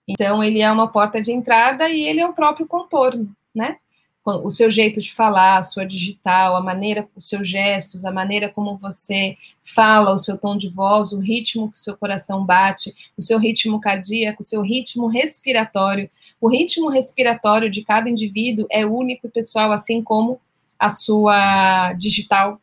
Então 0.09 0.43
ele 0.43 0.59
é 0.59 0.71
uma 0.71 0.87
porta 0.87 1.21
de 1.21 1.31
entrada 1.31 1.89
e 1.89 2.03
ele 2.03 2.19
é 2.19 2.27
o 2.27 2.33
próprio 2.33 2.67
contorno, 2.67 3.31
né? 3.53 3.77
o 4.25 4.51
seu 4.51 4.69
jeito 4.69 5.01
de 5.01 5.13
falar, 5.13 5.57
a 5.57 5.63
sua 5.63 5.85
digital, 5.85 6.55
a 6.55 6.61
maneira, 6.61 7.07
os 7.15 7.27
seus 7.27 7.47
gestos, 7.47 8.05
a 8.05 8.11
maneira 8.11 8.49
como 8.49 8.77
você 8.77 9.37
fala, 9.63 10.13
o 10.13 10.17
seu 10.17 10.37
tom 10.37 10.57
de 10.57 10.69
voz, 10.69 11.11
o 11.11 11.19
ritmo 11.19 11.71
que 11.71 11.77
o 11.77 11.81
seu 11.81 11.97
coração 11.97 12.45
bate, 12.45 12.93
o 13.17 13.21
seu 13.21 13.39
ritmo 13.39 13.79
cardíaco, 13.79 14.41
o 14.41 14.45
seu 14.45 14.61
ritmo 14.61 15.07
respiratório. 15.07 16.09
O 16.39 16.47
ritmo 16.47 16.89
respiratório 16.89 17.69
de 17.69 17.83
cada 17.83 18.09
indivíduo 18.09 18.67
é 18.69 18.85
único 18.85 19.27
e 19.27 19.31
pessoal, 19.31 19.71
assim 19.71 20.03
como 20.03 20.39
a 20.77 20.89
sua 20.89 21.93
digital. 21.93 22.61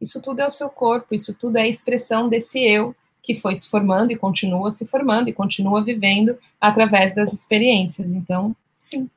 Isso 0.00 0.20
tudo 0.22 0.40
é 0.40 0.46
o 0.46 0.50
seu 0.50 0.70
corpo, 0.70 1.14
isso 1.14 1.34
tudo 1.34 1.56
é 1.56 1.62
a 1.62 1.68
expressão 1.68 2.28
desse 2.28 2.58
eu 2.60 2.94
que 3.22 3.34
foi 3.34 3.54
se 3.54 3.68
formando 3.68 4.12
e 4.12 4.18
continua 4.18 4.70
se 4.70 4.86
formando 4.86 5.28
e 5.28 5.32
continua 5.32 5.82
vivendo 5.82 6.38
através 6.60 7.14
das 7.14 7.32
experiências. 7.32 8.12
Então, 8.12 8.54
sim. 8.78 9.08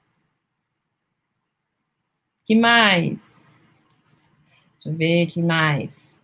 Que 2.45 2.56
mais? 2.56 3.20
Deixa 4.74 4.89
eu 4.89 4.93
ver, 4.93 5.28
que 5.28 5.41
mais? 5.41 6.22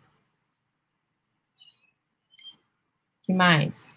Que 3.24 3.34
mais? 3.34 3.96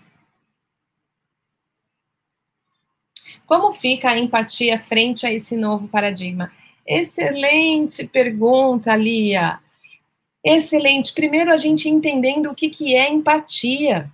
Como 3.46 3.72
fica 3.72 4.10
a 4.10 4.18
empatia 4.18 4.78
frente 4.78 5.26
a 5.26 5.32
esse 5.32 5.56
novo 5.56 5.88
paradigma? 5.88 6.52
Excelente 6.86 8.06
pergunta, 8.06 8.94
Lia. 8.96 9.58
Excelente. 10.44 11.12
Primeiro, 11.12 11.52
a 11.52 11.56
gente 11.56 11.88
entendendo 11.88 12.50
o 12.50 12.54
que, 12.54 12.68
que 12.68 12.96
é 12.96 13.10
empatia. 13.10 14.10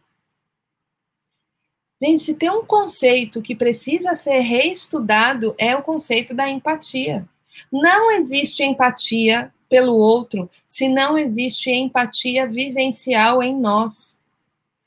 Gente, 2.01 2.23
se 2.23 2.35
tem 2.35 2.51
um 2.51 2.65
conceito 2.65 3.43
que 3.43 3.57
precisa 3.57 4.15
ser 4.15 4.41
reestudado, 4.41 5.55
é 5.59 5.75
o 5.75 5.83
conceito 5.83 6.35
da 6.35 6.49
empatia. 6.49 7.27
Não 7.73 8.13
existe 8.13 8.63
empatia 8.63 9.53
pelo 9.69 9.97
outro 9.97 10.49
se 10.67 10.89
não 10.89 11.19
existe 11.19 11.71
empatia 11.71 12.47
vivencial 12.47 13.43
em 13.43 13.55
nós. 13.59 14.21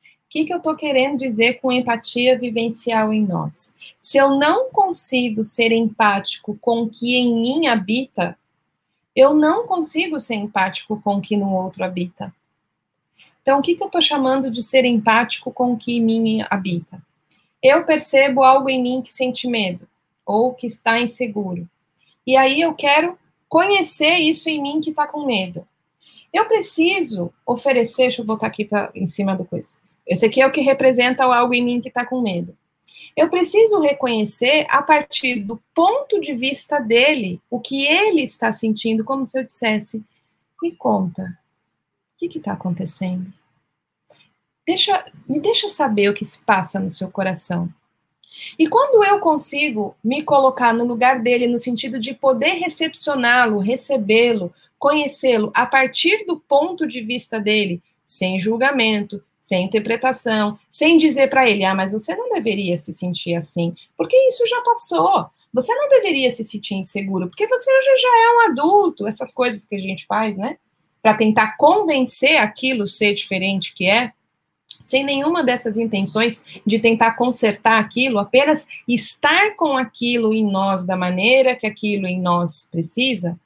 O 0.04 0.30
que, 0.30 0.46
que 0.46 0.54
eu 0.54 0.58
estou 0.58 0.76
querendo 0.76 1.18
dizer 1.18 1.60
com 1.60 1.72
empatia 1.72 2.40
vivencial 2.40 3.12
em 3.12 3.26
nós? 3.26 3.76
Se 4.00 4.18
eu 4.18 4.38
não 4.38 4.70
consigo 4.70 5.44
ser 5.44 5.74
empático 5.74 6.58
com 6.62 6.84
o 6.84 6.90
que 6.90 7.18
em 7.18 7.42
mim 7.42 7.68
habita, 7.68 8.38
eu 9.16 9.34
não 9.34 9.68
consigo 9.68 10.20
ser 10.20 10.36
empático 10.36 11.00
com 11.02 11.16
o 11.16 11.22
que 11.22 11.36
no 11.36 11.54
outro 11.54 11.84
habita. 11.84 12.34
Então, 13.42 13.60
o 13.60 13.62
que, 13.62 13.76
que 13.76 13.84
eu 13.84 13.88
estou 13.88 14.02
chamando 14.02 14.52
de 14.52 14.62
ser 14.62 14.86
empático 14.86 15.52
com 15.52 15.74
o 15.74 15.78
que 15.78 15.98
em 15.98 16.02
mim 16.02 16.46
habita? 16.50 17.02
Eu 17.62 17.86
percebo 17.86 18.44
algo 18.44 18.70
em 18.70 18.82
mim 18.82 19.02
que 19.02 19.12
sente 19.12 19.48
medo 19.48 19.88
ou 20.26 20.54
que 20.54 20.68
está 20.68 21.00
inseguro. 21.00 21.68
E 22.26 22.38
aí 22.38 22.62
eu 22.62 22.74
quero 22.74 23.18
conhecer 23.50 24.16
isso 24.18 24.50
em 24.50 24.62
mim 24.62 24.80
que 24.80 24.92
está 24.92 25.08
com 25.08 25.26
medo. 25.26 25.68
Eu 26.32 26.46
preciso 26.46 27.34
oferecer, 27.46 28.04
deixa 28.04 28.22
eu 28.22 28.26
botar 28.26 28.48
aqui 28.48 28.64
pra, 28.64 28.90
em 28.96 29.06
cima 29.06 29.36
do 29.36 29.44
coisa. 29.44 29.82
Esse 30.08 30.26
aqui 30.26 30.42
é 30.42 30.48
o 30.48 30.52
que 30.52 30.62
representa 30.62 31.24
algo 31.26 31.54
em 31.54 31.64
mim 31.64 31.82
que 31.82 31.90
está 31.90 32.06
com 32.06 32.22
medo. 32.22 32.56
Eu 33.16 33.30
preciso 33.30 33.80
reconhecer 33.80 34.66
a 34.70 34.82
partir 34.82 35.44
do 35.44 35.62
ponto 35.74 36.20
de 36.20 36.34
vista 36.34 36.80
dele 36.80 37.42
o 37.50 37.60
que 37.60 37.86
ele 37.86 38.22
está 38.24 38.52
sentindo, 38.52 39.04
como 39.04 39.26
se 39.26 39.40
eu 39.40 39.44
dissesse: 39.44 40.04
me 40.62 40.72
conta, 40.72 41.24
o 41.24 42.30
que 42.30 42.38
está 42.38 42.54
acontecendo? 42.54 43.32
Deixa, 44.66 45.04
me 45.28 45.40
deixa 45.40 45.68
saber 45.68 46.10
o 46.10 46.14
que 46.14 46.24
se 46.24 46.40
passa 46.40 46.80
no 46.80 46.90
seu 46.90 47.10
coração. 47.10 47.70
E 48.58 48.68
quando 48.68 49.04
eu 49.04 49.20
consigo 49.20 49.96
me 50.04 50.24
colocar 50.24 50.74
no 50.74 50.86
lugar 50.86 51.20
dele, 51.20 51.48
no 51.48 51.60
sentido 51.60 52.00
de 52.00 52.14
poder 52.14 52.54
recepcioná-lo, 52.54 53.60
recebê-lo, 53.60 54.54
conhecê-lo 54.80 55.52
a 55.54 55.66
partir 55.66 56.26
do 56.26 56.40
ponto 56.40 56.88
de 56.88 57.02
vista 57.02 57.40
dele, 57.40 57.82
sem 58.06 58.40
julgamento, 58.40 59.22
sem 59.42 59.66
interpretação, 59.66 60.58
sem 60.70 60.98
dizer 60.98 61.30
para 61.30 61.50
ele, 61.50 61.66
ah, 61.66 61.74
mas 61.74 61.92
você 61.92 62.16
não 62.16 62.30
deveria 62.30 62.78
se 62.78 62.94
sentir 62.94 63.34
assim, 63.34 63.74
porque 63.98 64.16
isso 64.28 64.46
já 64.48 64.62
passou. 64.62 65.26
Você 65.54 65.74
não 65.76 65.90
deveria 65.90 66.32
se 66.32 66.46
sentir 66.46 66.76
inseguro, 66.76 67.28
porque 67.28 67.48
você 67.48 67.70
hoje 67.70 68.02
já 68.02 68.08
é 68.08 68.36
um 68.36 68.52
adulto, 68.52 69.08
essas 69.08 69.34
coisas 69.34 69.66
que 69.66 69.76
a 69.76 69.80
gente 69.80 70.06
faz, 70.06 70.38
né? 70.38 70.58
Para 71.02 71.16
tentar 71.16 71.58
convencer 71.58 72.38
aquilo 72.38 72.88
ser 72.88 73.16
diferente 73.16 73.74
que 73.74 73.86
é 73.86 74.14
sem 74.80 75.04
nenhuma 75.04 75.44
dessas 75.44 75.78
intenções 75.78 76.44
de 76.66 76.80
tentar 76.80 77.14
consertar 77.14 77.80
aquilo, 77.80 78.18
apenas 78.18 78.68
estar 78.88 79.56
com 79.56 79.78
aquilo 79.78 80.34
em 80.34 80.50
nós 80.50 80.86
da 80.86 80.96
maneira 80.96 81.56
que 81.56 81.68
aquilo 81.68 82.08
em 82.08 82.20
nós 82.20 82.70
precisa, 82.72 83.38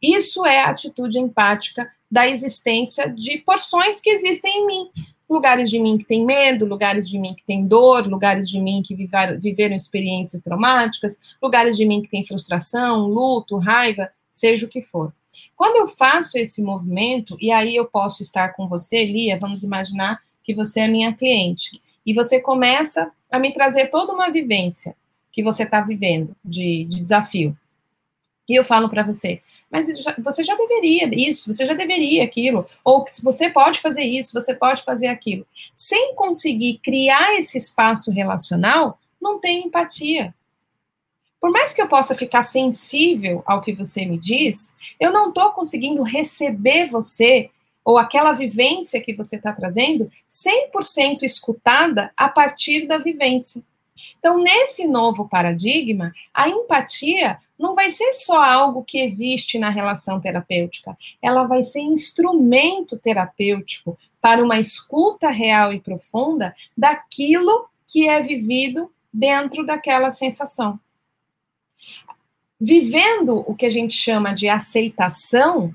isso 0.00 0.46
é 0.46 0.62
a 0.62 0.70
atitude 0.70 1.18
empática 1.18 1.90
da 2.10 2.26
existência 2.26 3.08
de 3.08 3.38
porções 3.38 4.00
que 4.00 4.10
existem 4.10 4.62
em 4.62 4.66
mim. 4.66 4.90
Lugares 5.30 5.70
de 5.70 5.78
mim 5.78 5.96
que 5.96 6.04
têm 6.04 6.26
medo, 6.26 6.66
lugares 6.66 7.08
de 7.08 7.18
mim 7.18 7.34
que 7.34 7.44
têm 7.44 7.64
dor, 7.64 8.06
lugares 8.08 8.50
de 8.50 8.60
mim 8.60 8.82
que 8.84 8.94
viveram, 8.94 9.38
viveram 9.38 9.76
experiências 9.76 10.42
traumáticas, 10.42 11.20
lugares 11.40 11.76
de 11.76 11.86
mim 11.86 12.02
que 12.02 12.08
têm 12.08 12.26
frustração, 12.26 13.06
luto, 13.06 13.56
raiva, 13.56 14.10
seja 14.28 14.66
o 14.66 14.68
que 14.68 14.82
for. 14.82 15.12
Quando 15.54 15.76
eu 15.76 15.86
faço 15.86 16.36
esse 16.36 16.62
movimento, 16.62 17.36
e 17.40 17.52
aí 17.52 17.76
eu 17.76 17.86
posso 17.86 18.22
estar 18.22 18.54
com 18.54 18.66
você, 18.66 19.04
Lia, 19.04 19.38
vamos 19.38 19.62
imaginar 19.62 20.20
que 20.42 20.54
você 20.54 20.80
é 20.80 20.88
minha 20.88 21.12
cliente. 21.12 21.80
E 22.04 22.12
você 22.12 22.40
começa 22.40 23.12
a 23.30 23.38
me 23.38 23.52
trazer 23.52 23.88
toda 23.88 24.12
uma 24.12 24.30
vivência 24.30 24.96
que 25.32 25.42
você 25.42 25.62
está 25.62 25.80
vivendo 25.80 26.34
de, 26.44 26.84
de, 26.84 26.98
desafio. 26.98 27.56
E 28.48 28.54
eu 28.54 28.64
falo 28.64 28.88
para 28.88 29.04
você, 29.04 29.40
mas 29.70 29.86
você 30.18 30.42
já 30.42 30.56
deveria 30.56 31.08
isso, 31.14 31.52
você 31.52 31.64
já 31.64 31.74
deveria 31.74 32.24
aquilo, 32.24 32.66
ou 32.84 33.04
que 33.04 33.22
você 33.22 33.48
pode 33.48 33.80
fazer 33.80 34.02
isso, 34.02 34.32
você 34.32 34.52
pode 34.52 34.82
fazer 34.82 35.06
aquilo. 35.06 35.46
Sem 35.76 36.14
conseguir 36.14 36.78
criar 36.78 37.38
esse 37.38 37.56
espaço 37.56 38.10
relacional, 38.10 38.98
não 39.20 39.38
tem 39.38 39.66
empatia. 39.66 40.34
Por 41.40 41.50
mais 41.50 41.72
que 41.72 41.80
eu 41.80 41.88
possa 41.88 42.14
ficar 42.14 42.42
sensível 42.42 43.42
ao 43.46 43.62
que 43.62 43.72
você 43.72 44.04
me 44.04 44.18
diz, 44.18 44.74
eu 44.98 45.12
não 45.12 45.28
estou 45.28 45.52
conseguindo 45.52 46.02
receber 46.02 46.86
você 46.86 47.48
ou 47.84 47.96
aquela 47.96 48.32
vivência 48.32 49.00
que 49.00 49.14
você 49.14 49.36
está 49.36 49.52
trazendo 49.52 50.10
100% 50.28 51.22
escutada 51.22 52.12
a 52.16 52.28
partir 52.28 52.86
da 52.86 52.98
vivência. 52.98 53.62
Então, 54.18 54.38
nesse 54.38 54.86
novo 54.86 55.28
paradigma, 55.28 56.12
a 56.32 56.48
empatia 56.48 57.38
não 57.60 57.74
vai 57.74 57.90
ser 57.90 58.14
só 58.14 58.42
algo 58.42 58.82
que 58.82 58.98
existe 58.98 59.58
na 59.58 59.68
relação 59.68 60.18
terapêutica, 60.18 60.96
ela 61.20 61.44
vai 61.44 61.62
ser 61.62 61.80
instrumento 61.80 62.98
terapêutico 62.98 63.98
para 64.18 64.42
uma 64.42 64.58
escuta 64.58 65.28
real 65.28 65.70
e 65.70 65.78
profunda 65.78 66.56
daquilo 66.74 67.68
que 67.86 68.08
é 68.08 68.22
vivido 68.22 68.90
dentro 69.12 69.66
daquela 69.66 70.10
sensação. 70.10 70.80
Vivendo 72.58 73.44
o 73.46 73.54
que 73.54 73.66
a 73.66 73.70
gente 73.70 73.92
chama 73.94 74.32
de 74.32 74.48
aceitação, 74.48 75.74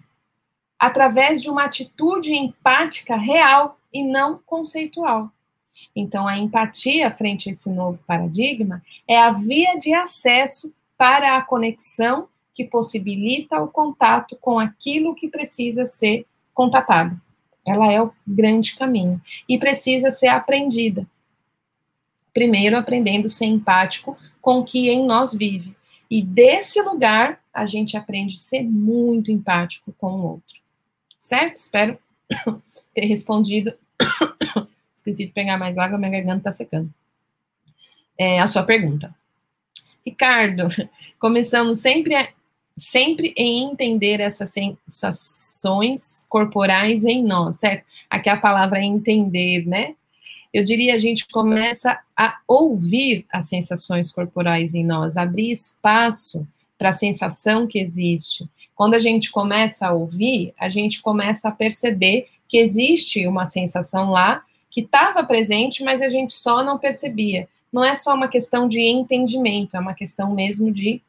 através 0.79 1.39
de 1.39 1.51
uma 1.51 1.65
atitude 1.65 2.33
empática 2.33 3.15
real 3.15 3.79
e 3.93 4.03
não 4.03 4.39
conceitual. 4.43 5.31
Então, 5.95 6.27
a 6.27 6.37
empatia 6.37 7.11
frente 7.11 7.47
a 7.47 7.51
esse 7.51 7.69
novo 7.69 7.99
paradigma 8.07 8.81
é 9.07 9.19
a 9.19 9.31
via 9.31 9.77
de 9.77 9.93
acesso 9.93 10.73
para 10.97 11.35
a 11.35 11.41
conexão 11.41 12.27
que 12.53 12.63
possibilita 12.63 13.61
o 13.61 13.67
contato 13.67 14.37
com 14.39 14.59
aquilo 14.59 15.15
que 15.15 15.27
precisa 15.27 15.85
ser 15.85 16.25
contatado. 16.53 17.19
Ela 17.65 17.91
é 17.91 18.01
o 18.01 18.13
grande 18.25 18.75
caminho 18.75 19.21
e 19.49 19.57
precisa 19.57 20.11
ser 20.11 20.27
aprendida. 20.27 21.07
Primeiro, 22.33 22.77
aprendendo 22.77 23.25
a 23.25 23.29
ser 23.29 23.45
empático 23.45 24.17
com 24.41 24.59
o 24.59 24.65
que 24.65 24.89
em 24.89 25.05
nós 25.05 25.33
vive. 25.33 25.75
E 26.09 26.21
desse 26.21 26.81
lugar, 26.81 27.41
a 27.53 27.65
gente 27.65 27.97
aprende 27.97 28.35
a 28.35 28.39
ser 28.39 28.63
muito 28.63 29.31
empático 29.31 29.93
com 29.97 30.07
o 30.07 30.23
outro 30.33 30.65
certo? 31.25 31.57
Espero 31.57 31.97
ter 32.93 33.05
respondido. 33.05 33.73
Esqueci 34.95 35.25
de 35.25 35.31
pegar 35.31 35.57
mais 35.57 35.77
água, 35.77 35.97
minha 35.97 36.11
garganta 36.11 36.49
está 36.49 36.51
secando. 36.51 36.93
é, 38.17 38.39
a 38.39 38.47
sua 38.47 38.63
pergunta. 38.63 39.13
Ricardo, 40.05 40.67
começamos 41.19 41.79
sempre, 41.79 42.13
a, 42.15 42.29
sempre 42.77 43.33
em 43.35 43.63
entender 43.63 44.19
essas 44.19 44.51
sensações 44.51 46.25
corporais 46.29 47.03
em 47.05 47.23
nós, 47.23 47.55
certo? 47.55 47.85
Aqui 48.09 48.29
a 48.29 48.37
palavra 48.37 48.79
é 48.79 48.83
entender, 48.83 49.65
né? 49.65 49.95
Eu 50.53 50.63
diria 50.63 50.95
a 50.95 50.97
gente 50.97 51.27
começa 51.27 51.99
a 52.15 52.37
ouvir 52.47 53.25
as 53.31 53.49
sensações 53.49 54.11
corporais 54.11 54.73
em 54.73 54.85
nós, 54.85 55.17
abrir 55.17 55.51
espaço 55.51 56.47
para 56.77 56.89
a 56.89 56.93
sensação 56.93 57.67
que 57.67 57.79
existe. 57.79 58.47
Quando 58.73 58.93
a 58.93 58.99
gente 58.99 59.31
começa 59.31 59.87
a 59.87 59.93
ouvir, 59.93 60.53
a 60.57 60.69
gente 60.69 61.01
começa 61.01 61.49
a 61.49 61.51
perceber 61.51 62.27
que 62.47 62.57
existe 62.57 63.25
uma 63.25 63.45
sensação 63.45 64.11
lá 64.11 64.43
que 64.69 64.81
estava 64.81 65.23
presente, 65.23 65.83
mas 65.83 66.01
a 66.01 66.09
gente 66.09 66.33
só 66.33 66.63
não 66.63 66.77
percebia. 66.77 67.47
Não 67.75 67.83
é 67.83 67.93
só 67.93 68.15
uma 68.15 68.29
questão 68.29 68.69
de 68.69 68.79
entendimento, 68.79 69.75
é 69.75 69.79
uma 69.81 69.93
questão 69.93 70.33
mesmo 70.33 70.71
de, 70.71 71.01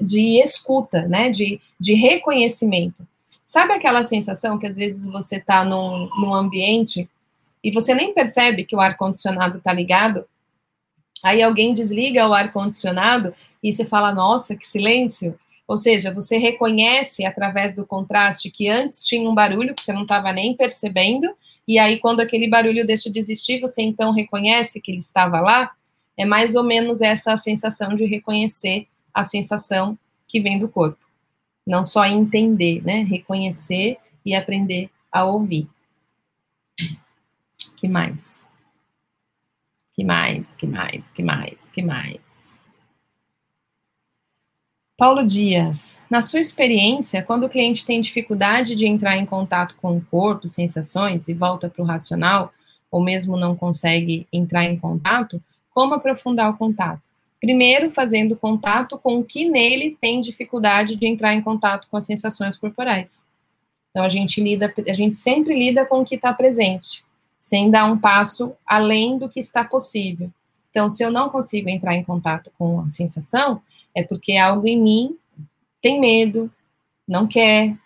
de 0.00 0.40
escuta, 0.42 1.02
né? 1.02 1.28
De, 1.28 1.60
de 1.78 1.92
reconhecimento. 1.92 3.06
Sabe 3.44 3.74
aquela 3.74 4.02
sensação 4.02 4.58
que 4.58 4.66
às 4.66 4.76
vezes 4.76 5.04
você 5.04 5.36
está 5.36 5.62
num, 5.66 6.08
num 6.18 6.32
ambiente 6.32 7.06
e 7.62 7.70
você 7.70 7.94
nem 7.94 8.14
percebe 8.14 8.64
que 8.64 8.74
o 8.74 8.80
ar-condicionado 8.80 9.58
está 9.58 9.70
ligado? 9.70 10.24
Aí 11.22 11.42
alguém 11.42 11.74
desliga 11.74 12.26
o 12.26 12.32
ar-condicionado 12.32 13.34
e 13.62 13.70
você 13.70 13.84
fala, 13.84 14.10
nossa, 14.10 14.56
que 14.56 14.66
silêncio. 14.66 15.38
Ou 15.66 15.76
seja, 15.76 16.10
você 16.10 16.38
reconhece 16.38 17.26
através 17.26 17.74
do 17.74 17.84
contraste 17.84 18.50
que 18.50 18.66
antes 18.66 19.04
tinha 19.04 19.28
um 19.28 19.34
barulho 19.34 19.74
que 19.74 19.82
você 19.82 19.92
não 19.92 20.02
estava 20.02 20.32
nem 20.32 20.56
percebendo, 20.56 21.28
e 21.66 21.78
aí 21.78 21.98
quando 21.98 22.20
aquele 22.20 22.48
barulho 22.48 22.86
deixa 22.86 23.10
de 23.10 23.18
existir, 23.18 23.60
você 23.60 23.82
então 23.82 24.10
reconhece 24.10 24.80
que 24.80 24.90
ele 24.90 25.00
estava 25.00 25.38
lá. 25.42 25.70
É 26.18 26.26
mais 26.26 26.56
ou 26.56 26.64
menos 26.64 27.00
essa 27.00 27.36
sensação 27.36 27.94
de 27.94 28.04
reconhecer 28.04 28.88
a 29.14 29.22
sensação 29.22 29.96
que 30.26 30.40
vem 30.40 30.58
do 30.58 30.68
corpo. 30.68 30.98
Não 31.64 31.84
só 31.84 32.04
entender, 32.04 32.82
né? 32.84 33.04
Reconhecer 33.04 33.98
e 34.26 34.34
aprender 34.34 34.90
a 35.12 35.24
ouvir. 35.24 35.68
Que 37.76 37.86
mais? 37.86 38.44
Que 39.94 40.04
mais? 40.04 40.54
Que 40.56 40.66
mais? 40.66 41.10
Que 41.12 41.22
mais? 41.22 41.70
Que 41.70 41.82
mais? 41.82 42.66
Paulo 44.96 45.24
Dias, 45.24 46.02
na 46.10 46.20
sua 46.20 46.40
experiência, 46.40 47.22
quando 47.22 47.44
o 47.44 47.48
cliente 47.48 47.86
tem 47.86 48.00
dificuldade 48.00 48.74
de 48.74 48.84
entrar 48.84 49.16
em 49.16 49.24
contato 49.24 49.76
com 49.76 49.96
o 49.96 50.04
corpo, 50.04 50.48
sensações 50.48 51.28
e 51.28 51.34
volta 51.34 51.70
para 51.70 51.80
o 51.80 51.86
racional, 51.86 52.52
ou 52.90 53.00
mesmo 53.00 53.36
não 53.36 53.54
consegue 53.54 54.26
entrar 54.32 54.64
em 54.64 54.76
contato, 54.76 55.40
como 55.78 55.94
aprofundar 55.94 56.50
o 56.50 56.56
contato? 56.56 57.00
Primeiro, 57.40 57.88
fazendo 57.88 58.36
contato 58.36 58.98
com 58.98 59.20
o 59.20 59.24
que 59.24 59.48
nele 59.48 59.96
tem 60.00 60.20
dificuldade 60.20 60.96
de 60.96 61.06
entrar 61.06 61.34
em 61.34 61.40
contato 61.40 61.86
com 61.88 61.96
as 61.96 62.04
sensações 62.04 62.56
corporais. 62.56 63.24
Então 63.88 64.02
a 64.02 64.08
gente 64.08 64.42
lida, 64.42 64.74
a 64.88 64.92
gente 64.92 65.16
sempre 65.16 65.56
lida 65.56 65.86
com 65.86 66.00
o 66.00 66.04
que 66.04 66.16
está 66.16 66.34
presente, 66.34 67.04
sem 67.38 67.70
dar 67.70 67.84
um 67.84 67.96
passo 67.96 68.56
além 68.66 69.18
do 69.18 69.28
que 69.28 69.38
está 69.38 69.62
possível. 69.62 70.28
Então, 70.68 70.90
se 70.90 71.04
eu 71.04 71.12
não 71.12 71.30
consigo 71.30 71.68
entrar 71.68 71.94
em 71.94 72.02
contato 72.02 72.50
com 72.58 72.80
a 72.80 72.88
sensação, 72.88 73.62
é 73.94 74.02
porque 74.02 74.36
algo 74.36 74.66
em 74.66 74.82
mim 74.82 75.16
tem 75.80 76.00
medo, 76.00 76.50
não 77.06 77.24
quer, 77.24 77.76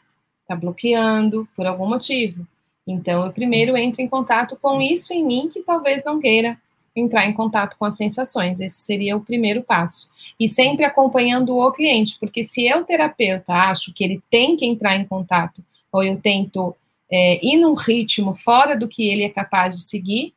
está 0.40 0.56
bloqueando 0.56 1.46
por 1.54 1.66
algum 1.66 1.86
motivo. 1.86 2.46
Então, 2.86 3.26
eu 3.26 3.32
primeiro 3.34 3.76
entro 3.76 4.00
em 4.00 4.08
contato 4.08 4.56
com 4.56 4.80
isso 4.80 5.12
em 5.12 5.22
mim 5.22 5.50
que 5.52 5.60
talvez 5.60 6.02
não 6.06 6.18
queira 6.18 6.58
entrar 6.94 7.26
em 7.26 7.32
contato 7.32 7.76
com 7.78 7.84
as 7.84 7.96
sensações. 7.96 8.60
Esse 8.60 8.82
seria 8.82 9.16
o 9.16 9.20
primeiro 9.20 9.62
passo. 9.62 10.10
E 10.38 10.48
sempre 10.48 10.84
acompanhando 10.84 11.56
o 11.56 11.72
cliente, 11.72 12.16
porque 12.18 12.44
se 12.44 12.66
eu, 12.66 12.84
terapeuta, 12.84 13.52
acho 13.52 13.92
que 13.92 14.04
ele 14.04 14.22
tem 14.30 14.56
que 14.56 14.66
entrar 14.66 14.96
em 14.96 15.04
contato, 15.04 15.64
ou 15.90 16.02
eu 16.02 16.20
tento 16.20 16.74
é, 17.10 17.44
ir 17.44 17.56
num 17.56 17.74
ritmo 17.74 18.34
fora 18.34 18.76
do 18.76 18.88
que 18.88 19.08
ele 19.08 19.24
é 19.24 19.28
capaz 19.28 19.76
de 19.76 19.82
seguir, 19.82 20.34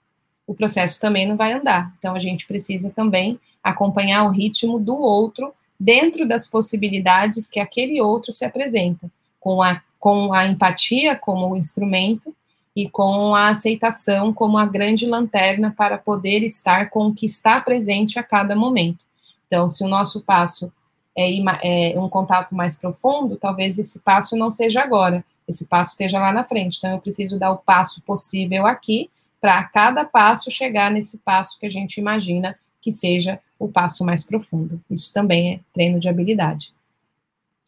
o 0.47 0.53
processo 0.53 0.99
também 0.99 1.27
não 1.27 1.35
vai 1.35 1.53
andar. 1.53 1.93
Então, 1.97 2.15
a 2.15 2.19
gente 2.19 2.45
precisa 2.45 2.89
também 2.89 3.39
acompanhar 3.63 4.25
o 4.25 4.31
ritmo 4.31 4.79
do 4.79 4.95
outro 4.95 5.53
dentro 5.79 6.27
das 6.27 6.47
possibilidades 6.47 7.49
que 7.49 7.59
aquele 7.59 7.99
outro 7.99 8.31
se 8.31 8.45
apresenta, 8.45 9.09
com 9.39 9.61
a, 9.61 9.81
com 9.99 10.33
a 10.33 10.45
empatia 10.45 11.15
como 11.15 11.55
instrumento 11.57 12.33
e 12.75 12.89
com 12.89 13.33
a 13.33 13.49
aceitação 13.49 14.33
como 14.33 14.57
a 14.57 14.65
grande 14.65 15.05
lanterna 15.05 15.73
para 15.75 15.97
poder 15.97 16.43
estar 16.43 16.89
com 16.89 17.07
o 17.07 17.13
que 17.13 17.25
está 17.25 17.61
presente 17.61 18.19
a 18.19 18.23
cada 18.23 18.55
momento. 18.55 19.05
Então, 19.47 19.69
se 19.69 19.83
o 19.83 19.87
nosso 19.87 20.21
passo 20.25 20.71
é, 21.15 21.93
é 21.93 21.99
um 21.99 22.09
contato 22.09 22.53
mais 22.53 22.77
profundo, 22.77 23.37
talvez 23.37 23.79
esse 23.79 23.99
passo 23.99 24.35
não 24.35 24.51
seja 24.51 24.81
agora, 24.81 25.23
esse 25.47 25.65
passo 25.65 25.91
esteja 25.91 26.19
lá 26.19 26.33
na 26.33 26.43
frente. 26.43 26.77
Então, 26.77 26.91
eu 26.91 26.99
preciso 26.99 27.39
dar 27.39 27.51
o 27.51 27.57
passo 27.57 28.01
possível 28.01 28.65
aqui 28.65 29.09
para 29.39 29.63
cada 29.63 30.03
passo 30.03 30.51
chegar 30.51 30.91
nesse 30.91 31.19
passo 31.19 31.59
que 31.59 31.65
a 31.65 31.71
gente 31.71 31.97
imagina 31.97 32.57
que 32.81 32.91
seja 32.91 33.39
o 33.57 33.67
passo 33.67 34.03
mais 34.03 34.23
profundo. 34.23 34.81
Isso 34.89 35.13
também 35.13 35.53
é 35.53 35.59
treino 35.71 35.99
de 35.99 36.09
habilidade. 36.09 36.73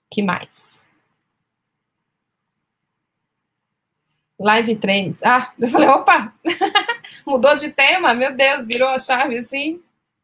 Que 0.10 0.22
mais? 0.22 0.87
Live 4.40 4.76
trends. 4.76 5.18
Ah, 5.24 5.52
eu 5.60 5.68
falei, 5.68 5.88
opa! 5.88 6.34
Mudou 7.26 7.56
de 7.58 7.72
tema? 7.72 8.14
Meu 8.14 8.36
Deus, 8.36 8.66
virou 8.66 8.90
a 8.90 9.00
chave 9.00 9.40
assim. 9.40 9.82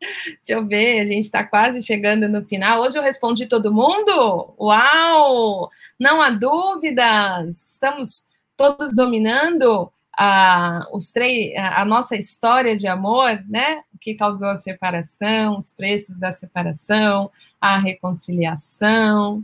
Deixa 0.00 0.52
eu 0.52 0.66
ver, 0.66 1.00
a 1.00 1.06
gente 1.06 1.24
está 1.24 1.42
quase 1.42 1.82
chegando 1.82 2.28
no 2.28 2.44
final. 2.44 2.82
Hoje 2.82 2.98
eu 2.98 3.02
respondi 3.02 3.46
todo 3.46 3.72
mundo? 3.72 4.54
Uau! 4.60 5.70
Não 5.98 6.20
há 6.20 6.30
dúvidas! 6.30 7.72
Estamos 7.72 8.28
todos 8.56 8.94
dominando 8.94 9.90
a, 10.16 10.86
os 10.92 11.10
três, 11.10 11.56
a, 11.56 11.82
a 11.82 11.84
nossa 11.84 12.16
história 12.16 12.76
de 12.76 12.86
amor, 12.86 13.42
né? 13.48 13.82
O 13.94 13.98
que 13.98 14.14
causou 14.14 14.48
a 14.50 14.56
separação, 14.56 15.56
os 15.56 15.72
preços 15.72 16.18
da 16.18 16.32
separação, 16.32 17.30
a 17.60 17.78
reconciliação. 17.78 19.42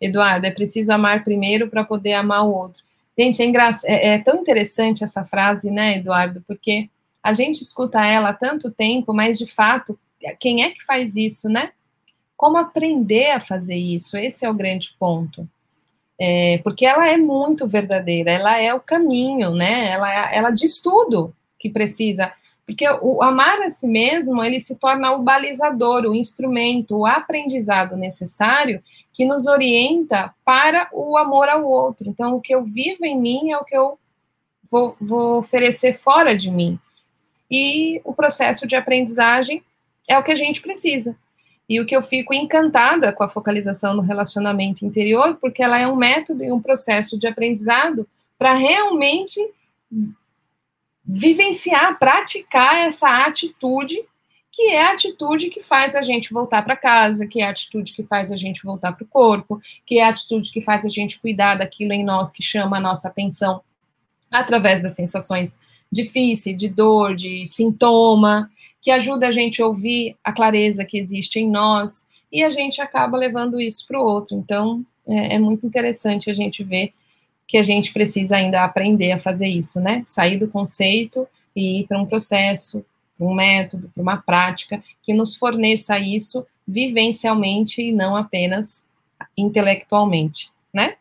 Eduardo, 0.00 0.46
é 0.46 0.50
preciso 0.50 0.92
amar 0.92 1.24
primeiro 1.24 1.68
para 1.68 1.82
poder 1.84 2.14
amar 2.14 2.44
o 2.44 2.52
outro. 2.52 2.85
Gente, 3.18 3.42
é, 3.42 3.46
é, 3.84 4.08
é, 4.14 4.18
tão 4.18 4.36
interessante 4.36 5.02
essa 5.02 5.24
frase, 5.24 5.70
né, 5.70 5.96
Eduardo? 5.96 6.44
Porque 6.46 6.90
a 7.22 7.32
gente 7.32 7.62
escuta 7.62 8.04
ela 8.04 8.28
há 8.28 8.34
tanto 8.34 8.70
tempo, 8.70 9.14
mas 9.14 9.38
de 9.38 9.46
fato, 9.46 9.98
quem 10.38 10.62
é 10.62 10.70
que 10.70 10.84
faz 10.84 11.16
isso, 11.16 11.48
né? 11.48 11.72
Como 12.36 12.58
aprender 12.58 13.30
a 13.30 13.40
fazer 13.40 13.76
isso? 13.76 14.18
Esse 14.18 14.44
é 14.44 14.50
o 14.50 14.54
grande 14.54 14.94
ponto. 14.98 15.48
É, 16.18 16.58
porque 16.58 16.84
ela 16.84 17.08
é 17.08 17.16
muito 17.16 17.66
verdadeira, 17.66 18.30
ela 18.30 18.58
é 18.60 18.72
o 18.72 18.80
caminho, 18.80 19.50
né? 19.54 19.90
Ela, 19.90 20.32
ela 20.32 20.50
diz 20.50 20.80
tudo 20.80 21.34
que 21.58 21.70
precisa. 21.70 22.32
Porque 22.66 22.84
o 23.00 23.22
amar 23.22 23.60
a 23.60 23.70
si 23.70 23.86
mesmo, 23.86 24.42
ele 24.42 24.58
se 24.58 24.74
torna 24.74 25.12
o 25.12 25.22
balizador, 25.22 26.02
o 26.02 26.14
instrumento, 26.14 26.96
o 26.96 27.06
aprendizado 27.06 27.96
necessário 27.96 28.82
que 29.12 29.24
nos 29.24 29.46
orienta 29.46 30.34
para 30.44 30.88
o 30.92 31.16
amor 31.16 31.48
ao 31.48 31.64
outro. 31.64 32.08
Então, 32.08 32.34
o 32.34 32.40
que 32.40 32.52
eu 32.52 32.64
vivo 32.64 33.04
em 33.04 33.16
mim 33.16 33.52
é 33.52 33.56
o 33.56 33.64
que 33.64 33.76
eu 33.76 33.96
vou, 34.68 34.96
vou 35.00 35.38
oferecer 35.38 35.94
fora 35.94 36.36
de 36.36 36.50
mim. 36.50 36.76
E 37.48 38.00
o 38.04 38.12
processo 38.12 38.66
de 38.66 38.74
aprendizagem 38.74 39.62
é 40.08 40.18
o 40.18 40.24
que 40.24 40.32
a 40.32 40.36
gente 40.36 40.60
precisa. 40.60 41.16
E 41.68 41.80
o 41.80 41.86
que 41.86 41.96
eu 41.96 42.02
fico 42.02 42.34
encantada 42.34 43.12
com 43.12 43.22
a 43.22 43.28
focalização 43.28 43.94
no 43.94 44.02
relacionamento 44.02 44.84
interior, 44.84 45.36
porque 45.40 45.62
ela 45.62 45.78
é 45.78 45.86
um 45.86 45.96
método 45.96 46.42
e 46.42 46.50
um 46.50 46.60
processo 46.60 47.16
de 47.16 47.28
aprendizado 47.28 48.08
para 48.36 48.54
realmente 48.54 49.40
vivenciar, 51.06 51.98
praticar 51.98 52.86
essa 52.86 53.08
atitude, 53.24 54.02
que 54.50 54.70
é 54.70 54.86
a 54.86 54.92
atitude 54.92 55.50
que 55.50 55.60
faz 55.60 55.94
a 55.94 56.02
gente 56.02 56.32
voltar 56.32 56.62
para 56.62 56.76
casa, 56.76 57.26
que 57.26 57.40
é 57.40 57.46
a 57.46 57.50
atitude 57.50 57.92
que 57.92 58.02
faz 58.02 58.32
a 58.32 58.36
gente 58.36 58.64
voltar 58.64 58.92
para 58.92 59.04
o 59.04 59.08
corpo, 59.08 59.60
que 59.84 59.98
é 59.98 60.04
a 60.04 60.08
atitude 60.08 60.50
que 60.50 60.62
faz 60.62 60.84
a 60.84 60.88
gente 60.88 61.20
cuidar 61.20 61.56
daquilo 61.56 61.92
em 61.92 62.04
nós 62.04 62.32
que 62.32 62.42
chama 62.42 62.78
a 62.78 62.80
nossa 62.80 63.08
atenção 63.08 63.60
através 64.30 64.82
das 64.82 64.94
sensações 64.94 65.60
difíceis, 65.92 66.56
de 66.56 66.68
dor, 66.68 67.14
de 67.14 67.46
sintoma, 67.46 68.50
que 68.80 68.90
ajuda 68.90 69.28
a 69.28 69.32
gente 69.32 69.62
a 69.62 69.66
ouvir 69.66 70.16
a 70.24 70.32
clareza 70.32 70.84
que 70.84 70.98
existe 70.98 71.38
em 71.38 71.48
nós 71.48 72.08
e 72.32 72.42
a 72.42 72.50
gente 72.50 72.80
acaba 72.80 73.16
levando 73.16 73.60
isso 73.60 73.86
para 73.86 74.00
o 74.00 74.04
outro. 74.04 74.36
Então, 74.36 74.84
é, 75.06 75.34
é, 75.34 75.38
muito 75.38 75.66
interessante 75.66 76.30
a 76.30 76.34
gente 76.34 76.64
ver 76.64 76.92
que 77.46 77.56
a 77.56 77.62
gente 77.62 77.92
precisa 77.92 78.36
ainda 78.36 78.64
aprender 78.64 79.12
a 79.12 79.18
fazer 79.18 79.48
isso, 79.48 79.80
né? 79.80 80.02
Sair 80.04 80.38
do 80.38 80.48
conceito 80.48 81.26
e 81.54 81.80
ir 81.80 81.86
para 81.86 82.00
um 82.00 82.06
processo, 82.06 82.84
um 83.18 83.34
método, 83.34 83.90
uma 83.96 84.16
prática 84.16 84.82
que 85.02 85.14
nos 85.14 85.36
forneça 85.36 85.98
isso 85.98 86.46
vivencialmente 86.66 87.80
e 87.80 87.92
não 87.92 88.16
apenas 88.16 88.84
intelectualmente, 89.36 90.50
né? 90.72 90.96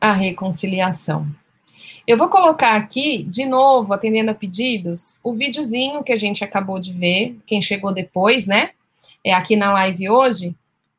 A 0.00 0.12
reconciliação. 0.12 1.26
Eu 2.06 2.16
vou 2.16 2.28
colocar 2.28 2.74
aqui, 2.74 3.22
de 3.22 3.44
novo, 3.44 3.92
atendendo 3.92 4.32
a 4.32 4.34
pedidos, 4.34 5.18
o 5.22 5.32
videozinho 5.32 6.02
que 6.02 6.12
a 6.12 6.16
gente 6.16 6.42
acabou 6.42 6.78
de 6.78 6.92
ver, 6.92 7.38
quem 7.46 7.62
chegou 7.62 7.94
depois, 7.94 8.46
né? 8.46 8.70
É 9.24 9.32
aqui 9.32 9.54
na 9.54 9.72
live 9.72 10.10
hoje, 10.10 10.54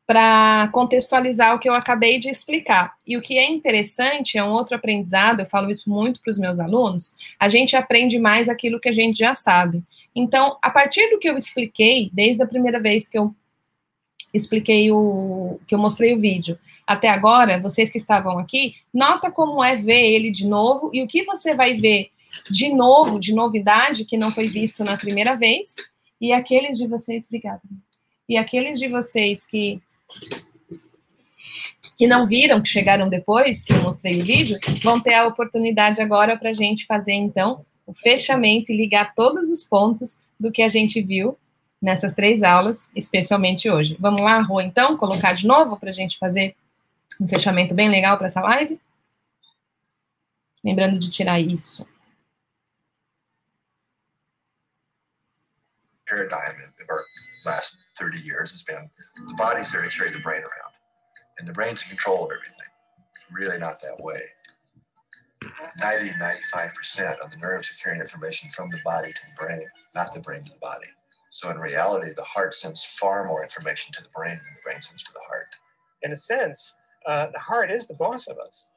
para 0.06 0.68
contextualizar 0.72 1.54
o 1.54 1.58
que 1.58 1.68
eu 1.68 1.72
acabei 1.72 2.18
de 2.18 2.28
explicar. 2.28 2.94
E 3.06 3.16
o 3.16 3.22
que 3.22 3.38
é 3.38 3.48
interessante, 3.48 4.36
é 4.36 4.44
um 4.44 4.50
outro 4.50 4.76
aprendizado, 4.76 5.40
eu 5.40 5.46
falo 5.46 5.70
isso 5.70 5.88
muito 5.90 6.20
para 6.20 6.30
os 6.30 6.38
meus 6.38 6.58
alunos, 6.58 7.16
a 7.38 7.48
gente 7.48 7.74
aprende 7.74 8.18
mais 8.18 8.48
aquilo 8.48 8.80
que 8.80 8.88
a 8.88 8.92
gente 8.92 9.18
já 9.18 9.34
sabe. 9.34 9.82
Então, 10.14 10.58
a 10.60 10.70
partir 10.70 11.08
do 11.10 11.18
que 11.18 11.28
eu 11.28 11.38
expliquei, 11.38 12.10
desde 12.12 12.42
a 12.42 12.46
primeira 12.46 12.80
vez 12.80 13.08
que 13.08 13.18
eu 13.18 13.34
expliquei 14.32 14.90
o 14.90 15.60
que 15.66 15.74
eu 15.74 15.78
mostrei 15.78 16.12
o 16.12 16.20
vídeo. 16.20 16.58
Até 16.84 17.08
agora, 17.08 17.60
vocês 17.60 17.88
que 17.88 17.98
estavam 17.98 18.36
aqui, 18.36 18.74
nota 18.92 19.30
como 19.30 19.62
é 19.62 19.76
ver 19.76 20.04
ele 20.04 20.30
de 20.32 20.44
novo 20.44 20.90
e 20.92 21.02
o 21.02 21.06
que 21.06 21.22
você 21.22 21.54
vai 21.54 21.74
ver 21.74 22.10
de 22.50 22.74
novo, 22.74 23.20
de 23.20 23.32
novidade 23.32 24.04
que 24.04 24.16
não 24.16 24.32
foi 24.32 24.48
visto 24.48 24.82
na 24.82 24.96
primeira 24.96 25.36
vez. 25.36 25.76
E 26.20 26.32
aqueles 26.32 26.76
de 26.76 26.88
vocês, 26.88 27.26
obrigada. 27.26 27.62
E 28.28 28.36
aqueles 28.36 28.78
de 28.78 28.88
vocês 28.88 29.46
que 29.46 29.80
que 31.96 32.06
não 32.06 32.26
viram, 32.26 32.60
que 32.60 32.68
chegaram 32.68 33.08
depois, 33.08 33.64
que 33.64 33.72
eu 33.72 33.82
mostrei 33.82 34.20
o 34.20 34.24
vídeo, 34.24 34.58
vão 34.82 35.00
ter 35.00 35.14
a 35.14 35.26
oportunidade 35.26 36.00
agora 36.00 36.36
para 36.36 36.50
a 36.50 36.54
gente 36.54 36.86
fazer 36.86 37.12
então 37.12 37.64
o 37.86 37.94
fechamento 37.94 38.72
e 38.72 38.76
ligar 38.76 39.14
todos 39.14 39.50
os 39.50 39.62
pontos 39.62 40.28
do 40.38 40.50
que 40.50 40.62
a 40.62 40.68
gente 40.68 41.00
viu 41.02 41.38
nessas 41.80 42.14
três 42.14 42.42
aulas, 42.42 42.88
especialmente 42.96 43.68
hoje. 43.70 43.96
Vamos 44.00 44.22
lá, 44.22 44.40
Rô, 44.40 44.60
então, 44.60 44.96
colocar 44.96 45.34
de 45.34 45.46
novo 45.46 45.76
para 45.76 45.90
a 45.90 45.92
gente 45.92 46.18
fazer 46.18 46.56
um 47.20 47.28
fechamento 47.28 47.74
bem 47.74 47.88
legal 47.88 48.16
para 48.16 48.26
essa 48.26 48.40
live? 48.40 48.80
Lembrando 50.64 50.98
de 50.98 51.10
tirar 51.10 51.38
isso. 51.40 51.86
Paradigm 56.06 56.60
of 56.80 56.90
our 56.90 57.04
last 57.44 57.76
30 57.98 58.18
years 58.18 58.52
has 58.52 58.62
been 58.62 58.90
the 59.16 59.34
body's 59.34 59.72
there 59.72 59.82
to 59.82 59.90
carry 59.90 60.10
the 60.10 60.20
brain 60.20 60.42
around, 60.42 60.74
and 61.38 61.48
the 61.48 61.52
brain's 61.52 61.82
in 61.82 61.88
control 61.88 62.24
of 62.24 62.32
everything. 62.32 62.68
It's 63.16 63.26
really 63.32 63.58
not 63.58 63.80
that 63.80 64.02
way. 64.02 64.20
90 65.80 66.08
to 66.08 66.14
95% 66.14 67.18
of 67.20 67.30
the 67.30 67.36
nerves 67.38 67.70
are 67.70 67.74
carrying 67.82 68.00
information 68.00 68.50
from 68.50 68.68
the 68.70 68.78
body 68.84 69.12
to 69.12 69.20
the 69.20 69.46
brain, 69.46 69.66
not 69.94 70.14
the 70.14 70.20
brain 70.20 70.42
to 70.44 70.52
the 70.52 70.58
body. 70.58 70.86
So 71.30 71.50
in 71.50 71.58
reality, 71.58 72.12
the 72.16 72.22
heart 72.24 72.54
sends 72.54 72.84
far 72.84 73.26
more 73.26 73.42
information 73.42 73.92
to 73.94 74.02
the 74.02 74.08
brain 74.14 74.30
than 74.30 74.54
the 74.54 74.60
brain 74.64 74.80
sends 74.80 75.02
to 75.04 75.12
the 75.12 75.22
heart. 75.26 75.48
In 76.02 76.12
a 76.12 76.16
sense, 76.16 76.76
uh, 77.06 77.26
the 77.32 77.40
heart 77.40 77.70
is 77.70 77.86
the 77.86 77.94
boss 77.94 78.28
of 78.28 78.38
us. 78.38 78.70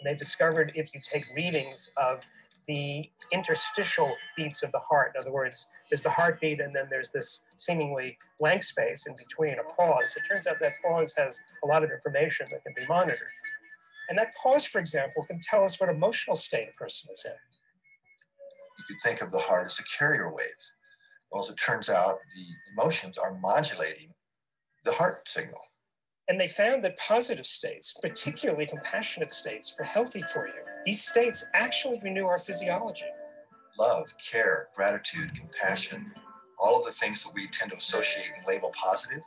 And 0.00 0.10
they 0.12 0.16
discovered 0.16 0.72
if 0.74 0.94
you 0.94 1.00
take 1.02 1.26
readings 1.34 1.90
of 1.96 2.20
the 2.66 3.08
interstitial 3.32 4.16
beats 4.36 4.62
of 4.62 4.72
the 4.72 4.78
heart, 4.78 5.12
in 5.14 5.20
other 5.20 5.32
words, 5.32 5.68
there's 5.90 6.02
the 6.02 6.10
heartbeat 6.10 6.60
and 6.60 6.74
then 6.74 6.86
there's 6.90 7.10
this 7.10 7.42
seemingly 7.56 8.18
blank 8.38 8.62
space 8.62 9.06
in 9.06 9.14
between, 9.16 9.56
a 9.58 9.74
pause. 9.74 10.14
It 10.16 10.22
turns 10.28 10.46
out 10.46 10.56
that 10.60 10.72
pause 10.82 11.14
has 11.16 11.40
a 11.62 11.66
lot 11.66 11.84
of 11.84 11.90
information 11.90 12.46
that 12.50 12.62
can 12.64 12.74
be 12.76 12.86
monitored. 12.86 13.28
And 14.08 14.18
that 14.18 14.34
pause, 14.34 14.66
for 14.66 14.78
example, 14.78 15.24
can 15.24 15.40
tell 15.40 15.64
us 15.64 15.80
what 15.80 15.88
emotional 15.88 16.36
state 16.36 16.68
a 16.72 16.76
person 16.76 17.10
is 17.12 17.24
in. 17.24 17.32
You 18.78 18.84
could 18.88 19.02
think 19.02 19.22
of 19.22 19.32
the 19.32 19.38
heart 19.38 19.66
as 19.66 19.78
a 19.78 19.84
carrier 19.84 20.32
wave. 20.32 20.46
Well, 21.30 21.42
as 21.42 21.50
it 21.50 21.56
turns 21.56 21.88
out, 21.88 22.18
the 22.34 22.44
emotions 22.72 23.18
are 23.18 23.34
modulating 23.34 24.12
the 24.84 24.92
heart 24.92 25.26
signal. 25.26 25.60
And 26.28 26.40
they 26.40 26.48
found 26.48 26.82
that 26.82 26.98
positive 26.98 27.44
states, 27.44 27.94
particularly 28.00 28.66
compassionate 28.66 29.30
states, 29.30 29.74
are 29.78 29.84
healthy 29.84 30.22
for 30.22 30.46
you. 30.46 30.54
These 30.84 31.04
states 31.04 31.44
actually 31.52 32.00
renew 32.02 32.26
our 32.26 32.38
physiology. 32.38 33.06
Love, 33.78 34.14
care, 34.18 34.68
gratitude, 34.74 35.34
compassion, 35.34 36.06
all 36.58 36.80
of 36.80 36.86
the 36.86 36.92
things 36.92 37.24
that 37.24 37.34
we 37.34 37.46
tend 37.48 37.70
to 37.72 37.76
associate 37.76 38.32
and 38.36 38.46
label 38.46 38.72
positive, 38.72 39.20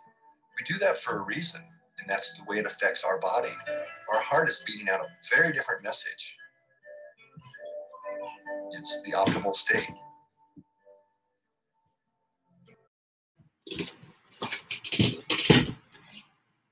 we 0.58 0.64
do 0.66 0.80
that 0.80 0.98
for 0.98 1.20
a 1.20 1.26
reason. 1.26 1.62
And 2.00 2.10
that's 2.10 2.38
the 2.38 2.44
way 2.46 2.58
it 2.58 2.66
affects 2.66 3.04
our 3.04 3.20
body. 3.20 3.50
Our 4.14 4.22
heart 4.22 4.50
is 4.50 4.64
beating 4.66 4.90
out 4.90 5.02
a 5.02 5.08
very 5.36 5.52
different 5.52 5.84
message. 5.84 6.38
It's 8.72 9.02
the 9.02 9.12
optimal 9.12 9.56
state. 9.56 9.90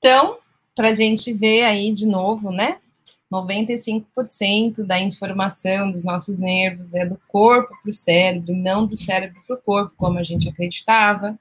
Então, 0.05 0.37
para 0.75 0.89
a 0.89 0.93
gente 0.93 1.33
ver 1.33 1.63
aí 1.63 1.91
de 1.91 2.05
novo, 2.05 2.51
né? 2.51 2.77
95% 3.33 4.85
da 4.85 4.99
informação 4.99 5.89
dos 5.89 6.03
nossos 6.03 6.37
nervos 6.37 6.93
é 6.93 7.03
do 7.03 7.19
corpo 7.27 7.75
para 7.81 7.89
o 7.89 7.93
cérebro, 7.93 8.53
não 8.53 8.85
do 8.85 8.95
cérebro 8.95 9.41
para 9.47 9.55
o 9.55 9.59
corpo, 9.59 9.95
como 9.97 10.19
a 10.19 10.23
gente 10.23 10.47
acreditava. 10.47 11.35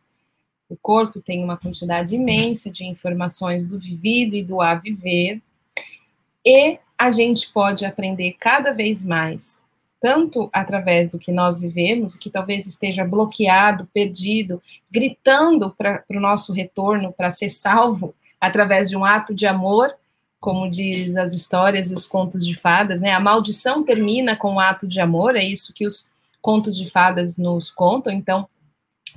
O 0.67 0.79
corpo 0.79 1.21
tem 1.21 1.45
uma 1.45 1.59
quantidade 1.59 2.15
imensa 2.15 2.71
de 2.71 2.87
informações 2.87 3.69
do 3.69 3.79
vivido 3.79 4.35
e 4.35 4.43
do 4.43 4.63
a 4.63 4.77
viver, 4.77 5.43
e 6.43 6.79
a 6.97 7.11
gente 7.11 7.53
pode 7.53 7.85
aprender 7.85 8.35
cada 8.41 8.73
vez 8.73 9.05
mais 9.05 9.63
tanto 10.01 10.49
através 10.53 11.11
do 11.11 11.19
que 11.19 11.33
nós 11.33 11.61
vivemos, 11.61 12.17
que 12.17 12.31
talvez 12.31 12.67
esteja 12.67 13.05
bloqueado, 13.05 13.89
perdido, 13.93 14.63
gritando 14.91 15.75
para 15.77 16.03
o 16.11 16.21
nosso 16.21 16.53
retorno, 16.55 17.13
para 17.13 17.31
ser 17.31 17.51
salvo 17.51 18.15
através 18.47 18.89
de 18.89 18.97
um 18.97 19.05
ato 19.05 19.35
de 19.35 19.47
amor, 19.47 19.95
como 20.41 20.71
diz 20.71 21.17
as 21.17 21.33
histórias 21.33 21.91
e 21.91 21.95
os 21.95 22.05
contos 22.05 22.45
de 22.45 22.55
fadas, 22.55 23.01
né? 23.01 23.13
A 23.13 23.21
maldição 23.21 23.83
termina 23.83 24.37
com 24.37 24.49
o 24.49 24.55
um 24.55 24.61
ato 24.61 24.87
de 24.87 25.01
amor, 25.01 25.37
é 25.37 25.43
isso 25.43 25.73
que 25.73 25.87
os 25.87 26.11
contos 26.43 26.77
de 26.77 26.91
fadas 26.91 27.39
nos 27.39 27.71
contam. 27.71 28.13
Então, 28.13 28.47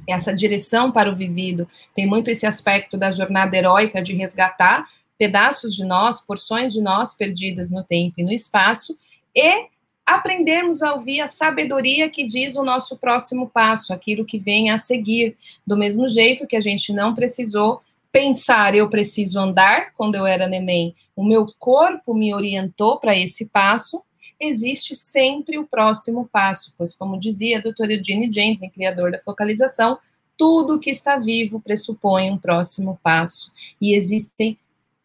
essa 0.08 0.34
direção 0.34 0.92
para 0.92 1.12
o 1.12 1.16
vivido 1.16 1.68
tem 1.94 2.08
muito 2.08 2.30
esse 2.30 2.46
aspecto 2.46 2.98
da 2.98 3.12
jornada 3.12 3.58
heróica 3.58 4.02
de 4.02 4.16
resgatar 4.16 4.88
pedaços 5.18 5.76
de 5.76 5.84
nós, 5.84 6.22
porções 6.22 6.72
de 6.72 6.82
nós 6.82 7.14
perdidas 7.14 7.72
no 7.72 7.84
tempo 7.84 8.14
e 8.20 8.24
no 8.24 8.32
espaço, 8.32 8.98
e 9.36 9.68
aprendermos 10.06 10.82
a 10.82 10.94
ouvir 10.94 11.20
a 11.20 11.28
sabedoria 11.28 12.10
que 12.10 12.26
diz 12.26 12.56
o 12.56 12.64
nosso 12.64 12.98
próximo 12.98 13.50
passo, 13.50 13.92
aquilo 13.92 14.24
que 14.24 14.40
vem 14.40 14.70
a 14.70 14.78
seguir, 14.78 15.36
do 15.66 15.76
mesmo 15.76 16.08
jeito 16.08 16.48
que 16.48 16.56
a 16.56 16.62
gente 16.62 16.94
não 16.94 17.14
precisou 17.14 17.82
pensar, 18.18 18.74
eu 18.74 18.90
preciso 18.90 19.40
andar, 19.40 19.94
quando 19.94 20.16
eu 20.16 20.26
era 20.26 20.48
neném, 20.48 20.96
o 21.16 21.24
meu 21.24 21.46
corpo 21.60 22.16
me 22.16 22.34
orientou 22.34 23.00
para 23.00 23.16
esse 23.16 23.46
passo, 23.46 24.02
existe 24.40 24.96
sempre 24.96 25.60
o 25.60 25.68
próximo 25.68 26.28
passo, 26.32 26.74
pois, 26.76 26.96
como 26.96 27.20
dizia 27.20 27.60
a 27.60 27.62
doutora 27.62 27.94
Eugene 27.94 28.32
Gentry, 28.32 28.72
criador 28.72 29.12
da 29.12 29.20
focalização, 29.20 30.00
tudo 30.36 30.80
que 30.80 30.90
está 30.90 31.18
vivo 31.20 31.60
pressupõe 31.60 32.32
um 32.32 32.40
próximo 32.40 33.00
passo, 33.04 33.52
e 33.80 33.94
existem 33.94 34.58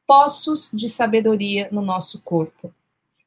poços 0.07 0.71
de 0.73 0.89
sabedoria 0.89 1.69
no 1.71 1.83
nosso 1.83 2.23
corpo 2.23 2.73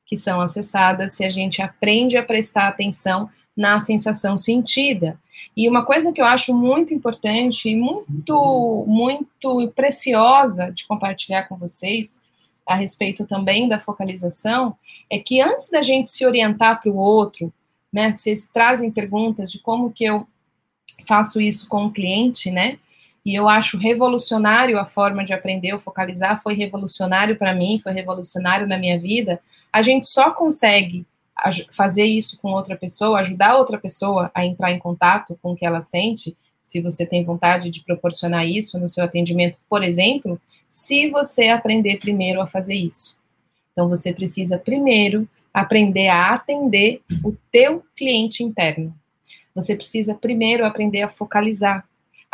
que 0.08 0.16
são 0.16 0.40
acessadas 0.40 1.14
se 1.14 1.26
a 1.26 1.30
gente 1.30 1.62
aprende 1.62 2.16
a 2.16 2.24
prestar 2.24 2.68
atenção 2.68 3.28
na 3.56 3.80
sensação 3.80 4.38
sentida. 4.38 5.20
E 5.56 5.70
uma 5.70 5.86
coisa 5.86 6.12
que 6.12 6.22
eu 6.22 6.26
acho 6.26 6.54
muito 6.54 6.94
importante 6.94 7.70
e 7.70 7.76
muito, 7.76 8.86
muito 8.88 9.72
preciosa 9.76 10.72
de 10.72 10.86
compartilhar 10.86 11.44
com 11.48 11.56
vocês, 11.56 12.24
a 12.66 12.76
respeito 12.76 13.26
também 13.26 13.68
da 13.68 13.80
focalização, 13.80 14.76
é 15.10 15.20
que 15.20 15.40
antes 15.40 15.70
da 15.70 15.82
gente 15.82 16.10
se 16.10 16.26
orientar 16.26 16.82
para 16.82 16.92
o 16.92 16.98
outro, 16.98 17.54
né, 17.94 18.16
vocês 18.16 18.50
trazem 18.52 18.92
perguntas 18.92 19.52
de 19.52 19.60
como 19.60 19.92
que 19.92 20.04
eu 20.04 20.28
faço 21.06 21.40
isso 21.40 21.70
com 21.70 21.86
o 21.86 21.92
cliente, 21.92 22.50
né? 22.50 22.80
E 23.24 23.34
eu 23.34 23.48
acho 23.48 23.78
revolucionário 23.78 24.80
a 24.80 24.86
forma 24.86 25.24
de 25.24 25.34
aprender 25.34 25.74
ou 25.74 25.80
focalizar, 25.80 26.42
foi 26.42 26.54
revolucionário 26.54 27.36
para 27.36 27.56
mim, 27.56 27.80
foi 27.82 27.92
revolucionário 27.92 28.68
na 28.68 28.78
minha 28.78 29.00
vida. 29.00 29.40
A 29.72 29.82
gente 29.82 30.08
só 30.08 30.32
consegue 30.32 31.06
fazer 31.72 32.06
isso 32.06 32.40
com 32.42 32.52
outra 32.52 32.76
pessoa, 32.76 33.20
ajudar 33.20 33.58
outra 33.58 33.78
pessoa 33.78 34.32
a 34.34 34.46
entrar 34.46 34.72
em 34.72 34.80
contato 34.80 35.38
com 35.42 35.52
o 35.52 35.56
que 35.56 35.66
ela 35.66 35.82
sente, 35.82 36.36
se 36.64 36.82
você 36.82 37.06
tem 37.06 37.24
vontade 37.24 37.70
de 37.70 37.84
proporcionar 37.84 38.48
isso 38.48 38.80
no 38.80 38.90
seu 38.90 39.04
atendimento, 39.04 39.58
por 39.70 39.84
exemplo, 39.84 40.40
se 40.68 41.10
você 41.10 41.50
aprender 41.50 42.00
primeiro 42.00 42.42
a 42.42 42.48
fazer 42.48 42.76
isso. 42.76 43.18
Então 43.72 43.88
você 43.88 44.14
precisa 44.14 44.58
primeiro 44.58 45.28
aprender 45.54 46.08
a 46.08 46.34
atender 46.34 47.02
o 47.24 47.36
teu 47.52 47.84
cliente 47.96 48.44
interno. 48.44 48.94
Você 49.54 49.76
precisa 49.76 50.14
primeiro 50.14 50.66
aprender 50.66 51.02
a 51.02 51.08
focalizar 51.08 51.86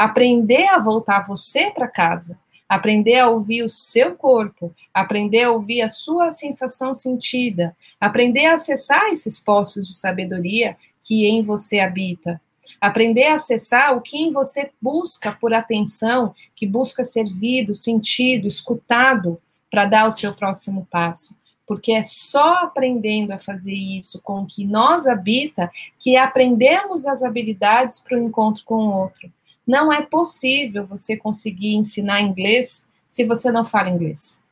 aprender 0.03 0.67
a 0.69 0.79
voltar 0.79 1.27
você 1.27 1.69
para 1.69 1.87
casa, 1.87 2.39
aprender 2.71 3.19
a 3.19 3.29
ouvir 3.29 3.63
o 3.63 3.69
seu 3.69 4.15
corpo, 4.15 4.73
aprender 4.93 5.43
a 5.43 5.51
ouvir 5.51 5.81
a 5.81 5.89
sua 5.89 6.31
sensação 6.31 6.93
sentida, 6.93 7.75
aprender 7.99 8.45
a 8.45 8.53
acessar 8.53 9.09
esses 9.11 9.37
poços 9.37 9.89
de 9.89 9.93
sabedoria 9.93 10.77
que 11.03 11.25
em 11.25 11.43
você 11.43 11.81
habita, 11.81 12.39
aprender 12.79 13.25
a 13.25 13.33
acessar 13.33 13.97
o 13.97 13.99
que 13.99 14.15
em 14.15 14.31
você 14.31 14.71
busca 14.81 15.33
por 15.33 15.53
atenção, 15.53 16.33
que 16.55 16.65
busca 16.65 17.03
ser 17.03 17.25
visto, 17.25 17.73
sentido, 17.73 18.47
escutado 18.47 19.37
para 19.69 19.83
dar 19.83 20.07
o 20.07 20.11
seu 20.11 20.33
próximo 20.33 20.87
passo. 20.89 21.37
porque 21.67 21.93
é 21.93 22.03
só 22.03 22.55
aprendendo 22.63 23.31
a 23.31 23.37
fazer 23.37 23.73
isso 23.73 24.21
com 24.21 24.41
o 24.41 24.45
que 24.45 24.65
nós 24.65 25.07
habita 25.07 25.71
que 25.97 26.17
aprendemos 26.17 27.05
as 27.07 27.23
habilidades 27.23 27.99
para 27.99 28.17
o 28.17 28.21
encontro 28.21 28.65
com 28.65 28.75
o 28.75 28.93
outro. 28.93 29.31
Não 29.71 29.93
é 29.93 30.01
possível 30.01 30.85
você 30.85 31.15
conseguir 31.15 31.75
ensinar 31.75 32.19
inglês 32.19 32.89
se 33.07 33.23
você 33.23 33.49
não 33.53 33.63
fala 33.63 33.89
inglês. 33.89 34.43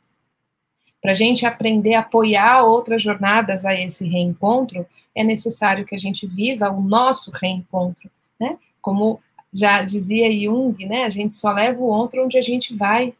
Para 1.01 1.11
a 1.11 1.13
gente 1.13 1.45
aprender 1.45 1.95
a 1.95 1.99
apoiar 1.99 2.63
outras 2.63 3.03
jornadas 3.03 3.65
a 3.65 3.75
esse 3.75 4.07
reencontro, 4.07 4.87
é 5.13 5.21
necessário 5.21 5.85
que 5.85 5.93
a 5.93 5.97
gente 5.97 6.25
viva 6.25 6.69
o 6.69 6.81
nosso 6.81 7.31
reencontro, 7.31 8.09
né? 8.39 8.57
Como 8.81 9.19
já 9.51 9.83
dizia 9.83 10.31
Jung, 10.31 10.85
né? 10.85 11.03
A 11.03 11.09
gente 11.09 11.33
só 11.33 11.51
leva 11.51 11.81
o 11.81 11.87
outro 11.87 12.23
onde 12.23 12.37
a 12.37 12.41
gente 12.41 12.73
vai. 12.73 13.13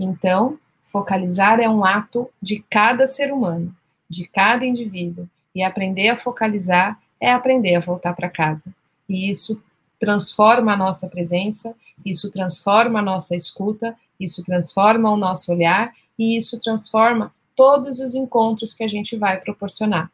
Então, 0.00 0.58
focalizar 0.82 1.60
é 1.60 1.68
um 1.68 1.84
ato 1.84 2.28
de 2.42 2.64
cada 2.68 3.06
ser 3.06 3.32
humano, 3.32 3.72
de 4.10 4.26
cada 4.26 4.66
indivíduo. 4.66 5.28
E 5.54 5.62
aprender 5.62 6.08
a 6.08 6.16
focalizar 6.16 7.00
é 7.20 7.30
aprender 7.30 7.76
a 7.76 7.80
voltar 7.80 8.12
para 8.12 8.28
casa. 8.28 8.74
E 9.08 9.30
isso 9.30 9.62
transforma 9.98 10.72
a 10.72 10.76
nossa 10.76 11.08
presença, 11.08 11.74
isso 12.04 12.30
transforma 12.30 12.98
a 12.98 13.02
nossa 13.02 13.34
escuta, 13.34 13.96
isso 14.18 14.44
transforma 14.44 15.10
o 15.10 15.16
nosso 15.16 15.52
olhar 15.52 15.92
e 16.18 16.36
isso 16.36 16.60
transforma 16.60 17.34
todos 17.54 18.00
os 18.00 18.14
encontros 18.14 18.74
que 18.74 18.84
a 18.84 18.88
gente 18.88 19.16
vai 19.16 19.40
proporcionar. 19.40 20.10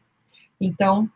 Então, 0.59 1.09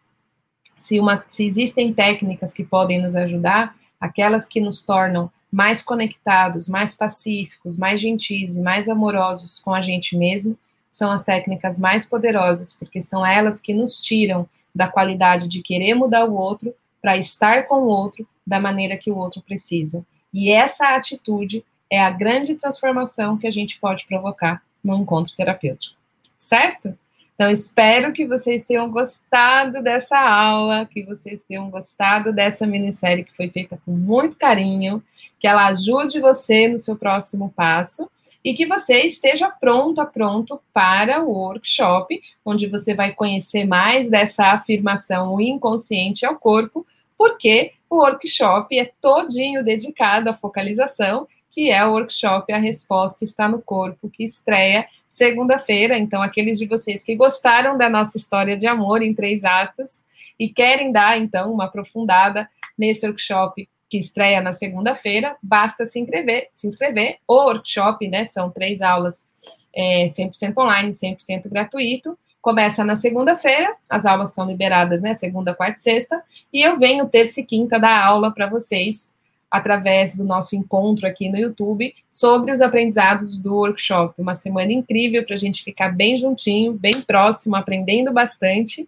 se, 0.77 0.99
uma, 0.99 1.23
se 1.29 1.45
existem 1.45 1.93
técnicas 1.93 2.53
que 2.53 2.63
podem 2.63 3.01
nos 3.01 3.15
ajudar, 3.15 3.75
aquelas 3.99 4.47
que 4.47 4.59
nos 4.59 4.85
tornam 4.85 5.31
mais 5.51 5.81
conectados, 5.81 6.67
mais 6.67 6.93
pacíficos, 6.93 7.77
mais 7.77 8.01
gentis 8.01 8.57
e 8.57 8.61
mais 8.61 8.89
amorosos 8.89 9.59
com 9.59 9.73
a 9.73 9.81
gente 9.81 10.17
mesmo, 10.17 10.57
são 10.89 11.11
as 11.11 11.23
técnicas 11.23 11.79
mais 11.79 12.05
poderosas, 12.05 12.73
porque 12.73 12.99
são 12.99 13.25
elas 13.25 13.61
que 13.61 13.73
nos 13.73 13.99
tiram 13.99 14.47
da 14.75 14.87
qualidade 14.87 15.47
de 15.47 15.61
querer 15.61 15.93
mudar 15.93 16.25
o 16.25 16.35
outro 16.35 16.73
para 17.01 17.17
estar 17.17 17.67
com 17.67 17.83
o 17.83 17.87
outro 17.87 18.27
da 18.47 18.61
maneira 18.61 18.97
que 18.97 19.11
o 19.11 19.17
outro 19.17 19.41
precisa. 19.41 20.05
E 20.33 20.49
essa 20.49 20.95
atitude 20.95 21.65
é 21.91 22.01
a 22.01 22.09
grande 22.09 22.55
transformação 22.55 23.37
que 23.37 23.45
a 23.45 23.51
gente 23.51 23.77
pode 23.79 24.05
provocar 24.05 24.63
no 24.81 24.95
encontro 24.95 25.35
terapêutico. 25.35 25.97
Certo? 26.37 26.97
Então, 27.35 27.51
espero 27.51 28.13
que 28.13 28.25
vocês 28.25 28.63
tenham 28.63 28.89
gostado 28.89 29.83
dessa 29.83 30.17
aula, 30.17 30.87
que 30.87 31.03
vocês 31.03 31.43
tenham 31.43 31.69
gostado 31.69 32.33
dessa 32.33 32.65
minissérie 32.65 33.23
que 33.23 33.35
foi 33.35 33.49
feita 33.49 33.79
com 33.85 33.91
muito 33.91 34.37
carinho, 34.37 35.03
que 35.39 35.47
ela 35.47 35.67
ajude 35.67 36.19
você 36.19 36.67
no 36.67 36.79
seu 36.79 36.95
próximo 36.95 37.53
passo 37.55 38.09
e 38.43 38.53
que 38.53 38.65
você 38.65 39.01
esteja 39.01 39.49
pronta, 39.49 40.05
pronto 40.05 40.59
para 40.73 41.21
o 41.21 41.29
workshop, 41.29 42.19
onde 42.45 42.65
você 42.67 42.95
vai 42.95 43.13
conhecer 43.13 43.65
mais 43.65 44.09
dessa 44.09 44.53
afirmação 44.53 45.35
o 45.35 45.41
inconsciente 45.41 46.25
ao 46.25 46.37
corpo, 46.37 46.87
porque 47.17 47.73
o 47.89 47.97
workshop 47.97 48.77
é 48.77 48.91
todinho 49.01 49.63
dedicado 49.63 50.29
à 50.29 50.33
focalização, 50.33 51.27
que 51.49 51.71
é 51.71 51.83
o 51.85 51.93
workshop 51.93 52.51
A 52.53 52.57
Resposta 52.57 53.23
Está 53.23 53.47
no 53.47 53.61
Corpo, 53.61 54.09
que 54.09 54.23
estreia 54.23 54.87
segunda-feira. 55.09 55.97
Então, 55.97 56.21
aqueles 56.21 56.59
de 56.59 56.67
vocês 56.67 57.03
que 57.03 57.15
gostaram 57.15 57.77
da 57.77 57.89
nossa 57.89 58.17
história 58.17 58.57
de 58.57 58.67
amor 58.67 59.01
em 59.01 59.13
três 59.13 59.43
atos 59.43 60.05
e 60.39 60.49
querem 60.49 60.91
dar, 60.91 61.17
então, 61.17 61.51
uma 61.51 61.65
aprofundada 61.65 62.47
nesse 62.77 63.07
workshop 63.07 63.67
que 63.89 63.97
estreia 63.97 64.41
na 64.41 64.51
segunda-feira, 64.51 65.35
basta 65.41 65.85
se 65.85 65.99
inscrever, 65.99 66.49
se 66.53 66.67
inscrever. 66.67 67.17
O 67.27 67.35
workshop, 67.35 68.07
né, 68.07 68.25
são 68.25 68.51
três 68.51 68.81
aulas 68.81 69.27
é, 69.73 70.07
100% 70.07 70.57
online, 70.57 70.91
100% 70.91 71.49
gratuito. 71.49 72.17
Começa 72.47 72.81
na 72.85 72.95
segunda-feira, 72.95 73.75
as 73.89 74.05
aulas 74.05 74.33
são 74.33 74.47
liberadas, 74.47 75.01
né, 75.01 75.13
segunda, 75.13 75.53
quarta 75.53 75.77
e 75.77 75.81
sexta, 75.81 76.23
e 76.53 76.61
eu 76.65 76.79
venho 76.79 77.05
terça 77.05 77.41
e 77.41 77.45
quinta 77.45 77.77
dar 77.77 78.01
aula 78.01 78.33
para 78.33 78.47
vocês 78.47 79.13
através 79.51 80.15
do 80.15 80.23
nosso 80.23 80.55
encontro 80.55 81.05
aqui 81.05 81.27
no 81.27 81.37
YouTube 81.37 81.93
sobre 82.09 82.53
os 82.53 82.61
aprendizados 82.61 83.37
do 83.37 83.53
workshop. 83.53 84.13
Uma 84.17 84.33
semana 84.33 84.71
incrível 84.71 85.25
para 85.25 85.35
a 85.35 85.37
gente 85.37 85.61
ficar 85.61 85.89
bem 85.89 86.15
juntinho, 86.15 86.71
bem 86.71 87.01
próximo, 87.01 87.53
aprendendo 87.53 88.13
bastante 88.13 88.87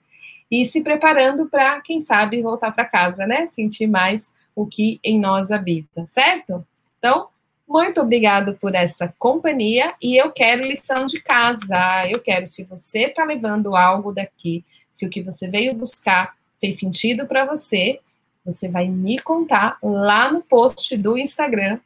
e 0.50 0.66
se 0.66 0.82
preparando 0.82 1.48
para, 1.48 1.82
quem 1.82 2.00
sabe, 2.00 2.42
voltar 2.42 2.72
para 2.72 2.86
casa, 2.86 3.28
né? 3.28 3.46
Sentir 3.46 3.88
mais 3.88 4.34
o 4.56 4.66
que 4.66 5.02
em 5.04 5.20
nós 5.20 5.52
habita, 5.52 6.06
certo? 6.06 6.66
Então, 6.98 7.28
muito 7.70 8.02
obrigado 8.02 8.56
por 8.56 8.74
essa 8.74 9.14
companhia 9.20 9.94
e 10.02 10.18
eu 10.18 10.32
quero 10.32 10.68
lição 10.68 11.06
de 11.06 11.22
casa. 11.22 12.04
Eu 12.10 12.20
quero, 12.20 12.48
se 12.48 12.64
você 12.64 13.06
está 13.06 13.24
levando 13.24 13.76
algo 13.76 14.12
daqui, 14.12 14.66
se 14.92 15.06
o 15.06 15.10
que 15.10 15.22
você 15.22 15.48
veio 15.48 15.76
buscar 15.76 16.36
fez 16.60 16.80
sentido 16.80 17.28
para 17.28 17.46
você, 17.46 18.00
você 18.44 18.68
vai 18.68 18.88
me 18.88 19.20
contar 19.20 19.78
lá 19.84 20.32
no 20.32 20.42
post 20.42 20.98
do 20.98 21.16
Instagram, 21.16 21.80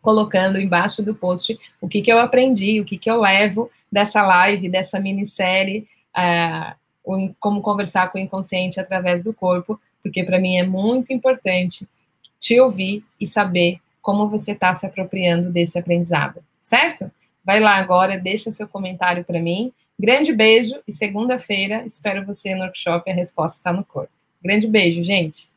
colocando 0.00 0.58
embaixo 0.58 1.02
do 1.02 1.14
post 1.14 1.58
o 1.82 1.86
que, 1.86 2.00
que 2.00 2.10
eu 2.10 2.18
aprendi, 2.18 2.80
o 2.80 2.84
que, 2.86 2.96
que 2.96 3.10
eu 3.10 3.20
levo 3.20 3.70
dessa 3.92 4.22
live, 4.22 4.70
dessa 4.70 4.98
minissérie, 4.98 5.86
uh, 6.16 7.34
como 7.38 7.60
conversar 7.60 8.10
com 8.10 8.16
o 8.16 8.20
inconsciente 8.20 8.80
através 8.80 9.22
do 9.22 9.34
corpo, 9.34 9.78
porque 10.02 10.24
para 10.24 10.38
mim 10.38 10.56
é 10.56 10.66
muito 10.66 11.12
importante 11.12 11.86
te 12.40 12.58
ouvir 12.58 13.04
e 13.20 13.26
saber 13.26 13.83
como 14.04 14.28
você 14.28 14.52
está 14.52 14.74
se 14.74 14.84
apropriando 14.84 15.50
desse 15.50 15.78
aprendizado, 15.78 16.44
certo? 16.60 17.10
Vai 17.42 17.58
lá 17.58 17.76
agora, 17.76 18.18
deixa 18.18 18.50
seu 18.50 18.68
comentário 18.68 19.24
para 19.24 19.40
mim. 19.40 19.72
Grande 19.98 20.30
beijo 20.30 20.78
e 20.86 20.92
segunda-feira 20.92 21.84
espero 21.86 22.26
você 22.26 22.54
no 22.54 22.64
workshop 22.64 23.10
A 23.10 23.14
Resposta 23.14 23.56
está 23.56 23.72
no 23.72 23.82
Corpo. 23.82 24.12
Grande 24.42 24.66
beijo, 24.68 25.02
gente! 25.02 25.48